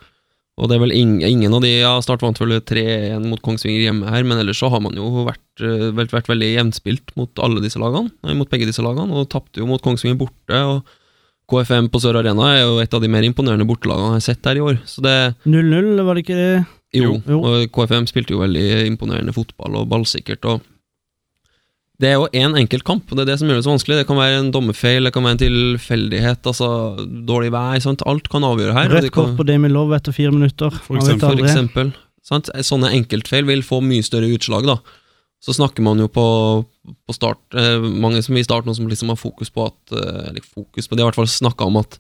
Og 0.60 0.68
det 0.70 0.76
er 0.76 0.82
vel 0.84 0.92
ingen, 0.94 1.22
ingen 1.26 1.56
av 1.56 1.64
de 1.64 1.70
ja, 1.72 1.94
Start 2.04 2.22
vant 2.22 2.38
vel 2.38 2.58
3-1 2.60 3.24
mot 3.26 3.40
Kongsvinger 3.42 3.88
hjemme 3.88 4.12
her, 4.12 4.26
men 4.28 4.42
ellers 4.42 4.60
så 4.62 4.68
har 4.70 4.84
man 4.84 5.00
jo 5.00 5.24
vært, 5.26 5.64
eh, 5.64 5.88
vært, 5.96 6.12
vært 6.14 6.28
veldig 6.30 6.50
jevnspilt 6.52 7.16
mot 7.18 7.42
alle 7.42 7.64
disse 7.64 7.80
lagene, 7.82 8.12
nei, 8.28 8.36
mot 8.38 8.52
begge 8.52 8.68
disse 8.70 8.84
lagene, 8.86 9.16
og 9.16 9.32
tapte 9.32 9.64
jo 9.64 9.70
mot 9.70 9.82
Kongsvinger 9.82 10.20
borte. 10.20 10.60
og 10.60 10.84
KFM 11.54 11.88
på 11.92 12.00
Sør 12.04 12.20
Arena 12.20 12.52
er 12.54 12.62
jo 12.66 12.78
et 12.84 12.94
av 12.94 13.02
de 13.04 13.10
mer 13.12 13.24
imponerende 13.26 13.66
bortelagene 13.68 14.14
jeg 14.14 14.20
har 14.20 14.28
sett 14.28 14.52
her 14.52 14.60
i 14.60 14.64
år. 14.64 14.78
0-0, 15.48 15.90
var 16.04 16.16
det 16.20 16.24
ikke 16.28 16.38
det? 16.38 16.66
Jo, 17.00 17.16
Jo. 17.28 17.40
og 17.48 17.72
KFM 17.74 18.06
spilte 18.12 18.36
jo 18.36 18.44
veldig 18.44 18.68
imponerende 18.92 19.34
fotball 19.36 19.80
og 19.82 19.90
ballsikkert. 19.92 20.46
og 20.52 20.62
Det 22.02 22.10
er 22.10 22.16
jo 22.18 22.26
én 22.34 22.56
enkelt 22.58 22.84
kamp, 22.88 23.12
og 23.12 23.18
det 23.18 23.24
er 23.24 23.30
det 23.32 23.36
som 23.40 23.48
gjør 23.48 23.60
det 23.60 23.66
så 23.68 23.72
vanskelig. 23.74 23.98
Det 24.02 24.08
kan 24.10 24.18
være 24.18 24.40
en 24.42 24.50
dommerfeil, 24.52 25.06
det 25.06 25.12
kan 25.14 25.24
være 25.24 25.38
en 25.38 25.44
tilfeldighet, 25.44 26.42
altså 26.50 26.70
dårlig 27.28 27.52
vær. 27.54 27.78
Sant? 27.86 28.02
Alt 28.10 28.28
kan 28.34 28.44
avgjøre 28.48 28.74
her. 28.74 28.90
Rødt 28.90 29.06
det 29.08 29.12
kan- 29.14 29.30
kort 29.30 29.38
på 29.38 29.46
Damien 29.46 29.72
Love 29.76 29.96
etter 29.96 30.12
fire 30.16 30.32
minutter. 30.34 30.72
For 30.72 30.98
eksempel, 30.98 31.38
for 31.38 31.46
eksempel. 31.46 31.94
Sant? 32.26 32.50
Sånne 32.66 32.90
enkeltfeil 32.98 33.46
vil 33.46 33.62
få 33.62 33.80
mye 33.86 34.04
større 34.04 34.32
utslag, 34.34 34.66
da. 34.66 34.80
Så 35.44 35.54
snakker 35.54 35.84
man 35.84 36.00
jo 36.00 36.08
på, 36.08 36.24
på 37.06 37.14
start 37.14 37.38
eh, 37.60 37.78
Mange 37.84 38.22
som 38.24 38.38
i 38.40 38.44
start 38.46 38.64
nå 38.66 38.74
som 38.78 38.88
liksom 38.88 39.10
har 39.12 39.20
fokus 39.20 39.50
på 39.52 39.66
at 39.68 39.92
eh, 39.92 40.30
Eller 40.30 40.40
fokus 40.40 40.88
på, 40.88 40.96
de 40.96 41.04
har 41.04 41.10
i 41.10 41.12
hvert 41.12 41.20
fall 41.20 41.28
snakka 41.28 41.68
om 41.68 41.82
at 41.82 41.98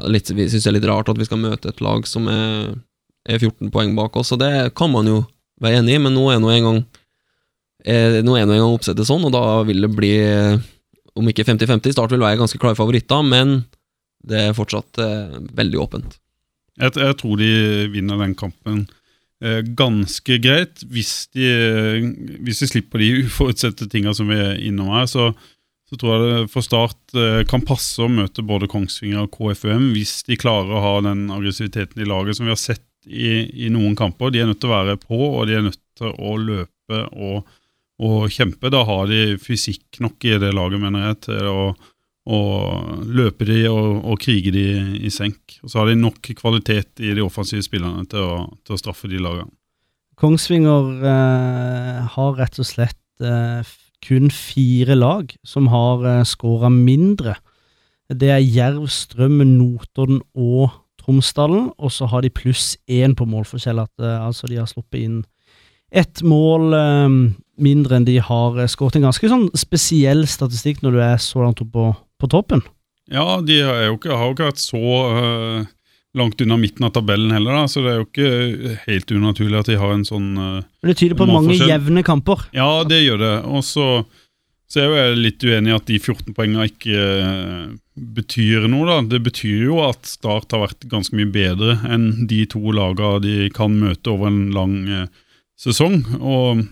ja, 0.00 0.08
litt, 0.08 0.30
Vi 0.32 0.46
syns 0.48 0.64
det 0.64 0.70
er 0.72 0.76
litt 0.78 0.88
rart 0.88 1.10
at 1.12 1.20
vi 1.20 1.26
skal 1.28 1.42
møte 1.42 1.68
et 1.68 1.82
lag 1.84 2.08
som 2.08 2.24
er, 2.32 2.72
er 3.28 3.36
14 3.38 3.68
poeng 3.74 3.92
bak 3.98 4.16
oss, 4.16 4.32
og 4.32 4.40
det 4.40 4.72
kan 4.80 4.90
man 4.94 5.06
jo 5.12 5.18
være 5.60 5.82
enig 5.82 5.98
i, 5.98 6.00
men 6.06 6.16
nå 6.16 6.24
er 6.32 6.40
nå 6.40 6.48
en 6.54 6.64
gang 6.70 6.80
eh, 7.86 8.20
Nå 8.24 8.36
er 8.36 8.48
nå 8.48 8.56
en 8.56 8.64
gang 8.64 8.74
oppsettet 8.74 9.08
sånn, 9.08 9.24
og 9.28 9.32
da 9.34 9.62
vil 9.68 9.84
det 9.84 9.92
bli 9.94 10.12
eh, 10.24 10.58
Om 11.14 11.30
ikke 11.30 11.46
50-50, 11.46 11.94
Start 11.94 12.14
vil 12.14 12.24
være 12.24 12.40
ganske 12.40 12.60
klare 12.60 12.78
favoritter, 12.78 13.22
men 13.26 13.62
det 14.24 14.40
er 14.40 14.56
fortsatt 14.56 15.00
eh, 15.04 15.40
veldig 15.54 15.80
åpent. 15.82 16.18
Jeg, 16.80 16.94
jeg 16.98 17.16
tror 17.20 17.38
de 17.38 17.50
vinner 17.92 18.18
den 18.18 18.34
kampen 18.38 18.86
eh, 19.44 19.60
ganske 19.78 20.38
greit. 20.42 20.82
Hvis 20.90 21.28
de, 21.36 21.44
eh, 21.46 22.06
hvis 22.44 22.62
de 22.64 22.70
slipper 22.70 23.02
de 23.02 23.10
uforutsette 23.28 23.88
tinga 23.92 24.14
som 24.16 24.30
vi 24.32 24.38
er 24.40 24.62
innom 24.64 24.90
her, 24.96 25.06
så, 25.10 25.30
så 25.90 25.98
tror 26.00 26.14
jeg 26.14 26.24
det 26.24 26.52
for 26.54 26.66
Start 26.66 27.18
eh, 27.18 27.42
kan 27.50 27.64
passe 27.66 28.02
å 28.02 28.10
møte 28.10 28.46
både 28.46 28.70
Kongsvinger 28.72 29.26
og 29.26 29.36
KFUM 29.36 29.92
hvis 29.94 30.22
de 30.28 30.40
klarer 30.40 30.72
å 30.72 30.84
ha 30.84 30.94
den 31.06 31.28
aggressiviteten 31.34 32.02
i 32.02 32.08
laget 32.08 32.38
som 32.38 32.48
vi 32.48 32.54
har 32.54 32.60
sett 32.60 32.86
i, 33.06 33.66
i 33.66 33.70
noen 33.72 33.94
kamper. 33.98 34.32
De 34.32 34.42
er 34.42 34.48
nødt 34.48 34.62
til 34.64 34.72
å 34.72 34.78
være 34.78 34.96
på, 35.02 35.20
og 35.20 35.46
de 35.48 35.58
er 35.58 35.68
nødt 35.68 35.82
til 35.98 36.10
å 36.10 36.38
løpe 36.40 37.04
og, 37.12 37.44
og 38.02 38.30
kjempe. 38.32 38.72
Da 38.72 38.82
har 38.86 39.06
de 39.10 39.36
fysikk 39.42 40.00
nok 40.02 40.24
i 40.26 40.38
det 40.42 40.54
laget, 40.56 40.80
mener 40.82 41.10
jeg, 41.10 41.20
til 41.28 41.50
å 41.50 41.58
å 42.24 42.40
løpe 43.04 43.44
de 43.44 43.64
og, 43.68 44.00
og 44.00 44.20
krige 44.22 44.52
de 44.54 44.64
i 45.04 45.12
senk. 45.12 45.58
Og 45.62 45.70
så 45.70 45.82
har 45.82 45.90
de 45.90 45.98
nok 46.00 46.32
kvalitet 46.38 47.02
i 47.04 47.12
de 47.16 47.24
offensive 47.24 47.64
spillerne 47.64 48.06
til 48.08 48.24
å, 48.24 48.36
til 48.64 48.76
å 48.76 48.80
straffe 48.80 49.10
de 49.12 49.20
lagene. 49.20 49.52
Kongsvinger 50.20 51.04
eh, 51.10 52.04
har 52.14 52.36
rett 52.38 52.60
og 52.62 52.68
slett 52.68 53.24
eh, 53.24 53.74
kun 54.04 54.30
fire 54.32 54.96
lag 54.96 55.34
som 55.46 55.68
har 55.72 56.06
eh, 56.08 56.22
skåra 56.28 56.70
mindre. 56.72 57.36
Det 58.08 58.30
er 58.30 58.44
Jerv, 58.44 58.86
Strøm, 58.92 59.42
Notodden 59.56 60.22
og 60.32 60.70
Tromsdalen. 61.02 61.72
Og 61.76 61.92
så 61.92 62.08
har 62.08 62.24
de 62.24 62.32
pluss 62.32 62.76
én 62.88 63.16
på 63.18 63.26
målforskjell. 63.28 63.82
At, 63.84 63.92
eh, 64.00 64.20
altså 64.22 64.48
de 64.48 64.62
har 64.62 64.70
sluppet 64.70 65.02
inn 65.02 65.22
ett 65.94 66.22
mål 66.24 66.78
eh, 66.78 67.18
mindre 67.60 67.98
enn 67.98 68.08
de 68.08 68.18
har 68.22 68.58
eh, 68.58 68.70
skåret. 68.70 68.98
En 68.98 69.08
ganske 69.08 69.30
sånn 69.30 69.48
spesiell 69.58 70.24
statistikk 70.30 70.82
når 70.84 70.96
du 70.96 71.02
er 71.04 71.22
så 71.22 71.44
langt 71.44 71.62
oppe 71.64 71.74
på, 71.74 71.90
på 72.22 72.30
toppen. 72.32 72.64
Ja, 73.12 73.40
de 73.44 73.60
jo 73.60 73.96
ikke, 73.98 74.14
har 74.16 74.30
jo 74.30 74.34
ikke 74.34 74.48
vært 74.48 74.62
så 74.62 74.80
øh, 74.80 75.64
langt 76.16 76.40
unna 76.40 76.56
midten 76.60 76.86
av 76.86 76.94
tabellen 76.96 77.34
heller, 77.34 77.58
da, 77.58 77.68
så 77.68 77.82
det 77.84 77.92
er 77.92 77.98
jo 77.98 78.06
ikke 78.08 78.76
helt 78.86 79.12
unaturlig 79.12 79.60
at 79.60 79.70
de 79.70 79.78
har 79.80 79.92
en 79.92 80.06
sånn 80.08 80.28
øh, 80.32 80.60
Men 80.62 80.92
det 80.92 80.98
tyder 81.02 81.18
på 81.18 81.28
mange 81.28 81.58
jevne 81.58 82.04
kamper. 82.06 82.46
Ja, 82.56 82.68
det 82.88 83.02
gjør 83.02 83.20
det. 83.20 83.34
Og 83.44 83.66
så, 83.66 83.88
så 84.70 84.84
er 84.84 84.94
jeg 84.96 85.18
litt 85.20 85.44
uenig 85.44 85.74
i 85.74 85.76
at 85.76 85.90
de 85.90 85.98
14 86.00 86.32
poengene 86.36 86.70
ikke 86.70 87.02
øh, 87.02 87.66
betyr 87.94 88.70
noe. 88.72 88.88
da. 88.88 89.02
Det 89.12 89.20
betyr 89.26 89.66
jo 89.68 89.82
at 89.84 90.08
Start 90.08 90.56
har 90.56 90.64
vært 90.64 90.88
ganske 90.90 91.18
mye 91.18 91.28
bedre 91.34 91.76
enn 91.92 92.24
de 92.30 92.40
to 92.50 92.62
lagene 92.72 93.20
de 93.26 93.52
kan 93.54 93.76
møte 93.82 94.14
over 94.14 94.32
en 94.32 94.48
lang, 94.56 94.80
sesong. 95.60 96.00
Og 96.18 96.64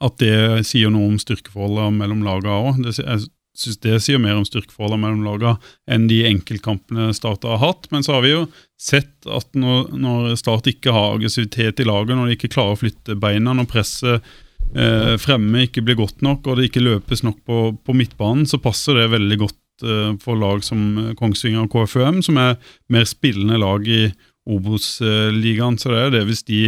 at 0.00 0.16
det 0.22 0.64
sier 0.68 0.92
noe 0.92 1.12
om 1.12 1.20
styrkeforholdene 1.20 2.00
mellom 2.00 2.24
lagene 2.24 2.56
òg. 2.56 2.80
Jeg 2.88 3.28
syns 3.60 3.80
det 3.84 3.98
sier 4.04 4.20
mer 4.22 4.38
om 4.38 4.46
styrkeforholdene 4.46 5.02
mellom 5.02 5.24
lagene 5.26 5.56
enn 5.90 6.06
de 6.10 6.22
enkeltkampene 6.28 7.10
Start 7.16 7.44
har 7.48 7.60
hatt. 7.60 7.88
Men 7.92 8.06
så 8.06 8.16
har 8.16 8.24
vi 8.24 8.34
jo 8.34 8.44
sett 8.80 9.28
at 9.28 9.50
når, 9.58 9.90
når 10.00 10.30
Start 10.40 10.70
ikke 10.70 10.94
har 10.96 11.16
aggressivitet 11.16 11.82
i 11.82 11.88
laget, 11.88 12.16
når 12.16 12.30
de 12.30 12.38
ikke 12.38 12.52
klarer 12.54 12.76
å 12.76 12.80
flytte 12.80 13.18
beina, 13.20 13.54
når 13.56 13.68
presset 13.70 14.30
eh, 14.72 15.16
fremme 15.20 15.66
ikke 15.66 15.84
blir 15.84 16.00
godt 16.00 16.24
nok 16.24 16.48
og 16.48 16.58
det 16.58 16.70
ikke 16.70 16.84
løpes 16.84 17.24
nok 17.26 17.42
på, 17.44 17.62
på 17.84 17.96
midtbanen, 17.96 18.46
så 18.48 18.62
passer 18.62 18.96
det 18.96 19.10
veldig 19.12 19.40
godt 19.44 19.84
eh, 19.84 20.14
for 20.22 20.40
lag 20.40 20.64
som 20.66 21.12
Kongsvinger 21.18 21.66
og 21.66 21.74
KFUM, 21.74 22.22
som 22.24 22.40
er 22.40 22.56
mer 22.92 23.08
spillende 23.08 23.60
lag 23.60 23.84
i 23.84 24.06
Obos-ligaen. 24.50 25.76
Så 25.78 25.92
det 25.92 26.00
er 26.06 26.14
det 26.16 26.24
hvis 26.30 26.46
de 26.48 26.62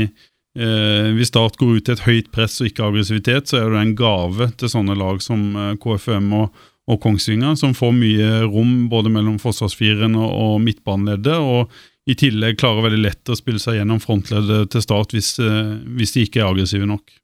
Eh, 0.53 1.09
hvis 1.17 1.31
Start 1.33 1.57
går 1.57 1.79
ut 1.79 1.87
til 1.87 1.95
et 1.97 2.05
høyt 2.05 2.29
press 2.35 2.59
og 2.61 2.69
ikke 2.69 2.85
aggressivitet, 2.85 3.49
så 3.49 3.63
er 3.63 3.71
det 3.73 3.81
en 3.81 3.95
gave 3.97 4.51
til 4.61 4.69
sånne 4.69 4.97
lag 5.01 5.23
som 5.25 5.47
eh, 5.57 5.71
KFM 5.81 6.29
og, 6.37 6.59
og 6.93 6.99
Kongsvinger, 7.01 7.57
som 7.57 7.73
får 7.77 7.95
mye 7.97 8.29
rom 8.45 8.91
både 8.93 9.13
mellom 9.15 9.39
forsvarsfireren 9.41 10.19
og, 10.19 10.29
og 10.29 10.61
midtbaneleddet. 10.67 11.39
Og 11.41 12.13
i 12.13 12.19
tillegg 12.19 12.61
klarer 12.61 12.85
veldig 12.85 13.01
lett 13.01 13.33
å 13.33 13.39
spille 13.39 13.63
seg 13.63 13.79
gjennom 13.79 14.03
frontleddet 14.03 14.75
til 14.75 14.85
Start 14.85 15.17
hvis, 15.17 15.39
eh, 15.41 15.73
hvis 15.97 16.13
de 16.19 16.27
ikke 16.27 16.43
er 16.43 16.51
aggressive 16.51 16.89
nok. 16.91 17.17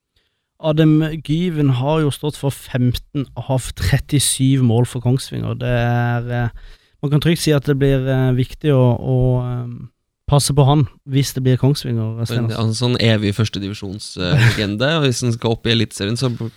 Adem 0.68 0.96
Gyven 1.22 1.76
har 1.78 2.00
jo 2.02 2.08
stått 2.10 2.38
for 2.40 2.50
15 2.50 3.28
av 3.38 3.68
37 3.76 4.64
mål 4.66 4.88
for 4.88 5.04
Kongsvinger. 5.04 5.60
Det 5.60 5.76
er 5.84 6.34
eh, 6.46 6.66
Man 6.98 7.12
kan 7.12 7.20
trygt 7.22 7.44
si 7.44 7.52
at 7.54 7.62
det 7.68 7.76
blir 7.78 8.00
viktig 8.34 8.72
å, 8.74 8.82
å 8.98 9.18
passe 10.28 10.54
på 10.54 10.64
han 10.68 10.86
hvis 11.08 11.32
det 11.36 11.42
blir 11.46 11.58
Kongsvinger. 11.60 12.20
En, 12.20 12.26
Sten, 12.28 12.46
altså. 12.50 12.62
en 12.62 12.74
sånn 12.78 12.96
evig 13.02 13.34
førstedivisjonslegende. 13.36 14.88
og 14.98 15.04
hvis 15.08 15.20
han 15.24 15.32
skal 15.34 15.54
opp 15.56 15.66
i 15.68 15.72
Eliteserien, 15.74 16.16
så 16.20 16.28
er 16.30 16.50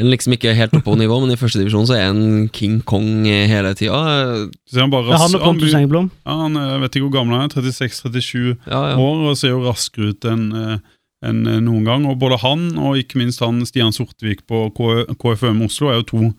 han 0.00 0.10
liksom 0.14 0.32
ikke 0.36 0.54
helt 0.56 0.72
oppe 0.72 0.86
på 0.86 0.94
nivå, 0.96 1.18
men 1.20 1.34
i 1.34 1.38
førstedivisjon 1.40 1.88
så 1.90 1.96
er 1.98 2.06
han 2.08 2.48
King 2.54 2.78
Kong 2.88 3.24
hele 3.26 3.74
tida. 3.76 3.98
Han 4.78 4.90
bare 4.94 5.18
han 5.18 5.34
han, 5.34 5.60
ja, 5.60 6.36
han 6.44 6.56
er- 6.56 6.70
jeg 6.72 6.80
vet 6.86 6.96
ikke 6.96 7.08
hvor 7.08 7.16
gammel 7.18 7.36
han 7.40 7.50
er, 7.50 7.54
36-37 7.54 8.56
Ja, 8.70 8.80
ja. 8.92 8.96
år, 8.96 9.28
og 9.30 9.36
ser 9.36 9.50
jo 9.56 9.64
raskere 9.66 10.14
ut 10.14 10.24
enn 10.24 10.80
en 11.22 11.46
eh, 11.46 11.58
noen 11.60 11.84
gang. 11.84 12.06
Og 12.08 12.16
både 12.18 12.38
han 12.40 12.78
og 12.78 12.96
ikke 12.96 13.18
minst 13.20 13.40
han 13.44 13.60
Stian 13.66 13.92
Sortevik 13.92 14.46
på 14.48 14.70
KFM 14.72 15.18
KFUM 15.20 15.62
Oslo 15.66 15.90
er 15.90 15.98
jo 16.00 16.06
to, 16.08 16.30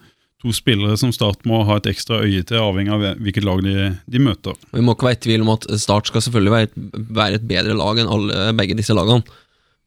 to 0.41 0.53
spillere 0.55 0.97
som 0.97 1.13
Start 1.13 1.45
må 1.49 1.61
ha 1.67 1.77
et 1.77 1.89
ekstra 1.91 2.21
øye 2.25 2.41
til, 2.47 2.59
avhengig 2.61 2.93
av 2.95 3.05
hvilket 3.21 3.45
lag 3.45 3.61
de, 3.65 3.91
de 4.09 4.21
møter. 4.23 4.57
Vi 4.73 4.83
må 4.83 4.95
ikke 4.95 5.09
være 5.09 5.19
i 5.19 5.23
tvil 5.27 5.45
om 5.45 5.53
at 5.53 5.67
Start 5.81 6.09
skal 6.09 6.25
selvfølgelig 6.25 6.55
være 6.55 6.69
et, 6.69 6.75
være 7.21 7.39
et 7.39 7.47
bedre 7.53 7.77
lag 7.77 8.01
enn 8.01 8.11
alle, 8.11 8.49
begge 8.57 8.77
disse 8.79 8.95
lagene. 8.97 9.23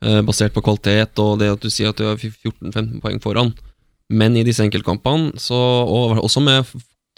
eh, 0.05 0.21
basert 0.23 0.55
på 0.55 0.63
kvalitet 0.63 1.19
og 1.23 1.39
det 1.41 1.53
at 1.55 1.63
du 1.63 1.71
sier 1.73 1.91
at 1.91 1.99
du 1.99 2.07
har 2.07 2.19
14-15 2.21 3.01
poeng 3.03 3.21
foran. 3.25 3.55
Men 4.13 4.37
i 4.37 4.45
disse 4.45 4.63
enkeltkampene, 4.63 5.33
så, 5.41 5.57
og 5.57 6.19
også 6.23 6.43
med 6.45 6.69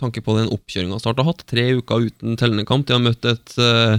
tanke 0.00 0.22
på 0.22 0.36
den 0.38 0.52
oppkjøringa 0.54 1.00
Start 1.02 1.20
har 1.20 1.30
hatt, 1.32 1.46
tre 1.48 1.70
uker 1.76 2.08
uten 2.08 2.36
tellende 2.38 2.66
kamp, 2.68 2.86
de 2.86 2.96
har 2.96 3.02
møtt 3.02 3.26
et, 3.26 3.56
eh, 3.60 3.98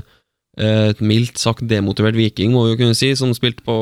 et 0.92 1.02
mildt 1.04 1.38
sagt 1.42 1.68
demotivert 1.70 2.18
Viking, 2.18 2.54
må 2.56 2.66
vi 2.66 2.76
jo 2.76 2.82
kunne 2.84 2.98
si, 2.98 3.14
som 3.18 3.34
spilte 3.38 3.66
på 3.66 3.76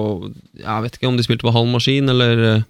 Jeg 0.59 0.83
vet 0.83 0.97
ikke 0.97 1.11
om 1.11 1.19
de 1.19 1.27
spilte 1.27 1.47
på 1.47 1.55
halv 1.55 1.69
maskin, 1.71 2.11
eller 2.11 2.47
eh, 2.49 2.65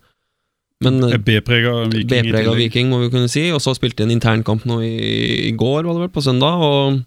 B-prega 0.86 1.74
Viking 1.90 2.00
i 2.00 2.06
B-prega 2.06 2.52
tillegg. 2.52 2.62
Viking, 2.62 2.94
må 2.94 3.02
vi 3.02 3.12
kunne 3.14 3.32
si. 3.32 3.48
Og 3.56 3.62
så 3.64 3.74
spilte 3.78 4.04
de 4.04 4.10
en 4.10 4.16
internkamp 4.16 4.66
nå 4.70 4.80
i, 4.86 4.96
i 5.50 5.54
går, 5.58 5.84
var 5.84 5.94
det 5.94 6.06
vel, 6.06 6.14
på 6.14 6.24
søndag. 6.26 6.62
Og 6.62 7.04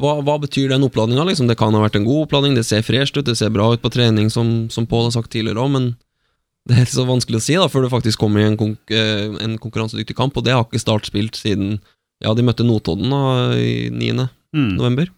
hva, 0.00 0.16
hva 0.26 0.38
betyr 0.42 0.72
den 0.72 0.86
oppladninga? 0.86 1.26
Liksom? 1.28 1.48
Det 1.50 1.58
kan 1.58 1.74
ha 1.76 1.82
vært 1.84 1.98
en 2.00 2.06
god 2.06 2.26
oppladning, 2.26 2.56
det 2.58 2.66
ser 2.66 2.82
fresht 2.86 3.16
ut, 3.18 3.26
det 3.26 3.36
ser 3.38 3.52
bra 3.54 3.70
ut 3.74 3.82
på 3.82 3.92
trening, 3.94 4.30
som, 4.32 4.66
som 4.72 4.88
Pål 4.90 5.08
har 5.08 5.16
sagt 5.18 5.30
tidligere 5.34 5.62
òg, 5.62 5.70
men 5.76 5.90
det 6.68 6.80
er 6.80 6.88
så 6.90 7.04
vanskelig 7.06 7.42
å 7.42 7.44
si 7.44 7.58
da, 7.60 7.68
før 7.70 7.86
du 7.86 7.92
faktisk 7.92 8.22
kommer 8.22 8.42
i 8.42 8.48
en, 8.48 8.56
konk 8.58 8.94
eh, 8.94 9.28
en 9.44 9.58
konkurransedyktig 9.60 10.16
kamp, 10.18 10.36
og 10.38 10.46
det 10.46 10.54
har 10.56 10.64
ikke 10.64 10.82
Start 10.82 11.10
spilt 11.10 11.38
siden 11.38 11.78
Ja, 12.24 12.32
de 12.34 12.46
møtte 12.46 12.64
Notodden 12.66 13.12
da, 13.12 13.52
i 13.58 13.90
9. 13.92 14.26
Mm. 14.54 14.74
november. 14.78 15.10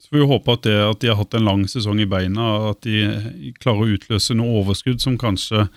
Så 0.00 0.10
får 0.10 0.18
vi 0.18 0.28
håpe 0.32 0.56
at, 0.56 0.64
det, 0.64 0.76
at 0.82 1.02
de 1.02 1.10
har 1.12 1.18
hatt 1.20 1.36
en 1.36 1.46
lang 1.46 1.62
sesong 1.68 2.00
i 2.02 2.08
beina, 2.08 2.72
at 2.72 2.80
de 2.84 3.52
klarer 3.60 3.84
å 3.84 3.96
utløse 3.96 4.36
noe 4.36 4.62
overskudd 4.62 5.00
som 5.04 5.18
kanskje 5.20 5.68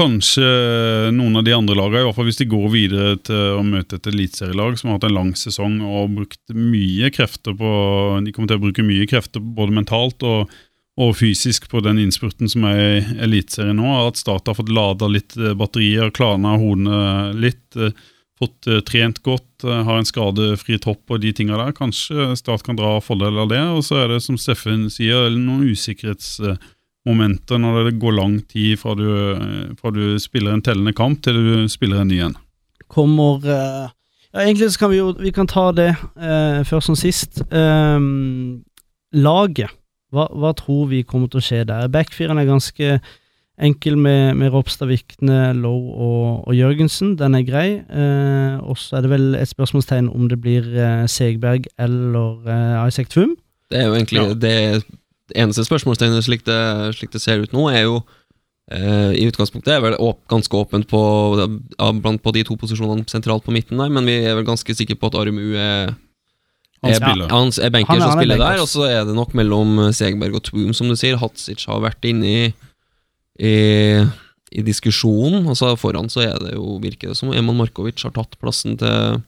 Kanskje 0.00 0.44
noen 1.12 1.34
av 1.36 1.42
de 1.44 1.52
andre 1.52 1.74
lagene, 1.76 2.00
i 2.00 2.06
hvert 2.06 2.16
fall 2.16 2.28
hvis 2.30 2.38
de 2.40 2.46
går 2.48 2.68
videre 2.72 3.18
til 3.20 3.58
å 3.58 3.64
møte 3.66 3.98
et 3.98 4.06
eliteserielag 4.08 4.78
som 4.80 4.88
har 4.88 4.96
hatt 4.96 5.04
en 5.10 5.12
lang 5.18 5.32
sesong 5.36 5.74
og 5.84 6.14
brukt 6.14 6.54
mye 6.56 7.10
krefter 7.12 7.52
på 7.58 7.72
De 8.24 8.32
kommer 8.32 8.48
til 8.48 8.56
å 8.56 8.62
bruke 8.62 8.84
mye 8.86 9.08
krefter 9.10 9.44
både 9.44 9.76
mentalt 9.76 10.24
og, 10.24 10.54
og 10.96 11.12
fysisk 11.18 11.68
på 11.68 11.84
den 11.84 12.00
innspurten 12.00 12.48
som 12.48 12.64
er 12.70 12.80
i 12.80 13.04
Eliteserien 13.26 13.76
nå. 13.76 13.92
At 14.06 14.16
Start 14.22 14.48
har 14.48 14.56
fått 14.56 14.72
lada 14.72 15.10
litt 15.10 15.36
eh, 15.36 15.52
batterier, 15.52 16.08
klarna 16.16 16.56
hodene 16.56 17.36
litt. 17.36 17.66
eh, 17.76 17.92
Fått 18.40 18.70
eh, 18.72 18.80
trent 18.88 19.20
godt, 19.20 19.66
har 19.68 19.98
en 19.98 20.06
skadefri 20.08 20.80
topp 20.80 21.12
og 21.12 21.20
de 21.20 21.34
tinga 21.36 21.60
der. 21.60 21.76
Kanskje 21.76 22.32
Start 22.40 22.64
kan 22.64 22.80
dra 22.80 22.96
fordel 23.04 23.36
av 23.42 23.52
det. 23.52 23.60
Og 23.76 23.84
så 23.84 24.00
er 24.00 24.14
det, 24.14 24.22
som 24.24 24.40
Steffen 24.40 24.88
sier, 24.88 25.28
noen 25.36 25.68
usikkerhetsmomenter 27.00 27.58
når 27.58 27.90
det 27.90 28.00
går 28.00 28.12
lang 28.12 28.40
tid 28.48 28.78
fra 28.78 28.94
du, 28.94 29.34
eh, 29.34 29.74
fra 29.80 29.90
du 29.90 30.18
spiller 30.18 30.52
en 30.52 30.62
tellende 30.62 30.92
kamp 30.92 31.22
til 31.22 31.34
du 31.34 31.68
spiller 31.68 32.00
en 32.00 32.08
ny 32.08 32.20
en. 32.20 32.36
Kommer 32.88 33.38
uh, 33.44 33.90
Ja, 34.32 34.44
egentlig 34.44 34.72
så 34.72 34.78
kan 34.78 34.90
vi 34.90 34.98
jo 34.98 35.12
Vi 35.18 35.30
kan 35.30 35.46
ta 35.46 35.72
det 35.72 35.94
uh, 36.16 36.62
først 36.64 36.86
som 36.86 36.96
sist. 36.96 37.42
Ehm, 37.50 38.62
laget. 39.12 39.70
Hva, 40.12 40.28
hva 40.34 40.52
tror 40.54 40.88
vi 40.88 41.02
kommer 41.02 41.28
til 41.28 41.38
å 41.38 41.42
skje 41.42 41.64
der? 41.66 41.88
Backfiren 41.88 42.38
er 42.38 42.46
ganske 42.46 43.00
enkel 43.60 43.96
med, 43.98 44.34
med 44.36 44.50
Ropstad, 44.50 44.88
Vikne, 44.88 45.52
Lowe 45.54 45.92
og, 45.94 46.48
og 46.48 46.54
Jørgensen. 46.54 47.16
Den 47.18 47.34
er 47.34 47.44
grei. 47.46 47.68
Eh, 47.86 48.56
og 48.62 48.78
så 48.78 48.96
er 48.96 49.04
det 49.04 49.10
vel 49.12 49.34
et 49.38 49.50
spørsmålstegn 49.50 50.08
om 50.10 50.28
det 50.30 50.40
blir 50.40 50.66
eh, 50.74 51.06
Segberg 51.10 51.68
eller 51.78 52.40
eh, 52.46 52.88
Isaac 52.88 53.10
Tvum. 53.12 53.36
Det 53.70 53.78
er 53.78 53.86
jo 53.86 53.94
egentlig 53.94 54.22
Ja. 54.22 54.34
det, 54.34 54.84
det 55.30 55.38
eneste 55.40 55.64
spørsmålstegnet 55.66 56.26
slik 56.26 56.42
det, 56.48 56.60
slik 56.98 57.12
det 57.14 57.22
ser 57.22 57.42
ut 57.44 57.54
nå, 57.56 57.68
er 57.72 57.86
jo 57.86 58.00
eh, 58.70 59.14
i 59.18 59.24
utgangspunktet 59.30 59.72
er 59.76 59.82
vel 59.84 59.96
åp 60.02 60.20
ganske 60.30 60.54
åpent 60.58 60.86
på, 60.90 61.00
ja, 61.78 61.90
blant 61.96 62.22
på 62.22 62.32
de 62.36 62.44
to 62.46 62.58
posisjonene 62.60 63.06
sentralt 63.10 63.46
på 63.46 63.54
midten 63.54 63.78
der, 63.80 63.90
men 63.90 64.06
vi 64.06 64.18
er 64.26 64.36
vel 64.38 64.46
ganske 64.48 64.74
sikre 64.78 64.98
på 65.00 65.10
at 65.10 65.18
Armu 65.22 65.52
er 65.54 65.94
Han 66.82 66.94
er, 66.94 66.96
ja. 66.96 67.28
Han 67.28 67.50
er 67.52 67.70
banker 67.74 67.92
Han 67.92 68.00
er- 68.00 68.04
som 68.04 68.10
han 68.10 68.18
er 68.18 68.22
spiller 68.22 68.38
benker. 68.38 68.56
der, 68.56 68.62
og 68.62 68.68
så 68.72 68.86
er 68.88 69.04
det 69.04 69.14
nok 69.18 69.34
mellom 69.36 69.92
Segberg 69.92 70.34
og 70.38 70.44
Twoom, 70.48 70.70
som 70.74 70.88
du 70.88 70.96
sier. 70.96 71.18
Hatsic 71.20 71.66
har 71.68 71.82
vært 71.84 72.06
inne 72.08 72.24
i, 72.30 72.44
i, 73.40 73.54
i 74.56 74.62
diskusjonen. 74.64 75.44
Altså 75.50 75.74
Foran 75.76 76.08
så 76.08 76.22
er 76.24 76.38
det 76.40 76.54
jo, 76.56 76.78
virker 76.80 77.12
det 77.12 77.18
som 77.20 77.34
Eman 77.36 77.58
Markovic 77.60 78.00
har 78.06 78.14
tatt 78.16 78.38
plassen 78.40 78.78
til 78.80 79.20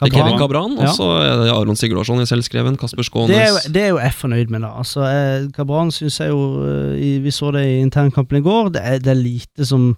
til 0.00 0.10
Kevin 0.10 0.38
Cabran, 0.40 0.74
og 0.74 0.88
så 0.96 1.06
er 1.22 1.36
det 1.38 1.52
Aron 1.54 1.78
Sigurdarsson 1.78 2.22
i 2.22 2.26
selvskreven, 2.26 2.74
Kasper 2.80 3.06
Skånes 3.06 3.30
Det 3.30 3.38
er, 3.38 3.52
jo, 3.52 3.60
det 3.74 3.82
er 3.84 3.92
jo 3.92 4.00
jeg 4.02 4.16
fornøyd 4.18 4.50
med, 4.50 4.64
da. 4.66 4.72
Altså, 4.82 5.04
eh, 5.06 5.46
Cabran 5.54 5.92
syns 5.94 6.18
jeg 6.18 6.32
jo 6.32 6.64
eh, 6.66 7.22
Vi 7.22 7.30
så 7.34 7.52
det 7.54 7.62
i 7.68 7.78
internkampen 7.78 8.40
i 8.40 8.44
går. 8.44 8.74
Det 8.74 8.82
er, 8.82 8.98
det 9.04 9.12
er 9.12 9.20
lite 9.20 9.68
som, 9.68 9.92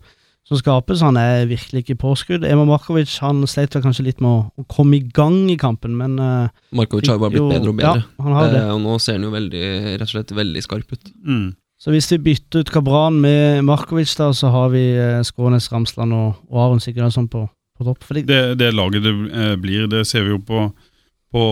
som 0.44 0.60
skapes. 0.60 1.00
Han 1.00 1.16
er 1.16 1.48
virkelig 1.48 1.86
ikke 1.86 1.98
påskudd. 2.04 2.44
Ema 2.44 2.66
Markovic 2.68 3.16
han 3.24 3.40
sleit 3.48 3.72
kanskje 3.72 4.04
litt 4.10 4.20
med 4.20 4.30
å, 4.30 4.44
å 4.52 4.68
komme 4.68 4.98
i 5.00 5.04
gang 5.16 5.46
i 5.48 5.56
kampen, 5.60 5.96
men 5.96 6.20
eh, 6.20 6.54
Markovic 6.76 7.08
har 7.08 7.16
jo 7.16 7.24
bare 7.24 7.36
blitt 7.38 7.46
jo, 7.46 7.52
bedre 7.56 7.72
og 7.72 7.80
bedre. 7.80 8.04
Ja, 8.04 8.26
han 8.28 8.36
har 8.36 8.52
det. 8.52 8.64
Eh, 8.66 8.74
og 8.76 8.82
nå 8.84 8.98
ser 9.00 9.16
han 9.16 9.24
jo 9.30 9.32
veldig, 9.32 9.66
rett 9.94 10.08
og 10.10 10.12
slett 10.12 10.36
veldig 10.44 10.66
skarp 10.68 10.92
ut. 10.92 11.14
Mm. 11.24 11.54
Så 11.80 11.92
hvis 11.92 12.08
vi 12.12 12.22
bytter 12.30 12.64
ut 12.64 12.70
Cabran 12.72 13.18
med 13.20 13.64
Markovic, 13.64 14.12
da, 14.16 14.30
så 14.36 14.52
har 14.52 14.70
vi 14.72 14.90
eh, 14.92 15.22
Skånes, 15.24 15.72
Ramsland 15.72 16.12
og, 16.16 16.42
og 16.52 16.62
Aron 16.68 16.84
Sigurdarsson 16.84 17.32
på, 17.32 17.48
det, 18.26 18.54
det, 18.58 18.72
laget 18.72 19.04
det 19.04 19.12
eh, 19.12 19.56
blir, 19.60 19.86
det 19.86 20.04
ser 20.08 20.24
vi 20.24 20.34
jo 20.34 20.40
på, 20.40 20.62
på 21.32 21.44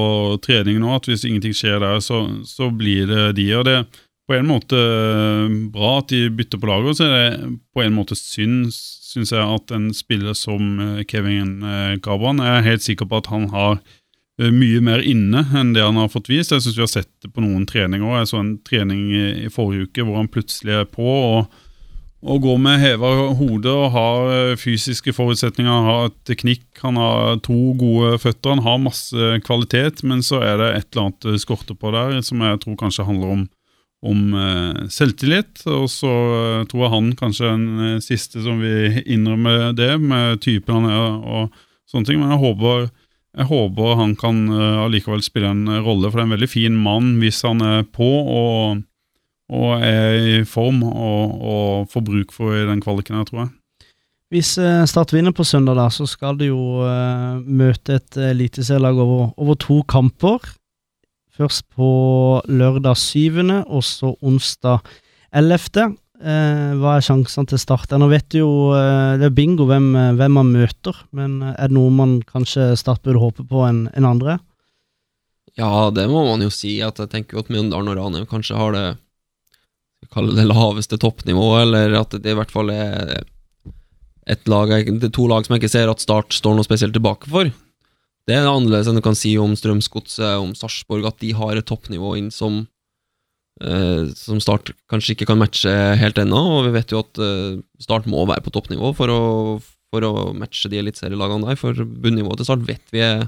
trening 0.44 0.80
nå, 0.80 0.94
at 0.96 1.08
hvis 1.08 1.26
ingenting 1.28 1.54
skjer 1.56 1.82
der, 1.82 2.00
så, 2.04 2.24
så 2.48 2.70
blir 2.72 3.08
det 3.10 3.24
de. 3.40 3.48
Og 3.58 3.66
det 3.68 3.76
er 3.80 3.84
på 4.28 4.38
en 4.38 4.48
måte 4.48 4.78
eh, 4.78 5.58
bra 5.74 5.98
at 6.00 6.14
de 6.14 6.28
bytter 6.32 6.60
på 6.60 6.70
laget, 6.70 6.94
og 6.94 7.00
så 7.00 7.08
er 7.08 7.16
det 7.16 7.50
på 7.76 7.84
en 7.84 7.96
måte 7.96 8.16
synd, 8.18 8.70
syns 8.74 9.34
jeg, 9.34 9.44
at 9.44 9.74
en 9.76 9.90
spiller 9.94 10.36
som 10.38 10.80
eh, 10.80 11.04
Kevin 11.10 11.60
Gabran 12.02 12.42
Jeg 12.42 12.56
er 12.56 12.70
helt 12.70 12.86
sikker 12.86 13.10
på 13.10 13.20
at 13.20 13.30
han 13.32 13.50
har 13.52 13.78
mye 14.34 14.80
mer 14.82 14.98
inne 14.98 15.44
enn 15.54 15.76
det 15.76 15.84
han 15.84 15.94
har 16.00 16.08
fått 16.10 16.26
vist. 16.26 16.50
Jeg 16.50 16.64
syns 16.64 16.74
vi 16.74 16.82
har 16.82 16.90
sett 16.90 17.10
det 17.22 17.28
på 17.30 17.44
noen 17.44 17.68
treninger. 17.70 18.16
Jeg 18.18 18.26
så 18.32 18.40
en 18.40 18.56
trening 18.66 19.04
i 19.14 19.52
forrige 19.52 19.86
uke 19.86 20.02
hvor 20.02 20.18
han 20.18 20.30
plutselig 20.32 20.74
er 20.80 20.88
på. 20.90 21.06
og 21.06 21.63
og 22.24 22.40
gå 22.40 22.54
med 22.60 22.80
heva 22.80 23.10
hode 23.36 23.68
og 23.68 23.90
har 23.92 24.30
eh, 24.32 24.54
fysiske 24.56 25.12
forutsetninger, 25.12 25.68
han 25.70 25.88
har 25.88 26.14
teknikk, 26.28 26.64
han 26.80 26.96
har 26.96 27.40
to 27.44 27.74
gode 27.80 28.16
føtter, 28.22 28.54
han 28.54 28.64
har 28.64 28.80
masse 28.80 29.28
kvalitet, 29.44 30.00
men 30.08 30.24
så 30.24 30.40
er 30.40 30.56
det 30.60 30.70
et 30.72 30.88
eller 30.92 31.10
annet 31.10 31.42
skorte 31.42 31.76
på 31.76 31.92
der, 31.92 32.16
som 32.24 32.40
jeg 32.40 32.62
tror 32.62 32.78
kanskje 32.80 33.06
handler 33.10 33.34
om, 33.36 33.44
om 34.08 34.22
eh, 34.40 34.80
selvtillit. 34.92 35.66
Og 35.68 35.84
så 35.92 36.14
eh, 36.38 36.64
tror 36.70 36.86
jeg 36.86 36.94
han 36.96 37.12
kanskje 37.20 37.46
er 37.50 37.58
den 37.58 37.84
eh, 37.90 38.02
siste 38.04 38.44
som 38.46 38.64
vil 38.64 39.02
innrømme 39.04 39.74
det, 39.76 39.92
med 40.00 40.40
typen 40.44 40.80
han 40.80 40.90
er 40.94 41.20
og 41.20 41.60
sånne 41.90 42.08
ting. 42.08 42.24
Men 42.24 42.32
jeg 42.32 42.40
håper, 42.46 42.88
jeg 43.36 43.50
håper 43.52 44.00
han 44.00 44.16
kan 44.16 44.42
eh, 44.48 44.80
allikevel 44.86 45.20
spille 45.26 45.52
en 45.52 45.68
rolle, 45.84 46.08
for 46.08 46.16
det 46.16 46.24
er 46.24 46.30
en 46.30 46.36
veldig 46.38 46.52
fin 46.56 46.82
mann 46.88 47.18
hvis 47.20 47.44
han 47.44 47.60
er 47.60 47.84
på. 47.84 48.10
og 48.24 48.84
og 49.52 49.84
er 49.84 50.16
i 50.16 50.36
form 50.48 50.82
og, 50.88 51.36
og 51.44 51.92
får 51.92 52.04
bruk 52.06 52.32
for 52.32 52.56
i 52.56 52.64
den 52.68 52.80
kvaliken 52.84 53.18
her, 53.18 53.28
tror 53.28 53.44
jeg. 53.44 53.52
Hvis 54.32 54.54
eh, 54.58 54.82
Start 54.88 55.12
vinner 55.14 55.34
på 55.36 55.44
søndag, 55.46 55.76
da, 55.78 55.88
så 55.92 56.06
skal 56.10 56.38
de 56.40 56.48
jo 56.48 56.80
uh, 56.82 57.38
møte 57.44 58.00
et 58.00 58.16
eliteserielag 58.32 58.98
over, 58.98 59.28
over 59.38 59.58
to 59.60 59.82
kamper. 59.86 60.48
Først 61.34 61.66
på 61.74 61.88
lørdag 62.46 62.96
7., 62.98 63.42
og 63.66 63.82
så 63.84 64.14
onsdag 64.22 64.80
11. 65.34 65.94
Uh, 66.14 66.78
hva 66.78 66.94
er 66.94 67.02
sjansene 67.04 67.50
til 67.50 67.58
Start? 67.58 67.90
Nå 67.98 68.06
vet 68.08 68.28
du 68.30 68.38
jo 68.38 68.50
uh, 68.70 69.18
Det 69.18 69.26
er 69.26 69.34
bingo 69.34 69.66
hvem, 69.66 69.88
eh, 69.98 70.12
hvem 70.14 70.36
man 70.38 70.52
møter, 70.54 71.00
men 71.10 71.40
eh, 71.42 71.56
er 71.58 71.68
det 71.68 71.74
noe 71.74 71.90
man 71.90 72.20
kanskje 72.22 72.70
Start 72.78 73.02
burde 73.02 73.20
håpe 73.20 73.44
på 73.50 73.64
enn 73.66 73.88
en 73.98 74.06
andre? 74.08 74.38
Ja, 75.58 75.90
det 75.94 76.06
må 76.10 76.22
man 76.26 76.42
jo 76.42 76.52
si. 76.54 76.76
At 76.86 77.02
jeg 77.02 77.10
tenker 77.10 77.36
jo 77.36 77.42
at 77.42 77.50
Mjøndalen 77.50 77.90
og 77.90 77.98
Ranheim 77.98 78.28
kanskje 78.30 78.58
har 78.58 78.74
det 78.74 78.86
kalle 80.12 80.34
det 80.36 80.46
laveste 80.48 80.98
toppnivået, 81.00 81.64
eller 81.64 81.96
at 82.00 82.16
det 82.18 82.32
i 82.32 82.36
hvert 82.38 82.52
fall 82.52 82.72
er 82.74 83.22
et 84.30 84.48
lag, 84.48 84.70
det 84.72 85.10
er 85.10 85.12
to 85.12 85.26
lag 85.28 85.44
som 85.44 85.54
jeg 85.54 85.64
ikke 85.64 85.74
ser 85.74 85.90
at 85.92 86.02
Start 86.02 86.32
står 86.32 86.56
noe 86.56 86.66
spesielt 86.66 86.96
tilbake 86.96 87.28
for. 87.30 87.50
Det 88.24 88.36
er 88.36 88.46
annerledes 88.48 88.88
enn 88.88 88.96
du 88.96 89.04
kan 89.04 89.16
si 89.18 89.34
om 89.40 89.52
Strømsgodset, 89.58 90.38
om 90.40 90.54
Sarpsborg, 90.56 91.04
at 91.08 91.20
de 91.20 91.34
har 91.36 91.58
et 91.58 91.68
toppnivå 91.68 92.14
inn 92.16 92.30
som 92.32 92.62
eh, 93.60 94.08
som 94.16 94.40
Start 94.40 94.72
kanskje 94.90 95.12
ikke 95.12 95.28
kan 95.28 95.40
matche 95.42 95.72
helt 96.00 96.20
ennå, 96.20 96.40
og 96.56 96.68
vi 96.68 96.74
vet 96.78 96.94
jo 96.94 97.02
at 97.04 97.20
eh, 97.20 97.60
Start 97.84 98.08
må 98.08 98.24
være 98.30 98.46
på 98.46 98.54
toppnivå 98.54 98.94
for 98.96 99.12
å, 99.12 99.22
for 99.92 100.08
å 100.08 100.14
matche 100.36 100.72
de 100.72 100.80
eliteserielagene 100.80 101.50
der, 101.50 101.60
for 101.60 101.84
bunnivået 101.84 102.40
til 102.40 102.48
Start 102.48 102.64
vet 102.70 102.96
vi 102.96 103.04
er, 103.04 103.26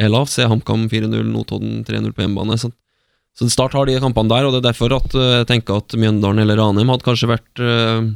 er 0.00 0.12
lavt. 0.12 0.32
Se 0.32 0.48
HamKam 0.48 0.88
4-0, 0.92 1.20
Notodden 1.28 1.84
3-0 1.84 2.16
på 2.16 2.24
hjemmebane. 2.24 2.56
Så, 2.60 2.72
så 3.36 3.48
Start 3.52 3.74
har 3.76 3.88
de 3.88 3.98
kampene 4.00 4.32
der, 4.32 4.46
og 4.46 4.54
det 4.54 4.62
er 4.62 4.70
derfor 4.70 4.94
at 4.96 5.12
eh, 5.14 5.32
jeg 5.42 5.48
tenker 5.50 5.82
at 5.82 5.96
Mjøndalen 6.00 6.40
eller 6.44 6.56
Ranheim 6.60 6.88
hadde 6.94 7.04
kanskje 7.04 7.28
vært 7.28 7.60
eh, 7.60 8.06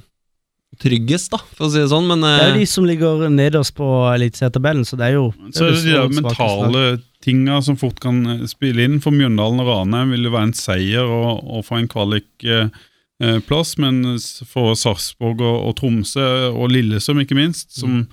tryggest, 0.80 1.32
da, 1.34 1.40
for 1.56 1.66
å 1.66 1.70
si 1.72 1.80
det 1.82 1.90
sånn, 1.90 2.06
men 2.08 2.24
Det 2.24 2.30
er 2.30 2.46
jo 2.46 2.54
eh, 2.54 2.60
de 2.62 2.68
som 2.70 2.86
ligger 2.88 3.26
nederst 3.34 3.74
på 3.76 3.88
eliteserietabellen, 4.14 4.86
så 4.88 4.96
det 4.96 5.10
er 5.10 5.18
jo 5.18 5.26
Så 5.52 5.66
er 5.66 5.74
det 5.74 5.82
de 5.84 5.96
der 5.96 6.14
mentale 6.22 6.84
tinga 7.20 7.58
som 7.66 7.76
fort 7.80 8.00
kan 8.00 8.22
eh, 8.38 8.46
spille 8.48 8.86
inn. 8.86 8.96
For 9.04 9.12
Mjøndalen 9.12 9.60
og 9.60 9.68
Ranheim 9.68 10.14
vil 10.14 10.24
det 10.24 10.32
være 10.32 10.50
en 10.50 10.56
seier 10.56 11.04
og, 11.04 11.44
og 11.44 11.66
få 11.68 11.82
en 11.82 11.90
kvalikplass, 11.90 13.76
men 13.82 14.16
for 14.48 14.72
Sarpsborg 14.78 15.44
og, 15.44 15.58
og 15.68 15.76
Tromsø, 15.82 16.26
og 16.54 16.72
Lillesøm, 16.72 17.20
ikke 17.26 17.36
minst, 17.36 17.74
som 17.76 18.06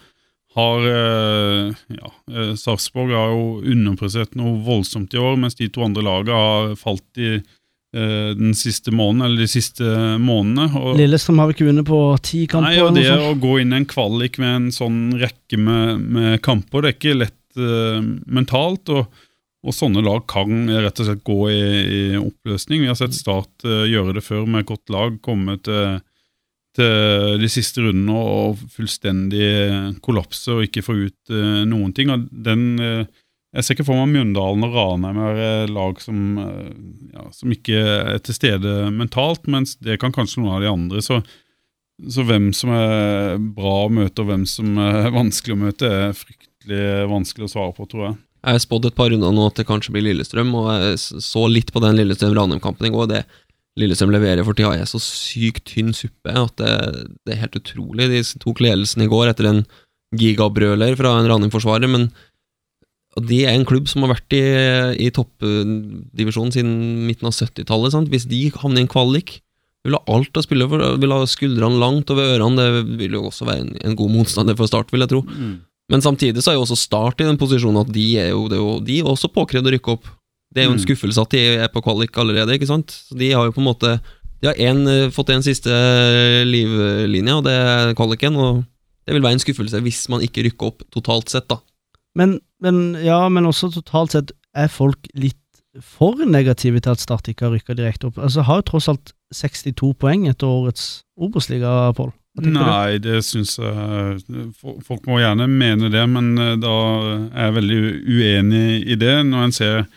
har 0.57 0.87
eh, 0.89 1.75
ja, 1.99 2.09
eh, 2.33 2.53
Sarpsborg 2.57 3.13
har 3.13 3.33
jo 3.35 3.45
underprestert 3.61 4.33
noe 4.39 4.57
voldsomt 4.65 5.13
i 5.13 5.21
år, 5.21 5.37
mens 5.37 5.57
de 5.59 5.69
to 5.69 5.85
andre 5.85 6.05
lagene 6.05 6.39
har 6.41 6.73
falt 6.79 7.21
i 7.21 7.35
eh, 7.35 8.31
den 8.37 8.55
siste 8.57 8.93
måneden, 8.95 9.27
eller 9.27 9.45
de 9.45 9.51
siste 9.51 9.85
månedene. 10.17 10.71
Og, 10.81 10.95
Lillestrøm 10.97 11.43
har 11.43 11.51
vi 11.51 11.57
ikke 11.57 11.69
vunnet 11.69 11.89
på 11.89 12.01
ti 12.25 12.43
kamper. 12.49 12.73
Nei, 12.73 12.81
og 12.81 12.97
det 12.97 13.13
å 13.13 13.37
gå 13.37 13.59
inn 13.61 13.75
i 13.75 13.81
en 13.83 13.89
kvalik 13.89 14.41
med 14.41 14.55
en 14.55 14.67
sånn 14.73 14.99
rekke 15.21 15.61
med, 15.61 16.03
med 16.17 16.41
kamper, 16.45 16.83
det 16.83 16.93
er 16.93 16.97
ikke 16.97 17.21
lett 17.21 17.61
uh, 17.61 18.01
mentalt. 18.25 18.89
Og, 18.89 19.23
og 19.67 19.75
sånne 19.75 20.01
lag 20.05 20.25
kan 20.29 20.69
rett 20.69 21.03
og 21.03 21.09
slett 21.09 21.25
gå 21.27 21.39
i, 21.53 21.63
i 21.85 22.01
oppløsning. 22.17 22.81
Vi 22.81 22.89
har 22.89 22.97
sett 22.97 23.17
Start 23.17 23.67
uh, 23.67 23.85
gjøre 23.85 24.17
det 24.17 24.25
før 24.25 24.49
med 24.49 24.65
et 24.65 24.71
godt 24.73 24.93
lag, 24.93 25.21
komme 25.25 25.59
til, 25.61 25.99
til 26.77 27.41
de 27.41 27.49
siste 27.51 27.83
rundene 27.83 28.17
og 28.17 28.59
fullstendig 28.73 29.47
kollapse 30.05 30.53
og 30.53 30.67
ikke 30.67 30.85
få 30.85 30.99
ut 31.07 31.33
eh, 31.33 31.63
noen 31.67 31.95
ting. 31.97 32.13
Og 32.13 32.27
den 32.31 32.67
eh, 32.79 33.07
jeg 33.55 33.63
ser 33.63 33.77
ikke 33.77 33.87
for 33.87 33.97
meg 33.97 34.11
Mjøndalen 34.11 34.65
og 34.67 34.75
Ranheim 34.75 35.19
er 35.23 35.39
eh, 35.41 35.71
lag 35.71 36.01
som, 36.03 36.17
eh, 36.43 36.71
ja, 37.15 37.23
som 37.33 37.53
ikke 37.55 37.79
er 37.79 38.19
til 38.21 38.35
stede 38.35 38.73
mentalt, 38.93 39.47
mens 39.49 39.77
det 39.81 39.97
kan 40.01 40.13
kanskje 40.15 40.43
noen 40.43 40.57
av 40.57 40.65
de 40.65 40.69
andre. 40.69 41.01
Så, 41.01 41.21
så 42.11 42.25
hvem 42.27 42.51
som 42.53 42.73
er 42.75 43.39
bra 43.39 43.73
å 43.85 43.93
møte, 43.93 44.21
og 44.21 44.29
hvem 44.29 44.45
som 44.49 44.77
er 44.83 45.09
vanskelig 45.19 45.55
å 45.55 45.61
møte, 45.63 45.89
er 45.89 46.17
fryktelig 46.17 47.09
vanskelig 47.09 47.47
å 47.47 47.53
svare 47.55 47.73
på, 47.77 47.87
tror 47.89 48.09
jeg. 48.09 48.19
Jeg 48.47 48.59
har 48.59 48.63
spådd 48.63 48.91
et 48.91 48.95
par 48.99 49.09
runder 49.11 49.33
nå 49.33 49.47
at 49.49 49.57
det 49.59 49.65
kanskje 49.67 49.95
blir 49.95 50.05
Lillestrøm, 50.05 50.53
og 50.59 50.69
jeg 50.75 50.99
så 51.01 51.47
litt 51.49 51.73
på 51.73 51.81
den 51.83 51.97
Lillestrøm-Ranheim-kampen 51.97 52.91
i 52.91 52.93
går. 52.93 53.09
Det 53.09 53.23
Lillestrøm 53.77 54.13
leverer 54.13 54.45
for 54.45 54.57
tida, 54.57 54.73
er 54.73 54.89
så 54.89 54.99
sykt 55.01 55.67
tynn 55.69 55.93
suppe 55.95 56.33
at 56.33 56.55
det, 56.57 56.71
det 57.27 57.35
er 57.35 57.43
helt 57.43 57.59
utrolig. 57.59 58.09
De 58.09 58.23
tok 58.41 58.63
ledelsen 58.63 59.05
i 59.05 59.09
går 59.11 59.31
etter 59.31 59.51
en 59.51 59.61
gigabrøler 60.17 60.95
fra 60.97 61.17
en 61.19 61.29
Ranheim-forsvarer, 61.29 61.91
men 61.91 62.09
de 63.27 63.43
er 63.45 63.55
en 63.57 63.65
klubb 63.67 63.87
som 63.89 64.03
har 64.05 64.13
vært 64.13 64.33
i, 64.37 64.43
i 65.07 65.09
toppdivisjonen 65.13 66.53
siden 66.53 66.73
midten 67.07 67.29
av 67.29 67.35
70-tallet. 67.37 68.09
Hvis 68.13 68.27
de 68.29 68.43
havner 68.57 68.83
i 68.83 68.85
en 68.85 68.91
kvalik, 68.91 69.39
vil 69.87 69.95
ha 69.97 70.03
alt 70.13 70.37
å 70.37 70.43
spille 70.43 70.67
for, 70.69 70.83
vil 71.01 71.15
ha 71.15 71.23
skuldrene 71.29 71.81
langt 71.81 72.11
over 72.13 72.35
ørene. 72.35 72.59
Det 72.59 72.99
vil 72.99 73.17
jo 73.17 73.23
også 73.29 73.47
være 73.47 73.63
en, 73.63 73.73
en 73.87 73.97
god 73.97 74.13
motstander 74.13 74.57
for 74.59 74.69
Start, 74.69 74.93
vil 74.93 75.05
jeg 75.05 75.13
tro. 75.13 75.23
Men 75.87 76.03
samtidig 76.03 76.43
så 76.43 76.51
er 76.51 76.57
jo 76.57 76.65
også 76.65 76.77
Start 76.79 77.23
i 77.23 77.27
den 77.27 77.39
posisjonen 77.39 77.85
at 77.85 77.91
de 77.95 78.05
er 78.19 78.31
jo, 78.33 78.45
det 78.51 78.59
er 78.59 78.63
jo 78.63 78.77
de 78.83 78.99
er 78.99 79.09
også 79.09 79.31
påkrevd 79.33 79.69
å 79.69 79.75
rykke 79.77 79.95
opp. 79.97 80.09
Det 80.57 80.63
er 80.63 80.69
jo 80.71 80.73
en 80.73 80.79
Mm. 80.81 80.85
skuffelse 80.87 81.21
at 81.21 81.33
de 81.35 81.41
er 81.61 81.69
på 81.69 81.83
kvalik 81.85 82.17
allerede, 82.17 82.55
ikke 82.57 82.65
sant? 82.69 82.89
Så 82.89 83.13
de 83.17 83.29
har 83.31 83.45
jo 83.45 83.53
på 83.53 83.61
en 83.61 83.69
måte 83.69 83.99
De 84.41 84.45
har 84.51 84.57
en, 84.69 84.83
eh, 84.87 85.09
fått 85.09 85.29
en 85.33 85.41
siste 85.41 85.69
livlinje, 86.45 87.33
og 87.39 87.43
det 87.47 87.53
er 87.57 87.93
kvaliken, 87.97 88.35
og 88.37 88.65
det 89.07 89.15
vil 89.15 89.23
være 89.23 89.37
en 89.37 89.41
skuffelse 89.41 89.81
hvis 89.81 90.03
man 90.13 90.21
ikke 90.21 90.43
rykker 90.45 90.67
opp 90.69 90.83
totalt 90.93 91.31
sett, 91.33 91.47
da. 91.49 91.57
Men, 92.17 92.39
men, 92.61 92.93
ja, 93.03 93.27
men 93.29 93.45
også 93.49 93.71
totalt 93.73 94.13
sett 94.13 94.31
er 94.55 94.67
folk 94.69 95.07
litt 95.15 95.35
for 95.81 96.17
negative 96.25 96.79
til 96.81 96.91
at 96.95 97.01
Start 97.01 97.27
ikke 97.29 97.45
har 97.47 97.53
rykka 97.53 97.75
direkte 97.77 98.07
opp. 98.09 98.17
Altså 98.17 98.43
Har 98.47 98.61
jo 98.61 98.67
tross 98.71 98.87
alt 98.89 99.11
62 99.33 99.93
poeng 99.99 100.27
etter 100.29 100.47
årets 100.49 101.03
Obos-liga, 101.19 101.93
Pål. 101.97 102.11
Nei, 102.37 102.97
det 103.01 103.23
syns 103.25 103.55
jeg 103.57 104.21
Folk 104.85 105.05
må 105.09 105.17
gjerne 105.17 105.47
mene 105.49 105.89
det, 105.89 106.03
men 106.09 106.37
eh, 106.37 106.55
da 106.61 106.73
er 107.33 107.47
jeg 107.47 107.55
veldig 107.57 107.79
uenig 108.05 108.65
i 108.85 108.95
det, 109.01 109.15
når 109.25 109.43
en 109.47 109.51
ser 109.57 109.87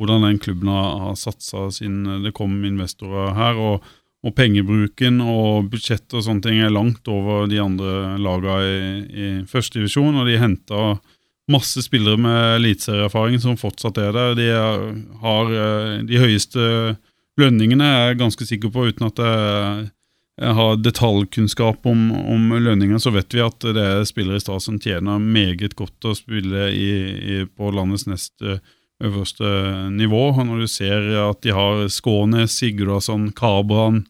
hvordan 0.00 0.24
den 0.24 0.40
klubben 0.42 0.70
har, 0.72 0.98
har 1.04 1.16
satsa 1.20 1.68
siden 1.76 2.24
det 2.24 2.34
kom 2.36 2.62
investorer 2.64 3.34
her. 3.36 3.60
og 3.70 3.96
og 4.20 4.34
pengebruken 4.36 5.22
og 5.24 5.70
budsjett 5.72 6.12
og 6.12 6.26
sånne 6.26 6.44
ting 6.44 6.58
er 6.60 6.72
langt 6.74 7.08
over 7.08 7.46
de 7.48 7.56
andre 7.56 8.18
lagene 8.20 8.56
i, 8.68 8.90
i 9.08 9.28
førstedivisjon. 9.48 10.18
Og 10.20 10.28
de 10.28 10.34
henta 10.36 10.82
masse 11.48 11.80
spillere 11.86 12.20
med 12.20 12.58
eliteserieerfaring 12.58 13.40
som 13.40 13.56
fortsatt 13.56 13.96
er 13.96 14.12
der. 14.12 14.34
De 14.36 14.50
er, 14.52 14.84
har 15.22 15.54
eh, 15.56 15.94
de 16.04 16.20
høyeste 16.20 16.66
lønningene, 17.40 17.86
er 17.86 18.10
jeg 18.10 18.20
ganske 18.20 18.44
sikker 18.44 18.74
på, 18.74 18.90
uten 18.92 19.08
at 19.08 19.24
jeg 19.24 19.88
jeg 20.40 20.56
har 20.56 20.78
detaljkunnskap 20.80 21.84
om, 21.84 22.06
om 22.16 22.52
lønninger, 22.64 22.96
så 23.02 23.12
vet 23.12 23.34
vi 23.36 23.42
at 23.44 23.60
det 23.76 23.82
er 23.84 24.06
spillere 24.08 24.40
i 24.40 24.42
Stad 24.42 24.62
som 24.64 24.78
tjener 24.80 25.20
meget 25.20 25.74
godt 25.76 26.08
å 26.08 26.14
spille 26.16 26.70
i, 26.72 26.86
i, 27.12 27.40
på 27.44 27.68
landets 27.76 28.06
nest 28.08 28.40
eh, 28.40 28.62
øverste 29.04 29.48
nivå. 29.94 30.28
Og 30.34 30.46
når 30.46 30.62
du 30.62 30.70
ser 30.70 31.10
at 31.24 31.42
de 31.44 31.54
har 31.56 31.88
Skånes, 31.92 32.54
Sigurdarsson, 32.60 33.30
Kabran, 33.36 34.04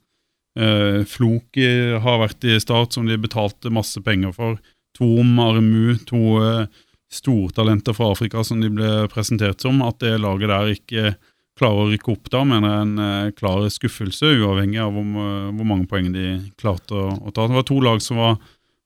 eh, 0.59 1.03
Floki 1.09 1.67
har 2.03 2.23
vært 2.25 2.45
i 2.45 2.59
Start, 2.63 2.95
som 2.95 3.09
de 3.09 3.19
betalte 3.21 3.73
masse 3.73 4.01
penger 4.05 4.35
for. 4.37 4.61
Tom 4.99 5.39
Armu, 5.41 5.97
to 6.07 6.39
eh, 6.45 6.65
stortalenter 7.11 7.97
fra 7.97 8.13
Afrika 8.13 8.45
som 8.47 8.61
de 8.63 8.71
ble 8.71 9.09
presentert 9.13 9.63
som. 9.63 9.83
At 9.87 10.01
det 10.03 10.19
laget 10.23 10.53
der 10.53 10.75
ikke 10.77 11.15
klarer 11.61 11.85
å 11.85 11.91
rykke 11.91 12.15
opp 12.15 12.31
da, 12.33 12.45
mener 12.47 12.71
jeg 12.71 12.79
er 12.79 12.87
en 12.87 13.05
eh, 13.05 13.35
klar 13.37 13.67
skuffelse, 13.73 14.33
uavhengig 14.41 14.81
av 14.81 14.95
hvor, 14.95 15.05
eh, 15.27 15.51
hvor 15.57 15.69
mange 15.69 15.89
poeng 15.91 16.09
de 16.15 16.27
klarte 16.61 16.97
å, 16.97 17.11
å 17.21 17.35
ta. 17.35 17.47
Det 17.47 17.59
var 17.59 17.69
to 17.69 17.81
lag 17.85 18.03
som 18.05 18.21
var, 18.21 18.39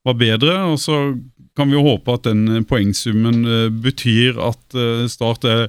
var 0.07 0.19
bedre, 0.19 0.57
og 0.73 0.81
så 0.83 0.99
kan 1.55 1.71
vi 1.71 1.77
jo 1.77 1.85
håpe 1.87 2.17
at 2.17 2.27
den 2.27 2.65
poengsummen 2.69 3.45
eh, 3.47 3.69
betyr 3.71 4.41
at 4.43 4.79
eh, 4.79 5.05
Start 5.11 5.47
er 5.49 5.69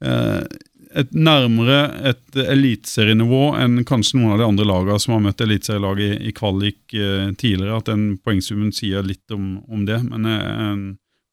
et 0.00 1.12
nærmere 1.14 1.82
et 2.10 2.38
eliteserienivå 2.40 3.52
enn 3.60 3.84
kanskje 3.86 4.18
noen 4.18 4.34
av 4.34 4.40
de 4.40 4.48
andre 4.48 4.66
lagene 4.66 5.02
som 5.02 5.14
har 5.14 5.22
møtt 5.22 5.44
eliteserielag 5.44 6.02
i, 6.02 6.10
i 6.30 6.32
kvalik 6.34 6.96
eh, 6.96 7.30
tidligere. 7.38 7.78
At 7.78 7.90
den 7.92 8.16
poengsummen 8.24 8.72
sier 8.74 9.06
litt 9.06 9.34
om, 9.34 9.60
om 9.70 9.86
det, 9.86 10.00
men 10.08 10.26
det 10.26 10.34
er 10.40 10.66
en 10.66 10.84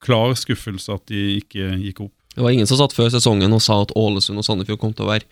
klar 0.04 0.36
skuffelse 0.38 0.94
at 0.94 1.08
de 1.10 1.40
ikke 1.40 1.74
gikk 1.82 2.06
opp. 2.06 2.14
Det 2.38 2.46
var 2.46 2.54
ingen 2.54 2.70
som 2.70 2.78
satt 2.78 2.94
før 2.94 3.10
sesongen 3.10 3.56
og 3.56 3.64
sa 3.66 3.80
at 3.82 3.96
Ålesund 3.98 4.38
og 4.38 4.46
Sandefjord 4.46 4.82
kom 4.84 4.94
til 4.94 5.08
å 5.08 5.14
være 5.16 5.26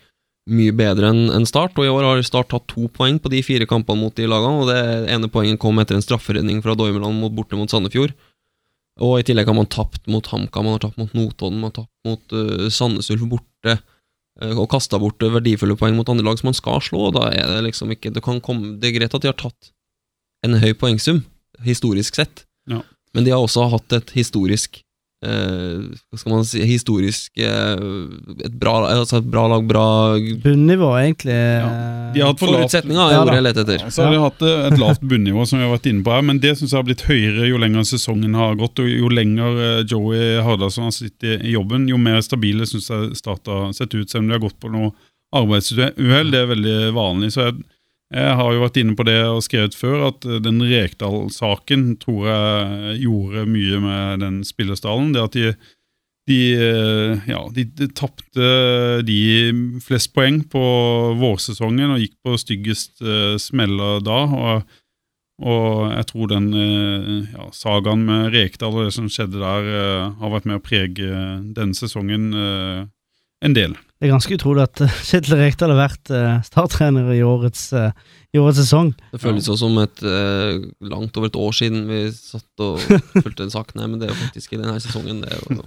mye 0.50 0.74
bedre 0.74 1.10
enn 1.10 1.30
en 1.34 1.46
Start, 1.46 1.78
og 1.78 1.86
i 1.86 1.90
år 1.90 2.06
har 2.06 2.22
Start 2.26 2.50
tatt 2.50 2.66
to 2.70 2.88
poeng 2.94 3.20
på 3.22 3.30
de 3.30 3.42
fire 3.46 3.66
kampene 3.70 4.02
mot 4.02 4.14
de 4.14 4.26
lagene, 4.30 4.62
og 4.62 4.70
det 4.70 5.12
ene 5.14 5.30
poenget 5.30 5.62
kom 5.62 5.78
etter 5.82 5.98
en 5.98 6.02
strafferedning 6.02 6.62
fra 6.64 6.74
Dormeland 6.78 7.22
borte 7.34 7.58
mot 7.58 7.70
Sandefjord. 7.70 8.14
Og 9.04 9.18
i 9.20 9.26
tillegg 9.28 9.48
har 9.50 9.56
man 9.58 9.68
tapt 9.68 10.06
mot 10.08 10.24
HamKam, 10.30 10.64
man 10.64 10.76
har 10.78 10.86
tapt 10.86 10.96
mot 11.00 11.12
Notodden, 11.16 11.60
man 11.60 11.70
har 11.70 11.82
tapt 11.82 12.08
mot 12.08 12.36
uh, 12.36 12.68
Sandnes 12.72 13.10
Ulf 13.14 13.28
borte, 13.36 13.78
Uh, 14.36 14.52
og 14.60 14.66
kasta 14.68 14.98
bort 15.00 15.22
eh, 15.24 15.30
verdifulle 15.32 15.78
poeng 15.80 15.94
mot 15.96 16.10
andre 16.12 16.26
lag 16.26 16.36
som 16.36 16.50
man 16.50 16.56
skal 16.58 16.76
slå, 16.84 17.06
da 17.08 17.30
er 17.32 17.46
det 17.48 17.62
liksom 17.70 17.88
ikke 17.94 18.10
Det, 18.12 18.20
kan 18.20 18.36
komme, 18.44 18.74
det 18.76 18.90
er 18.90 18.98
greit 18.98 19.14
at 19.16 19.22
de 19.24 19.30
har 19.30 19.38
tatt 19.40 19.70
en 20.44 20.58
høy 20.60 20.74
poengsum, 20.76 21.22
historisk 21.64 22.18
sett, 22.20 22.42
Ja. 22.68 22.82
men 23.16 23.24
de 23.24 23.32
har 23.32 23.40
også 23.40 23.64
hatt 23.72 23.94
et 23.96 24.12
historisk 24.12 24.82
Hva 25.26 26.18
skal 26.20 26.32
man 26.32 26.44
si 26.48 26.62
Historisk 26.68 27.38
eh, 27.42 27.80
Et 28.46 28.54
bra, 28.60 28.74
altså 28.92 29.18
et 29.20 29.28
bra 29.32 29.46
lag, 29.50 29.64
bra 29.68 29.84
Bunnivå, 30.44 30.90
egentlig. 31.00 31.34
Ja. 31.36 31.70
eh, 31.70 32.12
De 32.14 32.22
har 32.22 32.30
hatt 32.32 32.40
for 32.42 32.52
forutsetninger, 32.54 33.00
er 33.12 33.20
ordet 33.22 33.38
jeg 33.40 33.46
leter 33.48 33.66
etter. 33.66 33.84
Så 33.92 34.04
har 34.06 34.14
de 34.14 34.20
hatt 34.22 34.44
eh, 34.46 34.66
et 34.70 34.78
lavt 34.80 35.04
bunnivå, 35.10 35.46
som 35.48 35.58
vi 35.60 35.66
har 35.66 35.74
vært 35.74 35.88
inne 35.90 36.04
på 36.06 36.14
her, 36.16 36.24
men 36.30 36.40
det 36.42 36.54
synes 36.58 36.72
jeg 36.72 36.78
har 36.80 36.86
blitt 36.88 37.06
høyere 37.08 37.48
jo 37.50 37.60
lenger 37.62 37.88
sesongen 37.90 38.34
har 38.38 38.56
gått, 38.60 38.82
og 38.84 38.88
jo 38.90 39.10
lenger 39.12 39.60
eh, 39.66 39.82
Joey 39.90 40.40
Hardasson 40.46 40.88
har 40.88 40.94
sittet 40.96 41.42
i 41.46 41.54
jobben, 41.56 41.88
jo 41.90 41.98
mer 42.00 42.22
stabile 42.24 42.66
synes 42.68 42.88
jeg 42.90 43.14
Start 43.20 43.46
har 43.50 43.72
sett 43.76 43.94
ut, 43.94 44.08
selv 44.10 44.24
om 44.24 44.28
de 44.30 44.36
har 44.38 44.44
gått 44.46 44.58
på 44.62 44.70
noe 44.72 44.92
arbeidsuhell. 45.36 46.30
Det 46.32 46.38
er 46.42 46.52
veldig 46.52 46.76
vanlig. 46.96 47.32
så 47.34 47.48
jeg 47.48 47.58
jeg 48.14 48.34
har 48.38 48.52
jo 48.54 48.62
vært 48.62 48.76
inne 48.78 48.94
på 48.94 49.04
det 49.06 49.18
og 49.26 49.42
skrevet 49.42 49.74
før, 49.74 50.04
at 50.12 50.26
eh, 50.28 50.38
den 50.42 50.62
Rekdal-saken 50.62 51.96
tror 52.02 52.28
jeg 52.30 53.00
gjorde 53.02 53.46
mye 53.50 53.80
med 53.82 54.22
den 54.22 54.38
spillerstallen. 54.46 55.10
Det 55.16 55.24
at 55.24 55.34
de, 55.34 55.50
de, 56.30 56.40
eh, 56.54 57.26
ja, 57.32 57.42
de, 57.54 57.66
de 57.66 57.90
tapte 57.90 58.50
de 59.06 59.20
flest 59.82 60.12
poeng 60.14 60.44
på 60.52 60.64
vårsesongen 61.18 61.96
og 61.96 62.02
gikk 62.04 62.16
på 62.22 62.38
styggest 62.38 63.02
eh, 63.02 63.36
smeller 63.42 64.02
da. 64.06 64.24
og 64.26 64.82
og 65.36 65.90
jeg 65.92 66.06
tror 66.08 66.30
den 66.30 66.46
ja, 67.28 67.42
sagaen 67.52 68.06
med 68.06 68.30
Rekdal 68.32 68.72
og 68.72 68.86
det 68.86 68.94
som 68.96 69.10
skjedde 69.12 69.36
der, 69.36 69.66
har 70.16 70.30
vært 70.32 70.46
med 70.48 70.56
å 70.56 70.62
prege 70.64 71.10
denne 71.52 71.76
sesongen 71.76 72.30
en 73.46 73.56
del. 73.56 73.76
Det 73.96 74.10
er 74.10 74.12
ganske 74.12 74.36
utrolig 74.36 74.66
at 74.66 74.82
eh, 74.84 75.00
Kjetil 75.08 75.38
Rekdal 75.40 75.72
har 75.72 75.80
vært 75.86 76.12
eh, 76.12 76.36
starttrener 76.44 77.08
i 77.14 77.22
årets, 77.24 77.70
eh, 77.76 77.90
i 78.36 78.40
årets 78.42 78.60
sesong. 78.60 78.92
Det 79.14 79.22
føles 79.22 79.48
jo 79.48 79.56
som 79.56 79.76
et 79.80 80.04
langt 80.84 81.16
over 81.16 81.30
et 81.30 81.40
år 81.40 81.56
siden 81.56 81.86
vi 81.88 82.04
satt 82.12 82.64
og 82.64 82.80
fulgte 83.24 83.46
en 83.46 83.54
sak. 83.54 83.72
Nei, 83.78 83.88
men 83.88 84.00
det 84.00 84.08
er 84.10 84.14
jo 84.14 84.22
faktisk 84.26 84.52
i 84.52 84.60
denne 84.60 84.76
sesongen. 84.84 85.22
Det, 85.24 85.32
jo, 85.32 85.62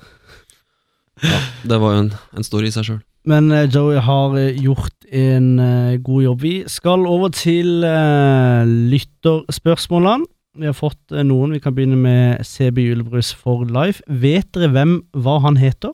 ja, 1.25 1.39
det 1.73 1.79
var 1.81 1.95
jo 1.95 2.03
en, 2.05 2.11
en 2.37 2.45
story 2.45 2.69
i 2.69 2.75
seg 2.75 2.91
sjøl. 2.91 3.05
Men 3.29 3.51
Joey 3.67 3.99
har 3.99 4.37
gjort 4.55 5.09
en 5.11 5.49
god 6.05 6.21
jobb. 6.23 6.43
Vi 6.45 6.53
skal 6.71 7.03
over 7.05 7.33
til 7.35 7.83
uh, 7.83 8.63
lytterspørsmålene. 8.63 10.29
Vi 10.59 10.69
har 10.69 10.77
fått 10.77 11.13
noen. 11.27 11.51
Vi 11.53 11.59
kan 11.61 11.75
begynne 11.75 11.99
med 11.99 12.45
CB 12.47 12.79
Julebrus 12.87 13.33
for 13.35 13.67
life. 13.67 13.99
Vet 14.07 14.47
dere 14.55 14.71
hvem 14.71 14.95
hva 15.19 15.35
han 15.43 15.59
heter? 15.59 15.91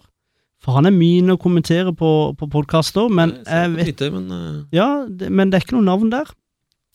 For 0.65 0.73
han 0.73 0.89
er 0.89 0.95
min 0.95 1.29
å 1.29 1.37
kommentere 1.37 1.93
på, 1.93 2.11
på 2.39 2.47
podkaster, 2.49 3.11
men 3.13 3.37
jeg 3.45 3.75
vet 3.75 3.91
lite, 3.91 4.09
men 4.15 4.31
uh... 4.33 4.63
Ja, 4.73 5.05
det, 5.05 5.29
men 5.29 5.51
det 5.51 5.59
er 5.59 5.67
ikke 5.67 5.77
noe 5.77 5.85
navn 5.85 6.09
der. 6.13 6.31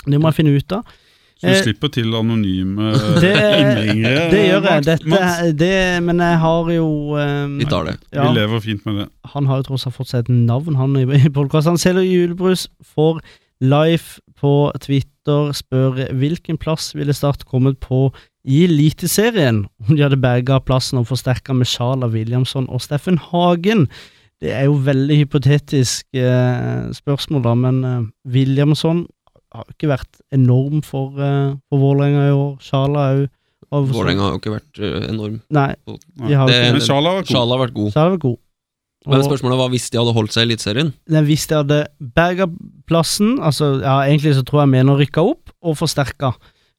Det 0.06 0.18
må 0.18 0.30
jeg 0.32 0.40
finne 0.40 0.56
ut 0.56 0.74
av. 0.74 0.98
Så 1.40 1.46
du 1.48 1.54
Eh, 1.54 1.62
slipper 1.62 1.88
til 1.88 2.12
anonyme 2.12 2.90
Det, 3.22 3.30
innringere. 3.32 4.26
det 4.34 4.40
gjør 4.44 4.66
jeg. 4.66 4.84
Dette, 4.84 5.52
det, 5.56 5.76
men 6.04 6.20
jeg 6.20 6.40
har 6.42 6.72
jo 6.74 6.88
um, 7.16 7.54
vi 7.56 7.68
tar 7.70 7.86
det. 7.88 7.94
ja, 8.12 8.26
Vi 8.26 8.36
lever 8.36 8.60
fint 8.60 8.84
med 8.84 8.98
det. 9.00 9.06
Han 9.32 9.46
har 9.48 9.62
jo 9.62 9.70
tross 9.70 9.86
alt 9.88 9.96
fått 9.96 10.10
seg 10.12 10.26
et 10.26 10.34
navn, 10.34 10.76
han 10.76 10.98
i, 11.00 11.06
i 11.06 11.32
podkasten. 11.32 11.78
Han 11.78 11.80
selger 11.80 12.04
julebrus 12.04 12.66
for 12.84 13.22
Life 13.64 14.20
på 14.40 14.52
Twitter. 14.84 15.54
Spør 15.56 16.02
hvilken 16.20 16.60
plass 16.60 16.90
ville 16.96 17.16
Start 17.16 17.46
kommet 17.48 17.80
på 17.80 18.10
i 18.49 18.62
Eliteserien 18.64 19.64
om 19.84 19.95
de 19.97 20.03
hadde 20.05 20.16
berga 20.20 20.61
plassen 20.64 21.01
og 21.01 21.09
forsterka 21.11 21.53
med 21.57 21.68
Sjala 21.68 22.09
Williamson 22.12 22.68
og 22.72 22.80
Steffen 22.84 23.18
Hagen. 23.30 23.86
Det 24.41 24.55
er 24.57 24.64
jo 24.70 24.78
veldig 24.86 25.18
hypotetisk 25.20 26.07
eh, 26.16 26.86
spørsmål, 26.97 27.43
da, 27.45 27.53
men 27.55 27.80
eh, 27.84 27.99
Williamson 28.32 29.03
har 29.53 29.66
ikke 29.74 29.91
vært 29.91 30.20
enorm 30.32 30.80
for, 30.86 31.12
eh, 31.20 31.51
for 31.68 31.82
Vålerenga 31.82 32.28
i 32.30 32.36
år. 32.36 32.55
Sjala 32.64 33.09
er 33.11 33.18
jo 33.24 33.28
Vålerenga 33.70 34.24
har 34.24 34.32
jo 34.34 34.38
ikke 34.41 34.55
vært 34.57 34.80
eh, 34.82 35.05
enorm. 35.12 35.36
Nei, 35.55 35.68
de 35.86 36.34
har 36.34 36.49
Det- 36.49 36.57
ikke 36.64 36.72
Men 36.78 36.86
Sjala 36.86 37.12
var 37.12 37.20
god. 37.22 37.28
Sjala 37.34 37.57
har 37.59 37.61
vært 37.66 37.74
god. 37.76 37.93
Sjala 37.93 38.14
var 38.16 38.22
god. 38.24 38.38
Men 39.11 39.22
spørsmålet 39.24 39.59
var 39.61 39.68
hvis 39.72 39.86
de 39.91 39.97
hadde 40.01 40.12
holdt 40.16 40.32
seg 40.34 40.43
i 40.43 40.49
Eliteserien. 40.49 40.91
Men 41.09 41.24
hvis 41.24 41.47
de 41.49 41.55
hadde 41.57 41.78
berga 42.16 42.49
plassen, 42.91 43.38
altså 43.41 43.80
ja, 43.80 43.95
egentlig 44.09 44.34
så 44.36 44.43
tror 44.45 44.61
jeg 44.64 44.72
mener 44.74 44.99
rykka 45.01 45.22
opp 45.24 45.53
og 45.62 45.76
forsterka 45.78 46.32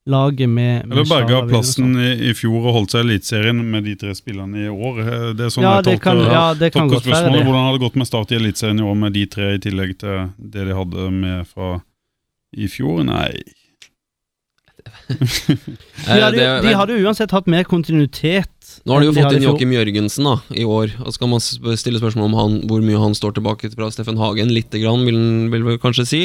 laget 0.06 0.48
med, 0.50 0.86
med 0.86 0.96
Eller 0.98 1.04
berga 1.06 1.28
Sjala 1.36 1.48
plassen 1.48 1.92
i, 2.02 2.08
i 2.30 2.32
fjor 2.34 2.64
og 2.66 2.72
holdt 2.74 2.90
seg 2.90 3.04
i 3.04 3.06
Eliteserien 3.06 3.60
med 3.70 3.84
de 3.86 3.94
tre 4.00 4.14
spillerne 4.18 4.64
i 4.64 4.68
år. 4.72 4.98
Eh, 5.04 5.26
Det 5.38 5.46
er 5.46 5.52
sånn 5.54 5.62
Ja, 5.62 5.76
jeg 5.78 5.84
det 5.86 5.96
kan, 6.02 6.16
tolker 6.18 6.32
ja, 6.34 6.44
det 6.58 6.72
kan 6.74 6.88
tolker 6.88 6.96
godt 6.96 7.06
være 7.06 7.14
spørsmålet. 7.20 7.38
det. 7.38 7.46
Hvordan 7.46 7.66
hadde 7.68 7.78
det 7.78 7.84
gått 7.86 7.96
med 8.02 8.06
Start 8.10 8.32
i 8.32 8.38
Eliteserien 8.40 8.80
i 8.82 8.86
år 8.90 8.96
med 9.04 9.12
de 9.14 9.26
tre 9.26 9.50
i 9.54 9.58
tillegg 9.62 9.96
til 10.02 10.28
det 10.56 10.66
de 10.68 10.74
hadde 10.80 11.10
med 11.22 11.46
fra 11.46 11.70
i 12.56 12.66
fjor? 12.68 13.04
Nei. 13.06 13.30
De 15.12 15.18
Eh, 16.08 16.18
hadde, 16.18 16.40
jo- 16.42 16.62
de 16.66 16.72
hadde 16.74 16.94
jo 16.98 17.06
uansett 17.06 17.30
hatt 17.30 17.46
mer 17.46 17.62
kontinuitet. 17.68 18.48
Nå 18.86 18.94
har 18.96 19.00
de 19.04 19.06
jo 19.06 19.12
fått 19.14 19.30
de 19.30 19.36
inn. 19.38 19.44
Joakim 19.46 19.70
Jørgensen 19.76 20.24
da, 20.26 20.32
i 20.58 20.64
år. 20.66 20.90
Og 21.06 21.14
skal 21.14 21.28
man 21.30 21.40
stille 21.44 22.00
spørsmål 22.02 22.26
om 22.30 22.34
han, 22.38 22.56
hvor 22.66 22.82
mye 22.82 22.98
han 22.98 23.14
står 23.14 23.36
tilbake 23.38 23.70
fra 23.74 23.90
Steffen 23.94 24.18
Hagen, 24.18 24.50
lite 24.50 24.80
grann, 24.82 25.04
vil 25.06 25.14
han 25.14 25.50
vil 25.52 25.62
vel 25.68 25.78
kanskje 25.82 26.06
si. 26.08 26.22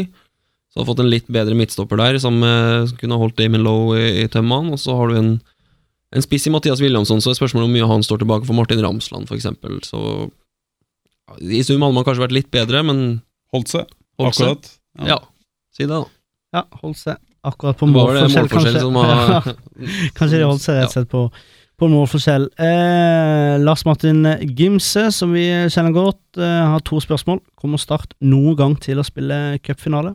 Så 0.78 0.84
har 0.84 0.90
fått 0.92 1.00
en 1.02 1.10
litt 1.10 1.26
bedre 1.34 1.56
midtstopper 1.58 1.98
der, 1.98 2.20
som 2.22 2.36
eh, 2.46 2.86
kunne 3.02 3.18
holdt 3.18 3.40
Damon 3.40 3.64
Lowe 3.66 3.98
i, 3.98 4.10
i 4.22 4.28
tømmene. 4.30 4.76
Og 4.76 4.78
så 4.78 4.94
har 4.94 5.10
du 5.10 5.16
en, 5.18 5.32
en 6.14 6.22
spiss 6.26 6.46
i 6.46 6.52
Mathias 6.54 6.84
Williamson, 6.84 7.18
så 7.24 7.32
er 7.34 7.40
spørsmålet 7.40 7.66
om 7.66 7.72
hvor 7.74 7.80
mye 7.80 7.88
han 7.96 8.06
står 8.06 8.22
tilbake 8.22 8.46
for 8.46 8.54
Martin 8.60 8.84
Ramsland, 8.86 9.26
f.eks. 9.26 9.48
Så 9.90 10.02
ja, 10.30 11.40
i 11.42 11.64
sum 11.66 11.82
hadde 11.82 11.98
man 11.98 12.06
kanskje 12.06 12.28
vært 12.28 12.36
litt 12.38 12.52
bedre, 12.54 12.84
men 12.86 13.02
Holdt 13.56 13.72
seg, 13.72 13.90
holdt 14.20 14.36
seg. 14.38 14.52
akkurat. 14.54 14.70
Ja, 15.08 15.18
si 15.74 15.86
det, 15.88 15.90
da. 15.96 16.04
Ja, 16.60 16.62
holdt 16.84 17.00
seg 17.02 17.18
akkurat 17.48 17.80
på 17.80 17.88
målforskjell, 17.90 18.50
kanskje. 18.52 18.82
som 18.84 18.98
var 19.00 19.46
Kanskje 20.20 20.42
de 20.42 20.46
holdt 20.46 20.62
seg 20.66 20.78
rett 20.78 20.90
og 20.92 20.94
slett 20.98 21.10
på, 21.16 21.24
på 21.80 21.90
målforskjell. 21.96 22.50
Eh, 22.60 23.56
Lars 23.64 23.86
Martin 23.88 24.22
Gimse, 24.54 25.08
som 25.16 25.32
vi 25.34 25.48
kjenner 25.72 25.96
godt, 25.96 26.22
eh, 26.38 26.62
har 26.76 26.84
to 26.86 27.00
spørsmål. 27.02 27.40
Kommer 27.58 27.80
Start 27.82 28.14
noen 28.20 28.60
gang 28.60 28.78
til 28.84 29.00
å 29.02 29.08
spille 29.08 29.40
cupfinale? 29.66 30.14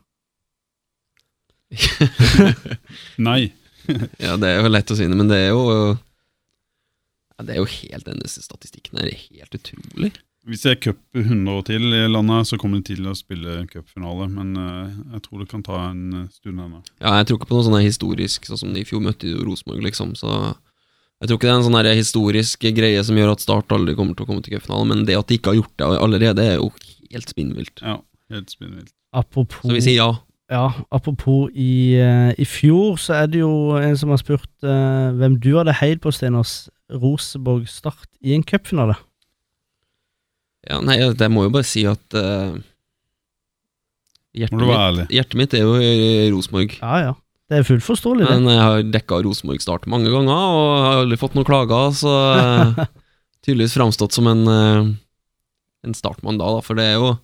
Nei. 3.29 3.53
Ja, 4.23 4.37
det 4.39 4.47
er 4.47 4.61
jo 4.63 4.71
lett 4.71 4.91
å 4.93 4.97
si 4.97 5.09
det, 5.11 5.17
men 5.19 5.27
det 5.27 5.41
er 5.43 5.49
jo 5.51 5.63
ja, 5.97 7.43
Det 7.43 7.57
er 7.57 7.59
jo 7.59 7.67
helt 7.67 8.07
denne 8.07 8.29
statistikken 8.31 9.01
her 9.01 9.09
er 9.11 9.25
helt 9.25 9.57
utrolig. 9.59 10.13
Hvis 10.47 10.65
det 10.65 10.73
er 10.73 10.79
cup 10.83 11.01
100 11.15 11.51
år 11.55 11.65
til 11.69 11.85
i 11.95 12.03
landet, 12.11 12.49
så 12.51 12.59
kommer 12.59 12.81
de 12.81 12.95
til 12.97 13.07
å 13.07 13.15
spille 13.15 13.61
cupfinale. 13.71 14.27
Men 14.33 14.57
eh, 14.59 14.95
jeg 15.15 15.23
tror 15.27 15.43
det 15.43 15.49
kan 15.53 15.63
ta 15.63 15.77
en 15.93 16.17
eh, 16.19 16.31
stund 16.35 16.59
ennå. 16.59 16.81
Ja, 16.99 17.13
jeg 17.21 17.29
tror 17.29 17.39
ikke 17.39 17.51
på 17.53 17.59
noe 17.59 17.67
sånn 17.69 17.85
historisk, 17.85 18.49
sånn 18.51 18.59
som 18.59 18.73
de 18.75 18.83
i 18.83 18.89
fjor 18.89 19.05
møtte 19.05 19.31
Rosenborg, 19.39 19.85
liksom. 19.87 20.17
Så 20.19 20.33
jeg 21.23 21.31
tror 21.31 21.39
ikke 21.39 21.47
det 21.47 21.53
er 21.53 21.61
en 21.61 21.69
sånn 21.69 21.91
historisk 21.95 22.67
greie 22.75 23.05
som 23.07 23.19
gjør 23.19 23.37
at 23.37 23.45
Start 23.45 23.71
aldri 23.77 23.95
kommer 23.99 24.19
til 24.19 24.27
å 24.27 24.31
komme 24.33 24.43
til 24.43 24.57
cupfinalen, 24.57 24.91
men 24.91 25.07
det 25.07 25.15
at 25.21 25.31
de 25.31 25.39
ikke 25.39 25.55
har 25.55 25.61
gjort 25.61 25.77
det 25.79 25.91
allerede, 26.09 26.43
er 26.43 26.59
jo 26.59 26.73
helt 27.15 27.31
spinnvilt. 27.31 27.85
Ja, 27.87 28.01
helt 28.35 28.51
spinnvilt. 28.51 28.91
Apropos 29.15 29.63
Så 29.63 29.77
vi 29.77 29.85
sier 29.85 30.01
ja. 30.01 30.11
Ja, 30.53 30.67
apropos 30.93 31.49
i, 31.57 31.97
eh, 31.97 32.35
i 32.37 32.45
fjor, 32.45 32.99
så 33.01 33.23
er 33.23 33.31
det 33.33 33.41
jo 33.41 33.73
en 33.79 33.97
som 33.97 34.11
har 34.13 34.21
spurt 34.21 34.51
uh, 34.67 35.09
hvem 35.17 35.39
du 35.41 35.55
hadde 35.57 35.73
heid 35.81 36.03
på, 36.05 36.13
Stenås. 36.13 36.67
Roseborg 36.93 37.65
Start 37.73 38.11
i 38.21 38.35
en 38.37 38.45
cupfinale. 38.45 38.99
ja 40.69 40.77
nei, 40.85 40.99
jeg 41.01 41.33
må 41.33 41.47
jo 41.47 41.55
bare 41.55 41.65
si 41.65 41.87
at 41.89 42.19
uh, 42.19 42.53
hjertet, 44.37 44.61
mitt, 44.61 45.09
hjertet 45.17 45.39
mitt 45.41 45.57
er 45.57 45.65
jo 45.65 45.79
i 45.81 46.29
Rosenborg. 46.35 46.77
Ja, 46.83 46.99
ja. 47.01 47.15
Det 47.49 47.61
er 47.61 47.67
fullt 47.69 47.85
forståelig, 47.85 48.29
det. 48.29 48.37
Men 48.43 48.53
jeg 48.53 48.61
har 48.61 48.85
dekka 48.93 49.23
Rosenborg 49.25 49.65
Start 49.65 49.89
mange 49.89 50.13
ganger, 50.13 50.37
og 50.37 50.85
har 50.85 51.01
aldri 51.01 51.21
fått 51.21 51.35
noen 51.39 51.49
klager, 51.49 51.97
så 51.97 52.13
tydeligvis 53.47 53.79
framstått 53.79 54.21
som 54.21 54.29
en, 54.29 54.45
uh, 54.45 54.93
en 55.89 55.97
startmann 55.97 56.37
da, 56.41 56.59
da, 56.59 56.65
for 56.65 56.77
det 56.77 56.91
er 56.93 57.01
jo 57.01 57.15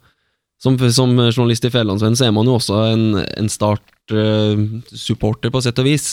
som, 0.63 0.79
som 0.91 1.17
journalist 1.31 1.65
i 1.65 1.71
Fjellandsvennen 1.71 2.17
så 2.19 2.25
er 2.27 2.33
man 2.35 2.47
jo 2.49 2.55
også 2.59 2.75
en, 2.91 3.05
en 3.23 3.49
Start-supporter, 3.53 5.51
på 5.55 5.61
sett 5.63 5.79
og 5.79 5.87
vis. 5.87 6.07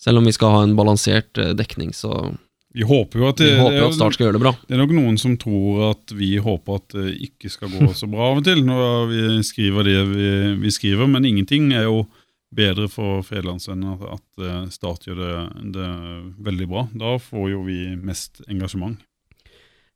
Selv 0.00 0.18
om 0.20 0.26
vi 0.28 0.32
skal 0.36 0.50
ha 0.54 0.60
en 0.64 0.76
balansert 0.76 1.38
uh, 1.40 1.52
dekning, 1.56 1.92
så 1.96 2.32
Vi 2.70 2.84
håper 2.86 3.18
jo 3.18 3.28
at 3.28 3.38
det, 3.40 3.58
håper 3.58 3.76
er 3.76 3.86
at 3.88 3.96
Start 3.96 4.14
skal 4.14 4.24
gjøre 4.28 4.38
det 4.38 4.44
bra. 4.44 4.52
Det 4.68 4.74
er 4.76 4.82
nok 4.82 4.94
noen 4.96 5.16
som 5.20 5.36
tror 5.40 5.90
at 5.90 6.12
vi 6.16 6.36
håper 6.40 6.78
at 6.78 6.88
det 6.94 7.16
ikke 7.26 7.48
skal 7.52 7.68
gå 7.72 7.92
så 7.96 8.06
bra 8.08 8.30
av 8.30 8.38
og 8.40 8.46
til, 8.46 8.60
når 8.64 9.06
vi 9.10 9.42
skriver 9.48 9.80
det 9.88 10.00
vi, 10.12 10.28
vi 10.62 10.70
skriver, 10.72 11.06
men 11.10 11.28
ingenting 11.28 11.72
er 11.74 11.84
jo 11.88 12.04
bedre 12.54 12.88
for 12.90 13.22
Fedrelandsvennen 13.26 13.94
at, 13.94 14.00
at 14.18 14.42
eh, 14.44 14.64
Start 14.74 15.06
gjør 15.06 15.20
det, 15.20 15.34
det 15.76 15.88
veldig 16.46 16.68
bra. 16.70 16.82
Da 16.92 17.16
får 17.22 17.46
jo 17.52 17.60
vi 17.66 17.80
mest 17.96 18.42
engasjement. 18.48 18.98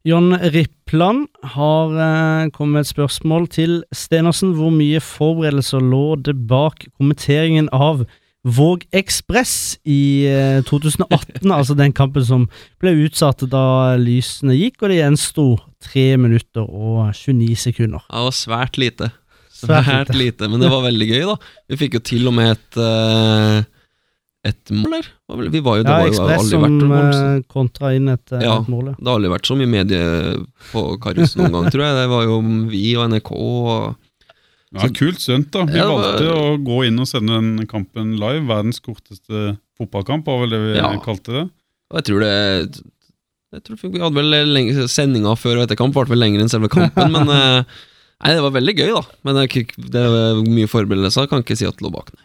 John 0.04 0.34
Rippland 0.36 1.28
har 1.54 1.94
eh, 1.96 2.50
kommet 2.52 2.74
med 2.76 2.84
et 2.84 2.90
spørsmål 2.92 3.46
til 3.48 3.78
Stenersen. 3.96 4.52
Hvor 4.58 4.68
mye 4.74 5.00
forberedelser 5.00 5.80
lå 5.80 6.02
det 6.20 6.34
bak 6.50 6.84
kommenteringen 6.98 7.70
av 7.72 8.02
Våg 8.44 8.82
Ekspress 8.92 9.78
i 9.88 10.26
eh, 10.28 10.60
2018? 10.68 11.48
altså 11.56 11.72
den 11.78 11.94
kampen 11.96 12.24
som 12.28 12.44
ble 12.82 12.92
utsatt 13.06 13.46
da 13.48 13.94
lysene 13.96 14.58
gikk, 14.58 14.82
og 14.84 14.92
det 14.92 15.00
gjensto 15.00 15.46
3 15.88 16.06
minutter 16.20 16.68
og 16.68 17.08
29 17.16 17.56
sekunder. 17.64 18.04
Det 18.10 18.26
var 18.28 18.36
svært 18.36 18.76
lite. 18.80 19.08
Svært 19.54 19.86
Svært, 19.88 20.08
lite. 20.12 20.18
lite. 20.20 20.48
men 20.52 20.60
det 20.60 20.68
var 20.68 20.84
veldig 20.84 21.08
gøy, 21.08 21.22
da. 21.32 21.38
Vi 21.72 21.80
fikk 21.80 21.96
jo 21.96 22.04
til 22.12 22.28
og 22.28 22.36
med 22.36 22.52
et, 22.58 22.76
eh, 22.84 23.64
ett 24.44 24.70
mål, 24.70 25.02
eller? 25.32 25.48
Vi 25.50 25.60
var 25.64 25.78
jo, 25.78 25.82
det 25.86 25.90
Ja, 25.90 25.98
var 25.98 26.06
jo 26.06 26.12
Ekspress 26.12 26.40
aldri 26.40 26.50
som 26.50 26.64
vært 26.92 27.14
eh, 27.18 27.42
kontra 27.48 27.90
inn 27.96 28.08
et, 28.12 28.32
eh, 28.32 28.42
Ja. 28.44 28.56
et 28.60 28.68
mål. 28.68 28.86
ja. 28.90 28.94
Det 28.98 29.08
har 29.08 29.18
aldri 29.18 29.30
vært 29.32 29.48
så 29.48 29.56
mye 29.56 29.70
medie 29.72 30.00
på 30.72 30.82
Karus 31.00 31.36
noen 31.40 31.52
gang, 31.56 31.68
tror 31.72 31.84
jeg. 31.86 31.94
Det 32.00 32.08
var 32.12 32.24
jo 32.28 32.40
vi 32.68 32.82
og 32.96 33.08
NRK 33.10 33.30
og 33.32 33.96
Ja, 34.74 34.88
kult 34.90 35.20
stunt, 35.22 35.50
da. 35.54 35.64
Vi 35.64 35.78
Ja, 35.78 35.86
valgte 35.86 36.26
var- 36.26 36.58
å 36.58 36.64
gå 36.64 36.86
inn 36.86 36.98
og 36.98 37.06
sende 37.06 37.36
den 37.38 37.66
kampen 37.70 38.16
live. 38.18 38.44
Verdens 38.46 38.80
korteste 38.80 39.56
fotballkamp, 39.78 40.26
var 40.26 40.40
vel 40.44 40.50
det 40.50 40.60
vi 40.60 40.76
Ja. 40.80 40.90
kalte 40.98 41.30
det. 41.32 41.50
Og 41.90 41.96
jeg 42.02 42.04
tror 42.04 42.20
det 42.20 42.82
Jeg 43.54 43.62
tror 43.62 43.76
Vi 43.92 44.00
hadde 44.00 44.14
vel 44.14 44.46
lenge, 44.52 44.88
Sendinga 44.90 45.36
før 45.38 45.58
og 45.62 45.68
etter 45.68 45.76
kamp 45.76 45.94
varte 45.94 46.08
vel 46.10 46.18
lenger 46.18 46.40
enn 46.42 46.50
selve 46.50 46.68
kampen, 46.68 47.12
men 47.12 47.28
eh, 47.30 47.64
Nei, 48.24 48.32
det 48.34 48.42
var 48.42 48.50
veldig 48.52 48.74
gøy, 48.78 48.90
da. 48.94 49.02
Men 49.22 49.34
det, 49.36 49.94
er 50.00 50.42
mye 50.48 50.66
forberedelser. 50.70 51.28
Kan 51.28 51.42
ikke 51.42 51.56
si 51.58 51.66
at 51.66 51.76
det 51.76 51.82
lå 51.84 51.90
bak. 51.92 52.10
Nei. 52.14 52.24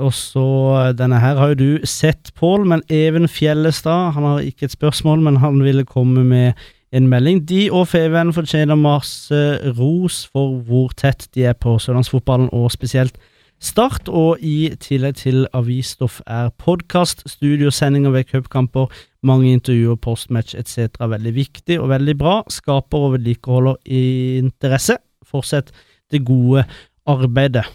Og 0.00 0.12
så 0.16 0.44
eh, 0.80 0.92
Denne 0.96 1.20
her 1.20 1.36
har 1.36 1.52
jo 1.52 1.58
du 1.60 1.86
sett, 1.88 2.32
Pål, 2.38 2.64
men 2.68 2.84
Even 2.88 3.28
Fjellestad 3.28 4.14
Han 4.16 4.24
har 4.24 4.46
ikke 4.46 4.64
et 4.68 4.76
spørsmål, 4.76 5.20
men 5.20 5.36
han 5.42 5.62
ville 5.64 5.84
komme 5.84 6.24
med 6.24 6.52
en 6.92 7.08
melding. 7.08 7.48
De 7.48 7.70
og 7.72 7.86
Feven 7.88 8.32
fortjener 8.36 8.76
masse 8.76 9.38
ros 9.78 10.26
for 10.28 10.58
hvor 10.66 10.92
tett 10.96 11.24
de 11.34 11.46
er 11.48 11.56
på 11.56 11.78
sørlandsfotballen, 11.80 12.50
og 12.52 12.72
spesielt 12.72 13.16
Start. 13.62 14.10
Og 14.10 14.42
i 14.42 14.72
tillegg 14.82 15.20
til 15.22 15.46
avisstoff 15.54 16.20
er 16.26 16.50
podkast, 16.58 17.22
studiosendinger 17.30 18.10
ved 18.10 18.26
cupkamper, 18.32 18.90
mange 19.22 19.52
intervjuer, 19.54 19.96
postmatch 20.02 20.58
etc. 20.58 20.98
veldig 20.98 21.34
viktig 21.34 21.80
og 21.80 21.92
veldig 21.94 22.18
bra. 22.18 22.36
Skaper 22.50 23.08
og 23.08 23.12
vedlikeholder 23.16 23.78
interesse. 23.86 24.98
Fortsett 25.22 25.70
det 26.10 26.24
gode 26.26 26.66
arbeidet. 27.06 27.68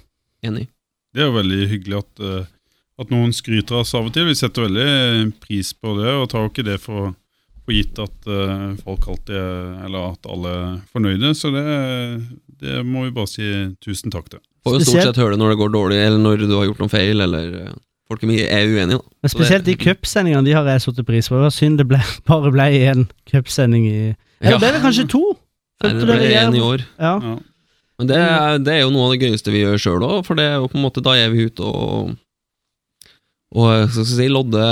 Enig. 0.43 0.68
Det 1.18 1.24
er 1.26 1.32
jo 1.32 1.38
veldig 1.39 1.59
hyggelig 1.72 1.97
at, 2.03 2.20
eh, 2.22 2.43
at 3.01 3.13
noen 3.13 3.32
skryter 3.34 3.74
av 3.80 3.84
oss 3.86 3.93
av 3.97 4.05
og 4.09 4.13
til. 4.13 4.28
Vi 4.30 4.36
setter 4.38 4.68
veldig 4.68 5.34
pris 5.41 5.72
på 5.74 5.95
det, 5.97 6.11
og 6.13 6.28
tar 6.30 6.45
jo 6.45 6.51
ikke 6.51 6.65
det 6.68 6.78
for, 6.84 7.15
for 7.65 7.74
gitt 7.76 7.97
at 8.03 8.30
eh, 8.30 8.68
folk 8.86 9.07
alltid 9.09 9.34
er 9.38 9.88
Eller 9.88 10.11
at 10.13 10.30
alle 10.30 10.53
er 10.59 10.78
fornøyde. 10.93 11.34
Så 11.38 11.49
det, 11.55 11.65
det 12.61 12.84
må 12.86 13.07
vi 13.07 13.15
bare 13.18 13.32
si 13.32 13.49
tusen 13.84 14.13
takk 14.13 14.30
til. 14.36 14.43
Får 14.68 14.78
jo 14.78 14.86
stort 14.86 15.09
sett 15.09 15.20
høre 15.22 15.34
det 15.36 15.41
når 15.41 15.53
det 15.55 15.59
går 15.63 15.74
dårlig, 15.74 15.99
eller 16.05 16.22
når 16.22 16.45
du 16.45 16.55
har 16.57 16.65
gjort 16.70 16.82
noen 16.86 16.93
feil, 16.93 17.22
eller 17.26 17.51
eh, 17.63 17.76
folk 18.07 18.24
er 18.24 18.32
mye- 18.32 18.47
er 18.53 18.70
uenige, 18.72 19.01
da. 19.01 19.15
Men 19.26 19.34
spesielt 19.34 19.65
de 19.68 19.76
cupsendingene 19.82 20.45
de 20.47 20.55
har 20.57 20.70
jeg 20.74 20.86
satt 20.86 21.01
pris 21.07 21.30
på. 21.30 21.38
Det 21.41 21.45
var 21.49 21.53
synd 21.57 21.82
det 21.82 21.88
ble, 21.89 22.01
bare 22.30 22.53
ble 22.55 22.70
én 22.93 23.05
cupsending 23.32 23.89
i 23.89 23.97
Eller 24.41 24.53
Ja. 24.53 24.61
ble 24.61 24.74
det 24.78 24.82
kanskje 24.86 25.07
to? 25.11 25.24
Nei, 25.84 25.93
det 25.97 26.05
ble 26.09 26.32
én 26.41 26.55
i 26.57 26.61
år. 26.63 26.84
Ja. 27.01 27.13
Ja. 27.26 27.36
Men 27.98 28.10
det 28.12 28.18
er, 28.22 28.60
det 28.62 28.74
er 28.76 28.84
jo 28.84 28.93
noe 28.93 29.08
av 29.08 29.16
det 29.16 29.26
gøyeste 29.26 29.54
vi 29.54 29.64
gjør 29.64 29.82
sjøl 29.82 30.06
òg, 30.06 30.20
for 30.28 30.38
det 30.38 30.45
er 30.45 30.60
jo 30.60 30.70
på 30.70 30.78
en 30.78 30.86
måte 30.86 31.04
da 31.06 31.16
er 31.18 31.32
vi 31.34 31.48
ute 31.50 31.66
og 31.66 32.16
og 33.56 33.88
så 33.88 34.04
skal 34.04 34.18
vi 34.20 34.26
si, 34.26 34.32
lodde 34.34 34.64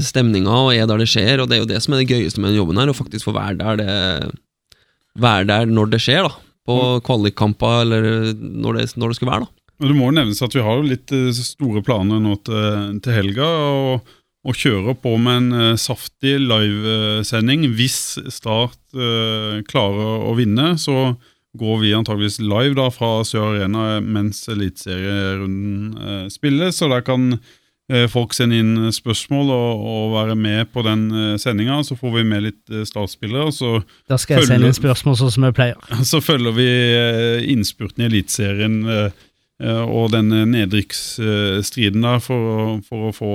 stemninga 0.00 0.54
og 0.64 0.70
er 0.72 0.86
der 0.88 1.02
det 1.02 1.10
skjer, 1.12 1.42
og 1.42 1.50
det 1.50 1.58
er 1.58 1.60
jo 1.60 1.68
det 1.68 1.80
som 1.84 1.92
er 1.92 2.00
det 2.00 2.08
gøyeste 2.08 2.40
med 2.40 2.50
den 2.50 2.56
jobben 2.62 2.80
her, 2.80 2.88
å 2.88 2.96
faktisk 2.96 3.28
få 3.28 3.36
være 3.36 3.58
der 3.60 3.82
det 3.82 3.96
Være 5.18 5.48
der 5.48 5.66
når 5.66 5.88
det 5.90 5.98
skjer, 5.98 6.28
da. 6.28 6.30
På 6.68 6.74
kvalikkamper, 7.02 7.80
eller 7.82 8.04
når 8.38 8.76
det, 8.78 8.84
når 8.94 9.10
det 9.10 9.16
skulle 9.18 9.32
være, 9.32 9.48
da. 9.48 9.72
Men 9.82 9.90
det 9.90 9.96
må 9.98 10.08
jo 10.08 10.14
nevnes 10.14 10.42
at 10.46 10.54
vi 10.54 10.62
har 10.62 10.78
jo 10.78 10.86
litt 10.86 11.14
eh, 11.14 11.40
store 11.42 11.82
planer 11.82 12.20
nå 12.22 12.36
til, 12.46 13.00
til 13.02 13.16
helga. 13.16 13.48
og 13.48 14.14
og 14.48 14.56
kjører 14.56 14.94
på 15.02 15.16
med 15.20 15.40
en 15.40 15.56
eh, 15.60 15.80
saftig 15.80 16.36
livesending. 16.40 17.66
Hvis 17.76 18.18
Start 18.32 18.78
eh, 18.94 19.58
klarer 19.68 20.28
å 20.28 20.34
vinne, 20.38 20.76
så 20.80 21.16
går 21.58 21.80
vi 21.82 21.94
antageligvis 21.96 22.40
live 22.42 22.76
da 22.78 22.88
fra 22.94 23.18
Sør 23.26 23.52
Arena 23.52 23.98
mens 24.04 24.44
eliteserierunden 24.50 25.96
eh, 25.98 26.26
spilles. 26.32 26.78
Så 26.78 26.88
der 26.92 27.04
kan 27.06 27.34
eh, 27.34 28.06
folk 28.10 28.34
sende 28.36 28.58
inn 28.62 28.92
spørsmål 28.94 29.52
og, 29.54 29.86
og 29.92 30.16
være 30.16 30.36
med 30.38 30.72
på 30.74 30.84
den 30.86 31.06
eh, 31.10 31.36
sendinga. 31.40 31.80
Så 31.86 31.98
får 31.98 32.18
vi 32.18 32.26
med 32.30 32.46
litt 32.48 32.74
eh, 32.74 32.86
startspillere, 32.88 33.48
og 33.48 33.56
så 33.56 33.78
Da 34.10 34.20
skal 34.20 34.40
jeg 34.40 34.52
sende 34.52 34.70
inn 34.70 34.78
spørsmål 34.78 35.18
sånn 35.20 35.34
som 35.36 35.48
jeg 35.48 35.58
pleier. 35.58 35.88
så 36.12 36.22
følger 36.24 36.56
vi 36.58 36.68
eh, 36.68 37.48
innspurten 37.54 38.04
i 38.04 38.10
Eliteserien 38.10 38.80
eh, 38.86 39.24
og 39.58 40.12
den 40.14 40.30
eh, 40.32 40.44
nedrykksstriden 40.46 42.04
der 42.06 42.20
for, 42.22 42.78
for 42.86 43.08
å 43.08 43.14
få 43.16 43.32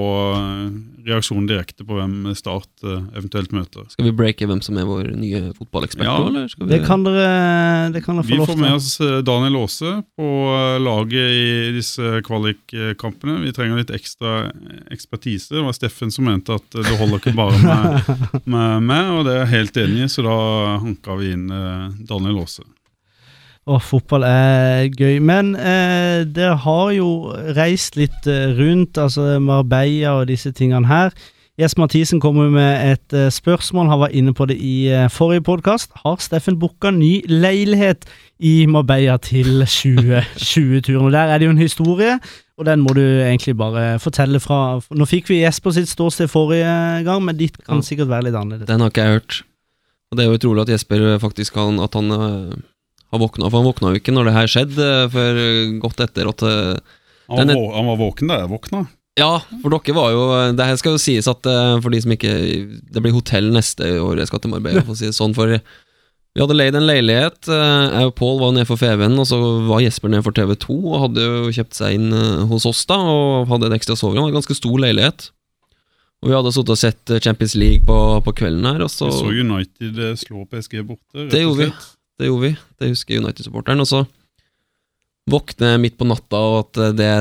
reaksjonen 1.03 1.23
reaksjon 1.23 1.47
direkte 1.49 1.85
på 1.87 1.97
hvem 1.97 2.31
Start 2.37 2.83
eh, 2.83 3.01
eventuelt 3.17 3.51
møter. 3.55 3.85
Skal 3.91 4.07
vi 4.07 4.13
breake 4.15 4.47
hvem 4.47 4.61
som 4.63 4.77
er 4.79 4.87
vår 4.87 5.11
nye 5.19 5.41
fotballekspert 5.57 6.05
Ja. 6.07 6.15
eller? 6.27 6.47
Skal 6.47 6.67
vi, 6.67 6.71
Det 6.77 6.85
kan 6.87 7.03
dere, 7.03 7.91
det 7.93 8.03
kan 8.05 8.17
dere 8.17 8.27
Vi 8.27 8.37
få 8.37 8.39
lov 8.43 8.51
får 8.51 8.61
med 8.61 8.73
oss 8.77 8.89
eh, 9.01 9.21
Daniel 9.25 9.57
Aase 9.63 9.93
på 10.17 10.29
eh, 10.53 10.79
laget 10.83 11.35
i 11.39 11.71
disse 11.75 12.21
kvalikkampene. 12.27 13.41
Vi 13.43 13.53
trenger 13.55 13.81
litt 13.81 13.91
ekstra 13.93 14.51
ekspertise. 14.91 15.53
Det 15.55 15.65
var 15.65 15.75
Steffen 15.75 16.11
som 16.13 16.27
mente 16.29 16.55
at 16.55 16.79
eh, 16.79 16.85
det 16.87 16.99
holder 16.99 17.19
ikke 17.19 17.35
bare 17.37 17.59
med, 17.63 18.13
med 18.55 18.87
meg, 18.89 19.11
og 19.17 19.25
det 19.27 19.35
er 19.35 19.43
jeg 19.43 19.53
helt 19.57 19.81
enig 19.85 20.05
i, 20.07 20.11
så 20.11 20.25
da 20.27 20.37
hanka 20.83 21.19
vi 21.19 21.33
inn 21.35 21.49
eh, 21.51 21.91
Daniel 22.07 22.43
Aase. 22.45 22.63
Og 23.65 23.79
fotball 23.81 24.25
er 24.27 24.89
gøy. 24.91 25.21
Men 25.23 25.53
eh, 25.55 26.23
dere 26.27 26.57
har 26.65 26.89
jo 26.97 27.31
reist 27.55 27.95
litt 27.95 28.27
eh, 28.27 28.51
rundt, 28.57 28.99
altså 28.99 29.37
Marbella 29.39 30.17
og 30.19 30.27
disse 30.27 30.51
tingene 30.51 30.89
her. 30.89 31.15
Jesper 31.61 31.83
Mathisen 31.83 32.17
kommer 32.19 32.49
med 32.49 32.91
et 32.91 33.13
eh, 33.13 33.29
spørsmål. 33.31 33.87
Han 33.87 33.99
var 34.01 34.07
inne 34.11 34.33
på 34.33 34.47
det 34.49 34.57
i 34.57 34.89
eh, 34.89 35.05
forrige 35.09 35.45
podkast. 35.45 35.91
Har 36.01 36.17
Steffen 36.19 36.57
booka 36.59 36.89
ny 36.91 37.21
leilighet 37.29 38.07
i 38.39 38.65
Marbella 38.65 39.19
til 39.21 39.61
2020-turen? 39.61 41.05
Og 41.07 41.11
Der 41.13 41.29
er 41.29 41.37
det 41.37 41.45
jo 41.45 41.53
en 41.53 41.61
historie, 41.61 42.19
og 42.57 42.65
den 42.65 42.81
må 42.81 42.93
du 42.97 43.01
egentlig 43.01 43.55
bare 43.57 43.99
fortelle 43.99 44.39
fra. 44.41 44.81
Nå 44.91 45.05
fikk 45.05 45.29
vi 45.29 45.43
Jesper 45.43 45.77
sitt 45.77 45.89
ståsted 45.89 46.27
forrige 46.27 47.03
gang, 47.05 47.23
men 47.23 47.37
ditt 47.37 47.57
kan 47.65 47.85
sikkert 47.85 48.09
være 48.09 48.27
litt 48.27 48.35
annerledes. 48.35 48.67
Den 48.67 48.81
har 48.81 48.89
ikke 48.89 49.05
jeg 49.05 49.19
hørt. 49.19 49.39
Og 50.11 50.17
det 50.17 50.25
er 50.25 50.29
jo 50.29 50.41
utrolig 50.41 50.65
at 50.65 50.73
Jesper 50.73 51.05
faktisk 51.21 51.53
kan 51.53 51.79
At 51.81 51.93
han 51.93 52.11
våkna, 53.21 53.49
for 53.51 53.59
han 53.61 53.67
våkna 53.69 53.91
jo 53.93 53.99
ikke 54.01 54.13
når 54.15 54.25
det 54.29 54.33
her 54.39 54.47
skjedde, 54.49 54.89
for 55.11 55.13
før 55.13 55.39
eh, 55.43 55.77
godt 55.83 56.03
etter 56.07 56.29
at 56.31 56.43
eh, 56.49 56.99
Han 57.29 57.47
var, 57.53 57.69
han 57.77 57.85
var 57.91 57.97
våken 58.01 58.27
da 58.33 58.39
jeg 58.41 58.49
våkna. 58.51 58.83
Ja, 59.19 59.31
for 59.61 59.69
dere 59.69 59.93
var 59.93 60.09
jo 60.09 60.21
Det 60.57 60.65
her 60.65 60.75
skal 60.81 60.95
jo 60.95 61.01
sies 61.01 61.27
at 61.29 61.45
eh, 61.45 61.75
for 61.83 61.93
de 61.93 61.99
som 62.01 62.11
ikke 62.15 62.31
Det 62.89 63.01
blir 63.03 63.13
hotell 63.13 63.51
neste 63.53 63.91
år 64.01 64.17
jeg 64.23 64.31
skal 64.31 64.41
til 64.41 64.49
Marbella, 64.55 64.81
for 64.81 64.95
å 64.95 64.97
si 64.97 65.05
det 65.05 65.13
sånn. 65.13 65.35
For 65.37 65.53
vi 66.33 66.41
hadde 66.41 66.55
leid 66.57 66.73
en 66.73 66.87
leilighet. 66.89 67.45
eh, 67.45 67.93
Jeg 67.93 68.09
og 68.09 68.15
Pål 68.17 68.39
var 68.41 68.55
nede 68.55 68.65
for 68.65 68.81
Feven, 68.81 69.19
og 69.21 69.27
så 69.29 69.37
var 69.69 69.83
Jesper 69.85 70.09
nede 70.09 70.25
for 70.25 70.33
TV2 70.33 70.79
og 70.81 70.99
hadde 71.03 71.27
jo 71.27 71.51
kjøpt 71.53 71.77
seg 71.77 71.99
inn 71.99 72.09
eh, 72.09 72.41
hos 72.49 72.65
oss 72.65 72.81
da, 72.89 72.97
og 72.97 73.47
hadde 73.53 73.69
et 73.69 73.77
ekstra 73.77 73.93
soverom. 73.99 74.31
En 74.31 74.39
ganske 74.39 74.57
stor 74.57 74.81
leilighet. 74.81 75.29
Og 76.23 76.31
vi 76.31 76.35
hadde 76.39 76.53
sittet 76.55 76.73
og 76.73 76.79
sett 76.81 77.13
eh, 77.13 77.19
Champions 77.21 77.53
League 77.59 77.85
på, 77.85 77.97
på 78.25 78.33
kvelden 78.41 78.65
her, 78.65 78.81
og 78.81 78.89
så 78.89 79.11
Vi 79.11 79.19
så 79.19 79.29
United 79.45 79.99
eh, 80.07 80.15
slå 80.17 80.45
PSG 80.49 80.81
borte. 80.87 81.13
rett 81.19 81.29
Det 81.35 81.43
gjorde 81.43 81.67
vi. 81.67 81.71
Det 82.19 82.29
gjorde 82.29 82.49
vi. 82.49 82.51
Det 82.79 82.91
husker 82.91 83.23
United-supporteren. 83.23 83.81
Og 83.83 83.89
så 83.89 84.03
våkner 85.29 85.75
jeg 85.75 85.83
midt 85.85 85.97
på 85.99 86.07
natta 86.09 86.43
og 86.43 86.59
at 86.65 86.81
eh, 86.83 86.95
det 86.99 87.11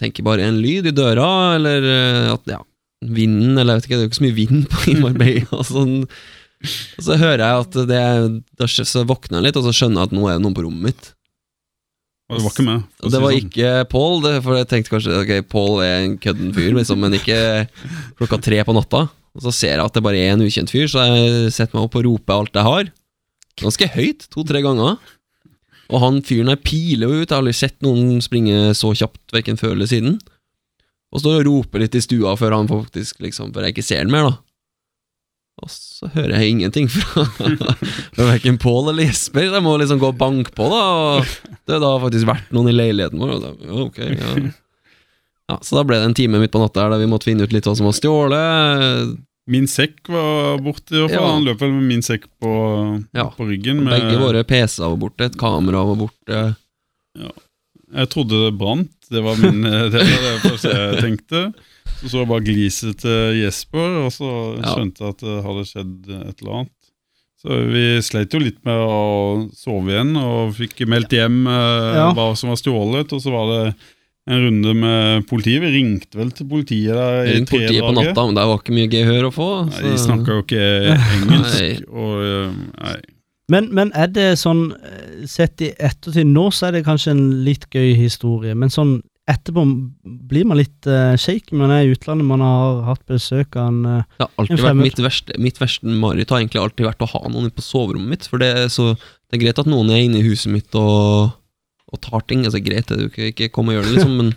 tenker 0.00 0.24
bare 0.24 0.46
en 0.48 0.60
lyd 0.62 0.88
i 0.88 0.96
døra, 0.96 1.28
eller 1.58 1.84
eh, 1.84 2.28
at 2.32 2.48
ja, 2.48 2.60
vinden, 3.04 3.58
eller 3.58 3.76
jeg 3.76 3.82
vet 3.82 3.88
ikke, 3.88 3.96
det 3.96 4.00
er 4.00 4.06
jo 4.06 4.10
ikke 4.10 4.20
så 4.20 4.26
mye 4.26 4.38
vind 4.38 4.68
på 4.72 4.84
i 4.92 4.98
Marbella. 5.00 5.48
og 5.60 5.66
sånn. 5.68 5.96
Og 7.00 7.06
så 7.06 7.16
hører 7.16 7.40
jeg 7.40 7.64
at 7.64 7.76
det 7.88 8.00
da 8.60 8.66
Så 8.68 9.06
våkner 9.08 9.40
jeg 9.40 9.48
litt, 9.48 9.58
og 9.60 9.64
så 9.64 9.72
skjønner 9.76 10.02
jeg 10.02 10.10
at 10.10 10.16
nå 10.16 10.26
er 10.28 10.36
det 10.36 10.44
noen 10.44 10.56
på 10.56 10.66
rommet 10.66 10.90
mitt. 10.90 11.12
Og 12.30 12.38
det 12.38 12.44
var 12.44 12.52
ikke 12.54 12.66
meg. 12.66 12.82
Si 13.00 13.10
det 13.10 13.20
var 13.20 13.32
sånn. 13.32 13.46
ikke 13.48 13.70
Paul, 13.90 14.26
for 14.44 14.58
jeg 14.58 14.68
tenkte 14.70 14.92
kanskje 14.92 15.16
ok, 15.18 15.32
Paul 15.50 15.80
er 15.82 16.04
en 16.04 16.12
kødden 16.22 16.52
fyr, 16.54 16.70
liksom, 16.76 17.00
men 17.02 17.16
ikke 17.18 17.40
klokka 18.20 18.38
tre 18.44 18.60
på 18.68 18.76
natta. 18.76 19.08
Og 19.34 19.44
så 19.46 19.52
ser 19.54 19.76
jeg 19.76 19.82
at 19.82 19.96
det 19.96 20.02
bare 20.04 20.20
er 20.20 20.34
en 20.34 20.44
ukjent 20.44 20.70
fyr, 20.70 20.86
så 20.90 21.06
jeg 21.08 21.50
setter 21.54 21.74
meg 21.78 21.88
opp 21.88 21.98
og 21.98 22.06
roper 22.06 22.36
alt 22.36 22.60
jeg 22.60 22.66
har. 22.68 22.92
Ganske 23.60 23.88
høyt, 23.96 24.28
to-tre 24.32 24.62
ganger. 24.64 24.98
Og 25.90 26.02
han 26.04 26.20
fyren 26.26 26.52
her 26.52 26.60
piler 26.62 27.08
jo 27.10 27.22
ut, 27.22 27.24
jeg 27.26 27.34
har 27.34 27.40
aldri 27.42 27.56
sett 27.56 27.80
noen 27.82 28.20
springe 28.22 28.70
så 28.78 28.92
kjapt, 28.94 29.24
verken 29.34 29.58
før 29.58 29.74
eller 29.74 29.90
siden. 29.90 30.20
Og 31.10 31.22
står 31.24 31.40
og 31.40 31.48
roper 31.48 31.82
litt 31.82 31.96
i 31.98 32.04
stua 32.04 32.36
før 32.38 32.54
han 32.60 32.70
faktisk 32.70 33.18
liksom, 33.24 33.50
før 33.54 33.66
jeg 33.66 33.74
ikke 33.74 33.86
ser 33.88 34.04
den 34.04 34.14
mer, 34.14 34.30
da. 34.30 34.36
Og 35.60 35.68
så 35.68 36.08
hører 36.14 36.38
jeg 36.38 36.54
ingenting 36.54 36.86
fra, 36.88 37.26
fra 38.14 38.28
verken 38.30 38.56
Pål 38.62 38.94
eller 38.94 39.10
Jesper. 39.10 39.50
Jeg 39.50 39.64
må 39.64 39.74
liksom 39.80 40.00
gå 40.00 40.08
og 40.12 40.20
banke 40.20 40.54
på, 40.56 40.70
da. 40.72 40.80
Og 41.18 41.58
det 41.66 41.74
har 41.76 41.82
da 41.82 41.90
faktisk 42.06 42.30
vært 42.30 42.54
noen 42.54 42.70
i 42.70 42.76
leiligheten 42.76 43.20
vår. 43.20 43.34
Og 43.36 43.44
da, 43.44 43.54
ok, 43.86 44.02
ja. 44.14 44.34
Ja, 45.50 45.56
så 45.66 45.80
da 45.80 45.82
ble 45.82 45.96
det 45.98 46.06
en 46.06 46.14
time 46.14 46.38
midt 46.38 46.52
på 46.54 46.60
natta 46.62 46.84
her 46.84 46.92
der 46.92 47.00
vi 47.02 47.08
måtte 47.10 47.26
finne 47.26 47.42
ut 47.42 47.50
litt 47.50 47.66
hva 47.66 47.72
som 47.74 47.88
var 47.88 47.94
stjålet. 47.96 49.16
Min 49.50 49.66
sekk 49.70 50.06
var 50.12 50.60
borte, 50.62 50.94
i 50.94 51.00
hvert 51.02 51.14
fall. 51.16 51.26
Ja. 51.26 51.34
Han 51.34 51.46
løp 51.48 51.62
vel 51.64 51.72
med 51.74 51.88
min 51.90 52.04
sekk 52.06 52.28
på, 52.42 52.50
Ja. 53.16 53.28
på 53.34 53.48
ryggen. 53.48 53.82
Med, 53.84 53.96
Begge 53.96 54.20
våre 54.20 54.44
PC-er 54.46 54.92
var 54.92 55.00
borte, 55.02 55.26
et 55.26 55.38
kamera 55.40 55.82
var 55.88 55.98
borte. 56.04 56.42
Ja. 57.18 57.32
Jeg 57.90 58.10
trodde 58.12 58.44
det 58.44 58.52
brant. 58.58 58.92
Det 59.10 59.22
var 59.26 59.40
min 59.42 59.62
det 59.94 60.04
var 60.06 60.26
det 60.26 60.34
første 60.44 60.74
jeg 60.76 61.00
tenkte. 61.02 61.44
Så 62.00 62.08
så 62.12 62.20
jeg 62.22 62.30
bare 62.30 62.46
gliset 62.46 63.00
til 63.02 63.40
Jesper, 63.42 63.96
og 64.06 64.12
så 64.14 64.28
skjønte 64.62 65.02
jeg 65.02 65.16
at 65.16 65.24
det 65.26 65.38
hadde 65.44 65.64
skjedd 65.68 65.96
et 66.20 66.38
eller 66.40 66.60
annet. 66.60 66.76
Så 67.40 67.56
vi 67.72 67.82
sleit 68.04 68.34
jo 68.36 68.40
litt 68.42 68.58
med 68.68 68.76
å 68.84 69.48
sove 69.56 69.94
igjen, 69.94 70.12
og 70.20 70.54
fikk 70.58 70.82
meldt 70.88 71.14
hjem 71.16 71.42
eh, 71.48 72.00
hva 72.16 72.26
som 72.36 72.52
var 72.52 72.60
stjålet. 72.60 73.12
Og 73.16 73.22
så 73.24 73.32
var 73.32 73.50
det 73.50 73.62
en 74.28 74.42
runde 74.44 74.74
med 74.76 75.26
politiet. 75.30 75.62
Vi 75.64 75.70
ringte 75.78 76.18
vel 76.18 76.32
til 76.36 76.48
politiet 76.50 76.92
der 76.94 77.22
i 77.24 77.36
ringte 77.38 77.56
politiet 77.56 77.86
på 77.86 77.94
natta, 77.96 78.26
men 78.26 78.36
det 78.36 78.48
var 78.50 78.60
ikke 78.60 78.76
mye 78.76 78.90
gehør 78.92 79.30
å 79.30 79.32
få. 79.34 79.48
Nei, 79.70 79.80
de 79.86 79.94
så- 79.96 80.04
snakka 80.08 80.36
jo 80.36 80.44
ikke 80.44 80.66
engelsk. 81.16 81.88
og, 81.88 82.12
eh, 82.26 82.58
nei. 82.82 82.98
Men, 83.50 83.66
men 83.74 83.90
er 83.98 84.06
det 84.14 84.28
sånn 84.38 84.68
eh, 84.78 85.24
Sett 85.26 85.60
i 85.60 85.72
ettertid 85.74 86.28
nå, 86.30 86.46
så 86.54 86.68
er 86.68 86.78
det 86.78 86.86
kanskje 86.86 87.10
en 87.16 87.24
litt 87.44 87.66
gøy 87.74 87.96
historie, 87.98 88.54
men 88.56 88.70
sånn 88.72 89.00
etterpå 89.30 89.62
blir 90.30 90.46
man 90.48 90.58
litt 90.58 90.86
uh, 90.90 91.12
shaky. 91.20 91.54
Man 91.58 91.70
er 91.70 91.84
i 91.84 91.92
utlandet, 91.92 92.26
man 92.26 92.42
har 92.42 92.80
hatt 92.88 93.02
besøk 93.06 93.54
av 93.60 93.68
en 93.68 93.80
uh, 93.84 94.06
Det 94.16 94.24
har 94.24 94.30
alltid 94.42 94.62
vært 94.64 94.80
mitt 94.80 95.02
verste, 95.04 95.36
mitt 95.38 95.60
verste 95.60 95.86
mareritt 95.86 96.32
har 96.32 96.40
egentlig 96.40 96.62
alltid 96.62 96.88
vært 96.88 97.04
å 97.04 97.10
ha 97.12 97.20
noen 97.28 97.52
på 97.54 97.62
soverommet 97.62 98.10
mitt. 98.14 98.26
For 98.30 98.42
det 98.42 98.70
så, 98.74 98.94
det 98.96 99.38
er 99.38 99.44
greit 99.44 99.60
at 99.62 99.70
noen 99.70 99.92
er 99.92 100.02
inne 100.06 100.18
i 100.22 100.26
huset 100.26 100.50
mitt 100.50 100.74
og, 100.78 101.36
og 101.90 102.00
tar 102.04 102.24
ting. 102.28 102.46
Altså 102.46 102.62
Greit, 102.64 102.90
du 102.90 103.10
kan 103.12 103.30
ikke 103.30 103.50
komme 103.54 103.74
og 103.74 103.80
gjøre 103.80 103.90
det, 103.90 103.98
liksom, 103.98 104.16
men, 104.20 104.32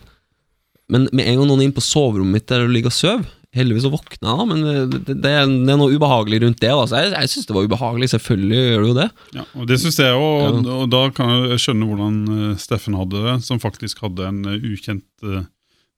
men 0.93 1.07
med 1.11 1.29
en 1.29 1.39
gang 1.39 1.49
noen 1.49 1.63
er 1.63 1.69
inne 1.69 1.77
på 1.77 1.85
soverommet 1.85 2.39
mitt 2.39 2.51
der 2.51 2.65
og 2.65 2.73
ligger 2.73 2.93
og 2.93 2.97
sover 2.97 3.31
Heldigvis 3.53 3.83
så 3.85 3.91
våkner 3.93 4.17
jeg, 4.17 4.37
da, 4.39 4.45
men 4.49 4.61
det, 4.65 5.13
det, 5.21 5.29
er, 5.29 5.45
det 5.45 5.69
er 5.69 5.77
noe 5.77 5.93
ubehagelig 5.93 6.39
rundt 6.41 6.57
det. 6.57 6.71
Da. 6.73 6.85
Så 6.89 7.01
jeg, 7.03 7.11
jeg 7.13 7.29
syns 7.29 7.49
det 7.49 7.53
var 7.53 7.67
ubehagelig. 7.67 8.07
Selvfølgelig 8.15 8.61
gjør 8.63 8.79
det 8.79 8.87
jo 8.87 8.95
det. 8.97 9.05
Ja, 9.37 9.43
og 9.53 9.67
Det 9.69 9.77
syns 9.83 9.99
jeg 10.01 10.15
òg, 10.17 10.39
og, 10.47 10.69
og 10.73 10.87
da 10.89 11.01
kan 11.13 11.29
jeg 11.51 11.61
skjønne 11.61 11.89
hvordan 11.91 12.15
eh, 12.33 12.55
Steffen 12.63 12.97
hadde 12.97 13.21
det, 13.27 13.35
som 13.45 13.61
faktisk 13.61 14.01
hadde 14.07 14.25
en 14.25 14.39
eh, 14.49 14.65
ukjent 14.73 15.05
uh, 15.29 15.43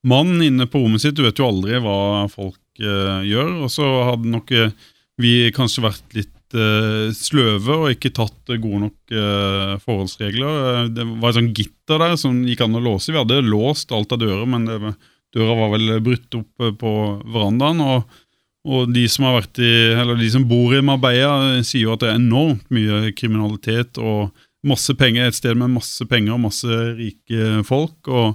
mann 0.03 0.35
inne 0.43 0.67
på 0.67 0.83
rommet 0.83 1.05
sitt. 1.05 1.15
Du 1.15 1.23
vet 1.23 1.39
jo 1.39 1.47
aldri 1.47 1.79
hva 1.79 2.25
folk 2.33 2.59
uh, 2.83 3.23
gjør. 3.23 3.55
Og 3.63 3.71
så 3.71 3.87
hadde 4.11 4.35
nok 4.35 4.51
uh, 4.51 4.91
vi 5.23 5.35
kanskje 5.55 5.85
vært 5.87 6.19
litt 6.19 6.34
eh, 6.53 7.13
sløve 7.15 7.77
og 7.79 7.93
ikke 7.93 8.13
tatt 8.13 8.51
eh, 8.53 8.59
gode 8.61 8.83
nok 8.85 9.15
eh, 9.15 9.73
forholdsregler. 9.81 10.91
Det 10.93 11.07
var 11.07 11.31
et 11.31 11.39
sånt 11.39 11.57
gitter 11.57 12.03
der 12.03 12.15
som 12.21 12.43
gikk 12.45 12.61
an 12.65 12.77
å 12.77 12.83
låse. 12.83 13.13
Vi 13.13 13.19
hadde 13.19 13.41
låst 13.45 13.93
alt 13.95 14.13
av 14.13 14.21
dører, 14.21 14.45
men 14.49 14.67
det, 14.69 14.93
døra 15.35 15.57
var 15.57 15.73
vel 15.77 15.97
brutt 16.05 16.39
opp 16.41 16.69
på 16.81 16.93
verandaen. 17.25 17.81
og 17.81 18.21
og 18.65 18.89
de 18.89 19.03
som, 19.05 19.27
har 19.27 19.35
vært 19.37 19.59
i, 19.61 19.71
eller 19.93 20.17
de 20.17 20.27
som 20.33 20.45
bor 20.49 20.71
i 20.73 20.81
Marbella, 20.81 21.59
sier 21.61 21.83
jo 21.83 21.91
at 21.93 22.01
det 22.01 22.07
er 22.09 22.15
enormt 22.17 22.65
mye 22.73 23.11
kriminalitet 23.13 23.99
og 24.01 24.31
masse 24.65 24.89
penger. 24.97 25.27
Et 25.29 25.37
sted 25.37 25.53
med 25.59 25.69
masse 25.75 26.01
penger 26.09 26.33
og 26.33 26.41
masse 26.47 26.79
rike 26.97 27.61
folk. 27.67 28.09
Og, 28.09 28.33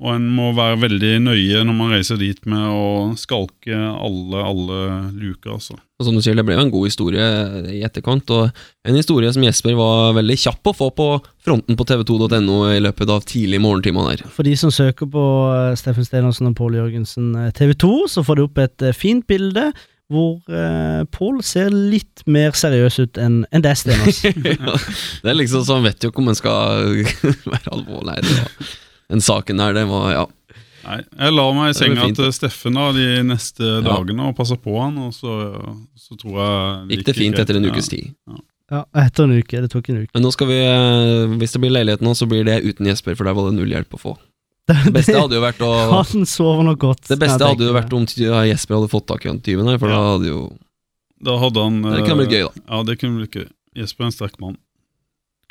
og 0.00 0.14
en 0.14 0.24
må 0.32 0.48
være 0.56 0.78
veldig 0.86 1.10
nøye 1.20 1.62
når 1.68 1.76
man 1.76 1.90
reiser 1.92 2.16
dit 2.20 2.38
med 2.48 2.64
å 2.64 3.12
skalke 3.20 3.76
alle, 3.76 4.40
alle 4.40 4.78
luker. 5.12 5.52
altså. 5.58 5.76
Og 6.00 6.06
som 6.06 6.16
du 6.16 6.22
sier, 6.24 6.34
Det 6.34 6.46
ble 6.48 6.56
jo 6.56 6.64
en 6.64 6.72
god 6.72 6.88
historie 6.88 7.26
i 7.70 7.82
etterkant, 7.84 8.30
og 8.32 8.88
en 8.88 8.96
historie 8.96 9.30
som 9.34 9.44
Jesper 9.44 9.76
var 9.78 10.16
veldig 10.16 10.38
kjapp 10.40 10.72
å 10.72 10.74
få 10.74 10.88
på 10.96 11.08
fronten 11.44 11.76
på 11.76 11.86
tv2.no 11.86 12.58
i 12.72 12.80
løpet 12.80 13.12
av 13.12 13.22
tidlig 13.28 13.60
morgentimene 13.62 14.16
der. 14.16 14.26
For 14.32 14.48
de 14.48 14.56
som 14.56 14.72
søker 14.72 15.10
på 15.12 15.24
eh, 15.52 15.76
Steffen 15.78 16.08
Stenersen 16.08 16.48
og 16.48 16.56
Pål 16.58 16.80
Jørgensen 16.80 17.34
eh, 17.36 17.52
TV 17.54 17.76
2, 17.76 17.94
så 18.16 18.24
får 18.24 18.40
de 18.40 18.46
opp 18.48 18.62
et 18.64 18.88
eh, 18.88 18.96
fint 18.96 19.26
bilde 19.28 19.68
hvor 20.12 20.40
eh, 20.52 21.02
Pål 21.12 21.40
ser 21.46 21.72
litt 21.72 22.24
mer 22.26 22.56
seriøs 22.56 22.98
ut 23.00 23.20
enn 23.20 23.42
en 23.52 23.64
det, 23.64 23.76
Stenas. 23.80 24.22
ja, 24.26 24.32
det 25.22 25.32
er 25.32 25.38
liksom 25.38 25.64
sånn, 25.68 25.84
vet 25.86 26.02
jo 26.04 26.12
ikke 26.12 26.24
om 26.24 26.32
en 26.32 26.38
skal 26.38 26.96
være 27.52 27.76
alvorlig. 27.76 28.18
Det 28.24 28.40
var, 28.40 28.72
den 29.12 29.20
saken 29.24 29.60
der, 29.60 29.74
det 29.76 29.84
var 29.90 30.06
ja. 30.12 30.24
Nei, 30.82 30.96
Jeg 31.06 31.34
la 31.36 31.44
meg 31.54 31.68
i 31.68 31.72
Det 31.74 31.78
senga 31.78 32.06
til 32.16 32.32
Steffen 32.34 32.74
da, 32.78 32.88
de 32.96 33.04
neste 33.28 33.68
dagene 33.86 34.30
og 34.32 34.34
passa 34.38 34.56
på 34.58 34.72
han, 34.80 34.96
og 35.04 35.12
så, 35.14 35.36
så 35.94 36.16
tror 36.18 36.40
jeg 36.40 36.96
Gikk 36.96 37.04
det 37.06 37.14
fint 37.20 37.38
etter 37.38 37.60
en 37.60 37.68
ukes 37.70 37.90
tid. 37.92 38.08
ja, 38.72 38.80
etter 39.04 39.28
en 39.28 39.36
uke. 39.38 39.60
Det 39.62 39.70
tok 39.70 39.92
en 39.92 40.00
uke. 40.02 40.10
Men 40.16 40.26
nå 40.26 40.32
skal 40.34 40.50
vi, 40.50 40.58
eh, 40.66 41.36
hvis 41.38 41.54
det 41.54 41.62
blir 41.62 41.74
leilighet 41.76 42.02
nå, 42.02 42.16
så 42.18 42.26
blir 42.26 42.42
det 42.48 42.58
uten 42.66 42.88
Jesper, 42.90 43.14
for 43.14 43.28
der 43.28 43.36
var 43.38 43.50
det 43.50 43.60
null 43.60 43.70
hjelp 43.76 43.94
å 43.94 44.02
få. 44.02 44.16
Det 44.72 44.92
beste 44.94 45.14
hadde 45.18 45.34
jo 45.34 45.42
vært 45.42 45.62
å 45.66 45.70
Han 45.90 46.26
sover 46.26 46.62
nok 46.68 46.78
godt. 46.82 47.08
Det 47.10 47.18
beste 47.18 47.46
hadde 47.46 47.66
jo 47.66 47.72
vært 47.74 47.94
om 47.98 48.04
Jesper 48.06 48.76
hadde 48.78 48.90
fått 48.92 49.08
tak 49.10 49.24
i 49.26 49.30
han 49.30 49.40
tyven 49.42 49.66
her, 49.70 49.78
for 49.82 49.90
Ja. 49.90 49.98
da 49.98 50.12
hadde 50.16 50.30
jo 50.30 50.42
Da 51.22 51.34
hadde 51.38 51.64
han 51.66 51.80
Det 51.82 52.04
kunne 52.06 52.22
blitt 52.22 52.34
gøy, 52.34 52.44
da. 52.46 52.62
Ja, 52.70 52.82
det 52.86 52.98
kunne 53.00 53.18
blitt 53.22 53.34
gøy. 53.38 53.48
Jesper 53.78 54.04
er 54.04 54.10
en 54.10 54.14
sterk 54.18 54.38
mann. 54.42 54.56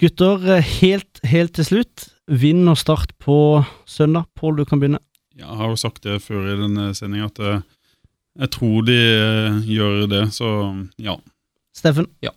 Gutter, 0.01 0.43
eh, 0.57 0.71
helt, 0.81 1.19
helt 1.27 1.53
til 1.55 1.67
slutt. 1.67 2.07
Vinn 2.27 2.67
og 2.69 2.77
start 2.77 3.15
på 3.19 3.63
søndag. 3.89 4.27
Pål, 4.35 4.61
du 4.61 4.65
kan 4.65 4.81
begynne. 4.81 5.01
Jeg 5.37 5.47
har 5.47 5.71
jo 5.71 5.79
sagt 5.79 6.03
det 6.03 6.21
før 6.21 6.51
i 6.51 6.59
denne 6.59 6.91
sendinga, 6.95 7.31
at 7.31 7.39
jeg, 7.39 7.61
jeg 8.43 8.51
tror 8.57 8.85
de 8.85 8.99
eh, 8.99 9.57
gjør 9.71 10.05
det, 10.11 10.25
så 10.35 10.51
ja. 11.01 11.15
Steffen? 11.75 12.07
Ja. 12.21 12.33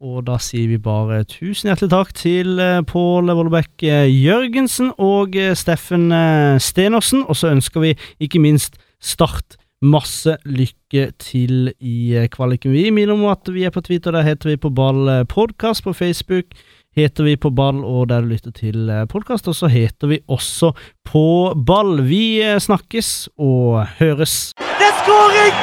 Og 0.00 0.22
da 0.24 0.38
sier 0.40 0.70
vi 0.70 0.78
bare 0.80 1.26
tusen 1.28 1.68
hjertelig 1.68 1.90
takk 1.92 2.12
til 2.16 2.60
eh, 2.62 2.78
Pål 2.88 3.34
Vollebekk 3.36 3.84
eh, 3.84 4.06
Jørgensen 4.08 4.94
og 4.96 5.36
eh, 5.36 5.52
Steffen 5.58 6.08
eh, 6.16 6.56
Stenersen. 6.56 7.26
Og 7.28 7.36
så 7.36 7.50
ønsker 7.52 7.84
vi 7.84 7.96
ikke 8.22 8.40
minst 8.40 8.80
Start 9.00 9.56
masse 9.80 10.34
lykke 10.44 11.06
til 11.20 11.70
i 11.80 12.12
eh, 12.16 12.28
kvaliken. 12.32 12.72
Vi 12.72 12.90
minner 12.92 13.16
om 13.16 13.26
at 13.32 13.48
vi 13.52 13.64
er 13.64 13.72
på 13.72 13.80
Twitter, 13.84 14.12
der 14.12 14.24
heter 14.24 14.52
vi 14.52 14.56
på 14.60 14.72
ball 14.72 15.24
podkast 15.24 15.84
podcast. 15.84 15.84
På 15.84 15.92
Facebook 15.92 16.56
heter 16.96 17.24
vi 17.28 17.36
på 17.36 17.50
ball, 17.54 17.84
og 17.84 18.08
der 18.10 18.24
du 18.24 18.32
lytter 18.32 18.54
til 18.54 18.90
podkast. 19.10 19.48
Og 19.48 19.56
så 19.56 19.70
heter 19.70 20.10
vi 20.10 20.20
også 20.28 20.72
på 21.06 21.54
ball. 21.54 22.00
Vi 22.06 22.40
eh, 22.42 22.58
snakkes 22.60 23.30
og 23.38 23.86
høres. 24.00 24.52
Det 24.58 24.88
er 24.88 24.98
skåring! 25.04 25.54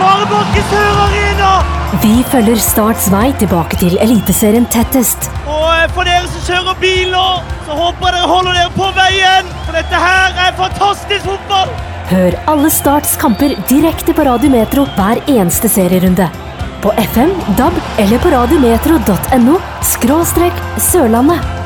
Sparebank 0.00 0.56
i 0.56 0.62
Sør 0.70 1.00
Arena! 1.04 1.52
Vi 2.00 2.12
følger 2.30 2.60
Starts 2.62 3.08
vei 3.12 3.32
tilbake 3.40 3.76
til 3.80 3.98
Eliteserien 4.00 4.64
tettest. 4.72 5.28
Og 5.44 5.66
eh, 5.74 5.88
for 5.94 6.08
dere 6.08 6.28
som 6.30 6.46
kjører 6.46 6.78
bil 6.80 7.10
nå, 7.12 7.26
så 7.66 7.76
håper 7.76 8.06
jeg 8.06 8.16
dere 8.16 8.30
holder 8.30 8.60
dere 8.60 8.74
på 8.78 8.90
veien. 8.96 9.50
For 9.66 9.76
dette 9.76 10.04
her 10.06 10.44
er 10.46 10.58
fantastisk 10.60 11.26
fotball! 11.28 11.74
Hør 12.10 12.34
alle 12.50 12.70
Starts 12.74 13.12
kamper 13.20 13.52
direkte 13.70 14.14
på 14.16 14.24
Radio 14.26 14.50
Metro 14.50 14.86
hver 14.96 15.20
eneste 15.30 15.70
serierunde. 15.70 16.30
På 16.82 16.92
FM, 16.92 17.30
DAB 17.58 17.72
eller 17.98 18.18
på 18.18 18.28
radiometro.no 18.28 19.56
skråstrek 19.82 20.52
Sørlandet. 20.78 21.59